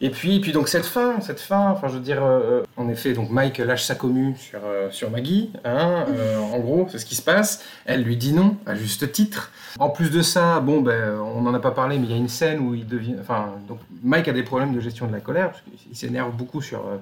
[0.00, 2.88] Et puis, et puis donc cette fin, cette fin, enfin je veux dire, euh, en
[2.88, 6.98] effet, donc Mike lâche sa commu sur, euh, sur Maggie, hein, euh, en gros, c'est
[6.98, 7.64] ce qui se passe.
[7.84, 9.52] Elle lui dit non, à juste titre.
[9.78, 12.18] En plus de ça, bon, ben, on n'en a pas parlé, mais il y a
[12.18, 15.20] une scène où il devient, enfin, donc Mike a des problèmes de gestion de la
[15.20, 16.96] colère, parce qu'il s'énerve beaucoup sur, euh,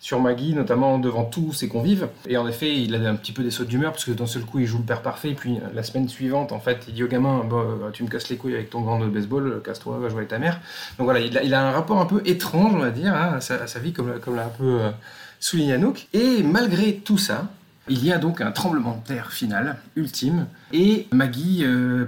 [0.00, 2.08] sur Maggie, notamment devant tous ses convives.
[2.26, 4.44] Et en effet, il a un petit peu des sautes d'humeur, parce que d'un seul
[4.44, 7.04] coup, il joue le père parfait, puis euh, la semaine suivante, en fait, il dit
[7.04, 9.98] au gamin, euh, tu me casses les couilles avec ton gant de baseball, euh, casse-toi,
[9.98, 10.58] va jouer avec ta mère.
[10.98, 13.78] Donc voilà, il a, un rapport un peu étrange, on va dire, hein, à, sa,
[13.78, 14.90] vie, comme, comme l'a un peu euh,
[15.38, 16.08] souligné Anouk.
[16.14, 17.48] Et malgré tout ça,
[17.90, 21.64] il y a donc un tremblement de terre final, ultime, et Maggie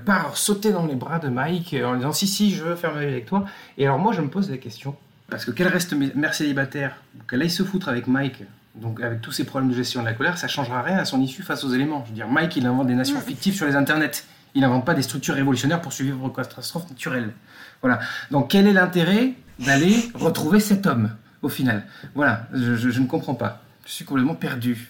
[0.07, 2.95] part sauter dans les bras de Mike en lui disant si si je veux faire
[2.95, 3.45] ma vie avec toi.
[3.79, 4.95] Et alors moi je me pose la question
[5.31, 6.97] parce que qu'elle reste mère célibataire,
[7.29, 8.45] qu'elle aille se foutre avec Mike,
[8.75, 11.21] donc avec tous ses problèmes de gestion de la colère, ça changera rien à son
[11.21, 12.03] issue face aux éléments.
[12.05, 14.25] Je veux dire Mike il invente des nations fictives sur les internets,
[14.55, 17.33] il n'invente pas des structures révolutionnaires pour survivre aux catastrophes naturelles.
[17.81, 18.01] Voilà.
[18.31, 21.11] Donc quel est l'intérêt d'aller retrouver cet homme
[21.43, 21.85] au final?
[22.15, 23.62] Voilà, je, je- je ne comprends pas.
[23.85, 24.89] Je suis complètement perdu.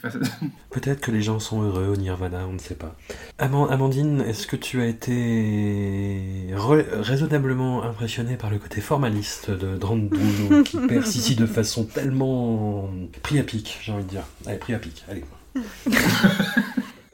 [0.70, 2.94] Peut-être que les gens sont heureux au Nirvana, on ne sait pas.
[3.38, 10.62] Aman- Amandine, est-ce que tu as été raisonnablement impressionnée par le côté formaliste de Drandouno
[10.64, 12.90] qui perce ici de façon tellement
[13.22, 14.24] pris à pic, j'ai envie de dire?
[14.46, 15.24] Allez, pris à pic, allez.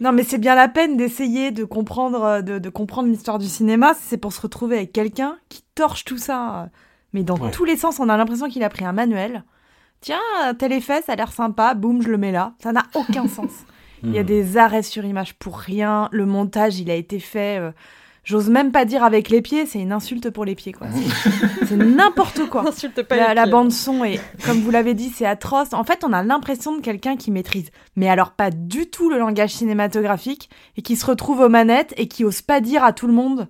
[0.01, 3.49] Non, mais c'est bien la peine d'essayer de comprendre, euh, de, de comprendre l'histoire du
[3.49, 3.95] cinéma.
[4.01, 6.71] C'est pour se retrouver avec quelqu'un qui torche tout ça.
[7.13, 7.51] Mais dans Ouais.
[7.51, 9.43] tous les sens, on a l'impression qu'il a pris un manuel.
[10.01, 10.21] Tiens,
[10.59, 11.75] tel effet, ça a l'air sympa.
[11.75, 12.53] Boum, je le mets là.
[12.63, 13.51] Ça n'a aucun sens.
[14.05, 14.27] Il y a Hmm.
[14.27, 16.09] des arrêts sur image pour rien.
[16.13, 17.59] Le montage, il a été fait.
[17.59, 17.73] euh,
[18.25, 20.87] J'ose même pas dire avec les pieds, c'est une insulte pour les pieds, quoi.
[20.93, 22.63] C'est- C'est n'importe quoi.
[22.69, 23.53] Insulte pas la, les la pieds.
[23.53, 25.73] bande son est, comme vous l'avez dit, c'est atroce.
[25.73, 29.19] En fait, on a l'impression de quelqu'un qui maîtrise, mais alors pas du tout le
[29.19, 33.07] langage cinématographique et qui se retrouve aux manettes et qui ose pas dire à tout
[33.07, 33.49] le monde.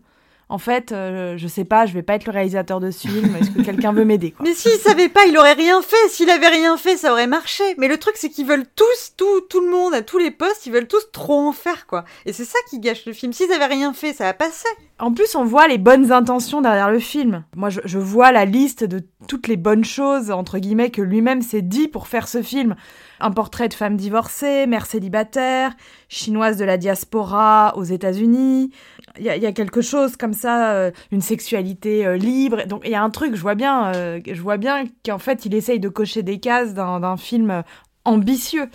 [0.50, 3.36] En fait, euh, je sais pas, je vais pas être le réalisateur de ce film.
[3.36, 6.08] Est-ce que quelqu'un veut m'aider quoi Mais s'il savait pas, il aurait rien fait.
[6.08, 7.62] S'il avait rien fait, ça aurait marché.
[7.76, 10.64] Mais le truc, c'est qu'ils veulent tous, tout, tout le monde, à tous les postes,
[10.64, 12.04] ils veulent tous trop en faire, quoi.
[12.24, 13.34] Et c'est ça qui gâche le film.
[13.34, 14.68] S'ils avaient rien fait, ça va passer.
[14.98, 17.44] En plus, on voit les bonnes intentions derrière le film.
[17.54, 21.42] Moi, je, je vois la liste de toutes les bonnes choses, entre guillemets, que lui-même
[21.42, 22.74] s'est dit pour faire ce film.
[23.20, 25.72] Un portrait de femme divorcée, mère célibataire,
[26.08, 28.70] chinoise de la diaspora aux États-Unis.
[29.18, 32.64] Il y, a- il y a quelque chose comme ça, euh, une sexualité euh, libre.
[32.66, 35.44] Donc, il y a un truc, je vois bien, euh, je vois bien qu'en fait,
[35.46, 37.62] il essaye de cocher des cases d'un film
[38.04, 38.68] ambitieux.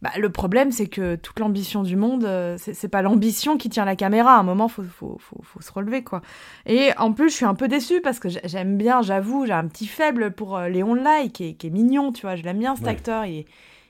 [0.00, 2.24] Bah, le problème, c'est que toute l'ambition du monde,
[2.56, 4.36] c'est pas l'ambition qui tient la caméra.
[4.36, 6.22] À un moment, faut, faut, faut, faut se relever, quoi.
[6.66, 9.52] Et en plus, je suis un peu déçue parce que j'ai- j'aime bien, j'avoue, j'ai
[9.52, 12.36] un petit faible pour Léon Lai, qui est, qui est mignon, tu vois.
[12.36, 12.90] Je l'aime bien, cet Ouais.
[12.92, 13.24] acteur.
[13.26, 13.46] Il est,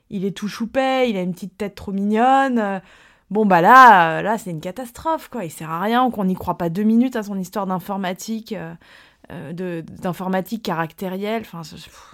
[0.08, 2.80] il est tout choupet, il a une petite tête trop mignonne.
[3.30, 5.44] Bon, bah là, euh, là c'est une catastrophe, quoi.
[5.44, 8.52] Il sert à rien qu'on n'y croit pas deux minutes à son histoire d'informatique.
[8.52, 8.74] euh,
[9.30, 11.60] euh, d'informatique caractérielle, enfin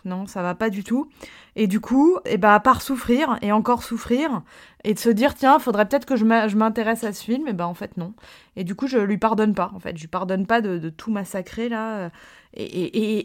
[0.04, 1.08] non, ça va pas du tout.
[1.54, 4.42] Et du coup, et ben à part souffrir et encore souffrir
[4.82, 7.66] et de se dire tiens, faudrait peut-être que je m'intéresse à ce film, et ben
[7.66, 8.14] en fait non.
[8.56, 9.70] Et du coup, je lui pardonne pas.
[9.76, 12.10] En fait, je lui pardonne pas de, de tout massacrer là.
[12.54, 13.18] Et, et,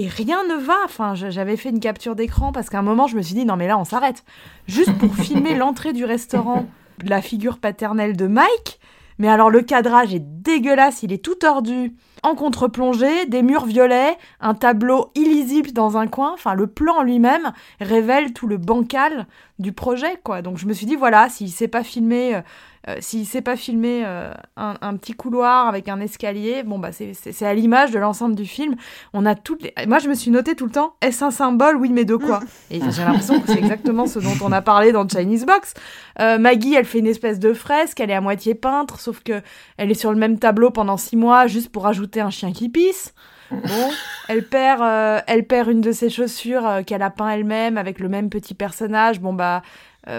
[0.00, 0.76] et, et, rien ne va.
[0.84, 3.54] Enfin, j'avais fait une capture d'écran parce qu'à un moment, je me suis dit non
[3.56, 4.24] mais là, on s'arrête.
[4.66, 6.66] Juste pour filmer l'entrée du restaurant,
[7.04, 8.80] la figure paternelle de Mike.
[9.18, 11.94] Mais alors le cadrage est dégueulasse, il est tout tordu.
[12.22, 17.52] En contre-plongée, des murs violets, un tableau illisible dans un coin, enfin le plan lui-même
[17.80, 19.26] révèle tout le bancal
[19.58, 20.42] du projet quoi.
[20.42, 22.40] Donc je me suis dit voilà, s'il sait pas filmer
[22.88, 26.90] euh, s'il sait pas filmer euh, un, un petit couloir avec un escalier, bon bah
[26.92, 28.76] c'est- à l'image de l'ensemble du film.
[29.12, 29.72] On a toutes les...
[29.86, 32.40] Moi je me suis noté tout le temps, est-ce un symbole Oui mais de quoi?
[32.70, 35.74] Et j'ai l'impression que c'est exactement ce dont on a parlé dans Chinese Box.
[36.20, 39.42] Euh, Maggie, elle fait une espèce de fresque, elle est à moitié peintre, sauf que
[39.76, 42.68] elle est sur le même tableau pendant six mois juste pour ajouter un chien qui
[42.68, 43.14] pisse.
[43.50, 43.90] Bon,
[44.28, 48.00] elle perd, euh, elle perd une de ses chaussures euh, qu'elle a peint elle-même avec
[48.00, 49.20] le même petit personnage.
[49.20, 49.62] Bon bah,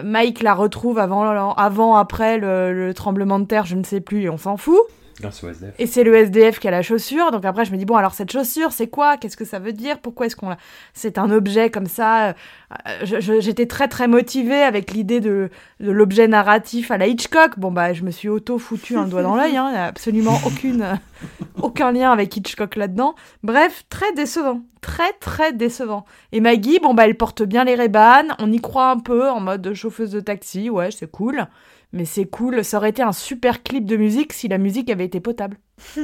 [0.04, 1.24] Mike la retrouve avant,
[1.54, 4.82] avant, après le, le tremblement de terre, je ne sais plus, et on s'en fout.
[5.80, 7.32] Et c'est le SDF qui a la chaussure.
[7.32, 9.18] Donc après, je me dis, bon, alors cette chaussure, c'est quoi?
[9.18, 10.00] Qu'est-ce que ça veut dire?
[10.00, 10.58] Pourquoi est-ce qu'on l'a
[10.94, 12.30] C'est un objet comme ça?
[12.30, 12.34] Euh,
[13.40, 15.50] J'étais très, très motivée avec l'idée de,
[15.80, 17.58] l'objet narratif à la Hitchcock.
[17.58, 19.58] Bon, bah, je me suis auto-foutu un doigt dans l'œil.
[19.58, 19.70] hein.
[19.70, 20.96] Il n'y a absolument aucune, euh,
[21.62, 23.16] aucun lien avec Hitchcock là-dedans.
[23.44, 24.62] Bref, très décevant.
[24.82, 26.06] Très, très décevant.
[26.32, 28.36] Et Maggie, bon, bah, elle porte bien les rébanes.
[28.40, 30.70] On y croit un peu en mode chauffeuse de taxi.
[30.70, 31.48] Ouais, c'est cool.
[31.94, 32.64] Mais c'est cool.
[32.64, 35.58] Ça aurait été un super clip de musique si la musique avait été potable.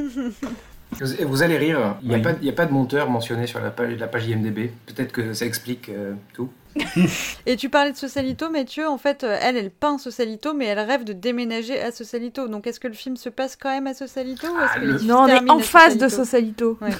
[1.26, 3.60] Vous, allez rire, il n'y a, pas- il y a pas de monteur mentionné sur
[3.60, 4.70] la page, la page IMDB.
[4.86, 6.50] Peut-être que ça explique euh, tout.
[7.46, 8.86] Et tu parlais de Sausalito, Mathieu.
[8.88, 12.46] En fait, euh, elle, elle peint Sausalito, mais elle rêve de déménager à Sausalito.
[12.46, 14.96] Donc, est-ce que le film se passe quand même à ou est-ce Ah, que le-
[14.98, 16.78] les Non, on est en face de Sausalito.
[16.80, 16.90] Ouais.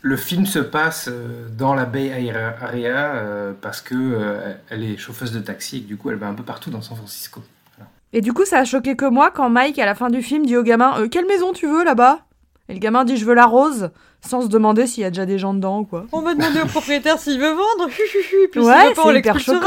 [0.00, 2.56] Le film se passe euh, dans la Bay Area
[3.60, 6.42] parce que elle est chauffeuse de taxi et que du coup elle va un peu
[6.42, 7.42] partout dans San Francisco.
[8.16, 10.46] Et du coup, ça a choqué que moi quand Mike, à la fin du film,
[10.46, 12.20] dit au gamin Euh, Quelle maison tu veux là-bas?
[12.68, 13.90] Et le gamin dit Je veux la rose,
[14.24, 16.06] sans se demander s'il y a déjà des gens dedans ou quoi.
[16.12, 17.88] On va demander au propriétaire s'il veut vendre.
[18.52, 19.66] Puis ouais, veut pas, on c'est hyper l'expulsera.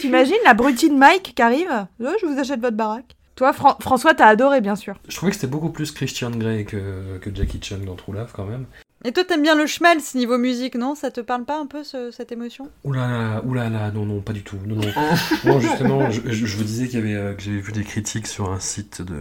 [0.00, 3.16] T'imagines la brutine Mike qui arrive Euh, Je vous achète votre baraque.
[3.34, 4.94] Toi, Fran- François, t'as adoré, bien sûr.
[5.08, 8.32] Je trouvais que c'était beaucoup plus Christian Grey que, que Jackie Chan dans True Love
[8.34, 8.66] quand même.
[9.06, 10.96] Et toi, t'aimes bien le schmaltz niveau musique, non?
[10.96, 12.68] Ça te parle pas un peu, ce- cette émotion?
[12.82, 14.56] Oulala, oulala, non, non, pas du tout.
[14.66, 14.80] Non,
[15.60, 16.20] justement, je,
[16.56, 19.20] vous disais qu'il y avait, euh, que j'avais vu des critiques sur un site de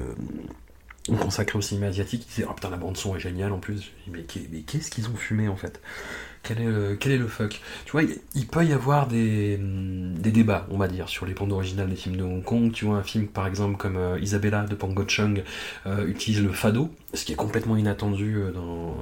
[1.19, 3.91] consacré au cinéma asiatique qui disaient Oh putain, la bande-son est géniale en plus.
[4.11, 5.79] Mais qu'est-ce qu'ils ont fumé en fait?
[6.45, 6.61] Quel
[7.11, 11.09] est, le, fuck Tu vois, il, peut y avoir des, des débats, on va dire,
[11.09, 12.71] sur les bandes originales des films de Hong Kong.
[12.71, 15.43] Tu vois, un film par exemple comme euh, Isabella de Pango Chung
[15.87, 18.95] euh, utilise le fado, ce qui est complètement inattendu euh, dans,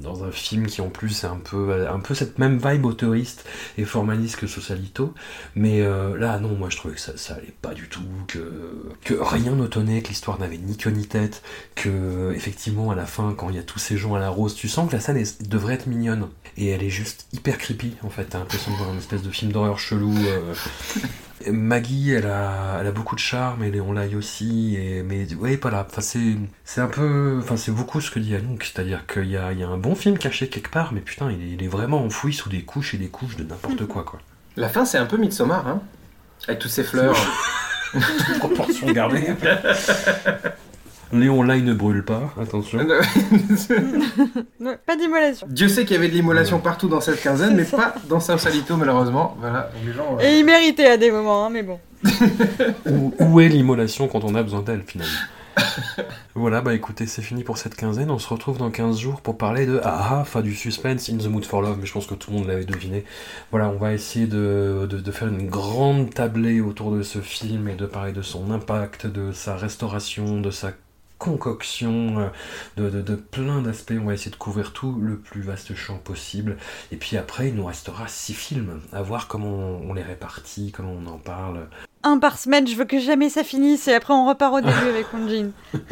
[0.00, 3.46] dans un film qui en plus est un peu, un peu cette même vibe autoriste
[3.78, 5.14] et formaliste que Socialito.
[5.54, 9.14] Mais là, non, moi je trouvais que ça, ça allait pas du tout, que, que
[9.14, 11.42] rien ne tenait, que l'histoire n'avait ni queue ni tête,
[11.74, 14.54] que effectivement à la fin, quand il y a tous ces gens à la rose,
[14.54, 16.28] tu sens que la scène devrait être mignonne.
[16.56, 19.30] Et elle est juste hyper creepy en fait, t'as l'impression de voir une espèce de
[19.30, 20.14] film d'horreur chelou.
[20.26, 20.54] euh.
[21.50, 25.58] Maggie, elle a, elle a beaucoup de charme, et Léon Lai aussi, et, mais ouais,
[25.60, 29.28] voilà, enfin, c'est, c'est un peu, enfin, c'est beaucoup ce que dit Anouk, c'est-à-dire qu'il
[29.28, 31.50] y a, il y a un bon film caché quelque part, mais putain, il est,
[31.54, 34.20] il est vraiment enfoui sous des couches et des couches de n'importe quoi, quoi.
[34.56, 35.80] La fin c'est un peu Midsommar, hein
[36.46, 37.16] avec toutes ces fleurs.
[38.38, 39.26] Proportion gardée.
[41.12, 42.78] Léon Lai ne brûle pas, attention.
[42.78, 42.86] Ouais,
[44.86, 45.46] Pas d'immolation.
[45.50, 48.76] Dieu sait qu'il y avait de l'immolation partout dans cette quinzaine, mais pas dans Sausalito
[48.76, 49.36] malheureusement.
[49.40, 50.16] Voilà, les gens.
[50.18, 51.78] euh, Et il méritait à des moments, hein, mais bon.
[52.86, 55.12] Où, où est l'immolation quand on a besoin d'elle finalement?
[56.34, 58.10] Voilà, bah écoutez, c'est fini pour cette quinzaine.
[58.10, 61.18] On se retrouve dans 15 jours pour parler de Ah ah, enfin du suspense, In
[61.18, 63.04] the Mood for Love, mais je pense que tout le monde l'avait deviné.
[63.50, 67.68] Voilà, on va essayer de, de, de faire une grande tablée autour de ce film
[67.68, 70.72] et de parler de son impact, de sa restauration, de sa
[71.22, 72.30] concoction,
[72.78, 73.94] euh, de, plein d'aspects.
[73.96, 76.56] On va essayer de couvrir tout le plus vaste champ possible.
[76.90, 80.92] Et puis après, il nous restera six films, à voir comment on les répartit, comment
[80.92, 81.68] on en parle.
[82.04, 84.88] Un par semaine, je veux que jamais ça finisse, et après on repart au début
[84.88, 85.50] avec Wong Jin.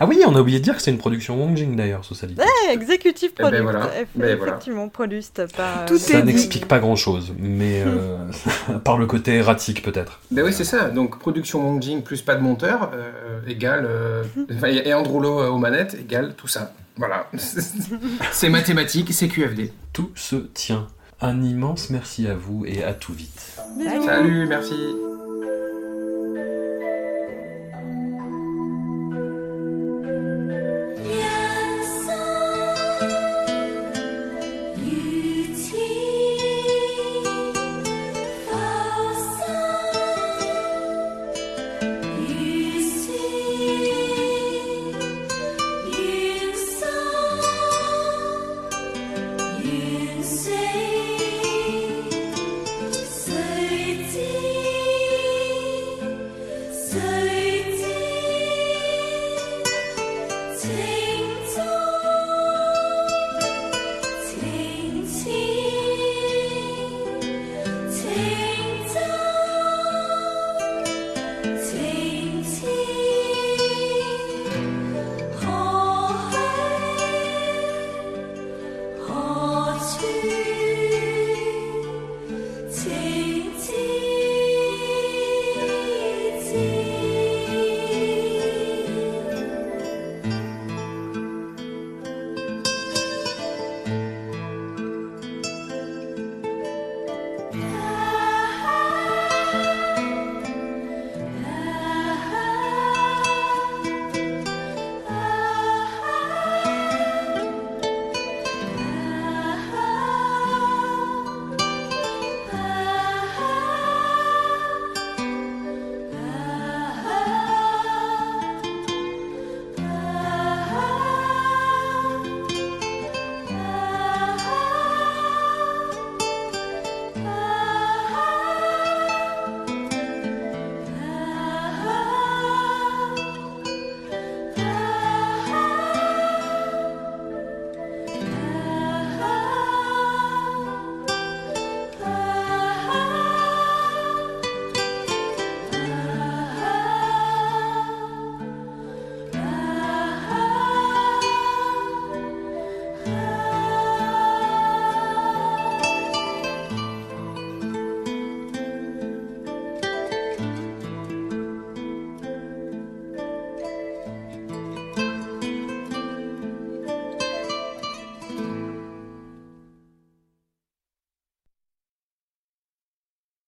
[0.00, 2.40] Ah oui, on a oublié de dire que c'est une production Wong Jing d'ailleurs, Sociality.
[2.68, 3.62] Eh, executive Eh ben product.
[3.62, 3.90] voilà.
[4.14, 4.52] Ben voilà.
[4.52, 5.84] Effectivement, produced par...
[5.90, 8.18] euh, Ça n'explique pas grand chose, mais euh,
[8.84, 10.20] par le côté erratique peut-être.
[10.30, 10.90] Ben oui, c'est ça.
[10.90, 13.86] Donc, production Wong Jing plus pas de monteur euh, égale.
[13.88, 14.22] euh,
[14.66, 16.72] et Andrew Lowe euh, aux manettes égale tout ça.
[16.96, 17.28] Voilà.
[18.32, 19.72] c'est mathématique, c'est QFD.
[19.92, 20.86] Tout se tient.
[21.20, 23.56] Un immense merci à vous et à tout vite.
[24.04, 24.74] Salut, merci.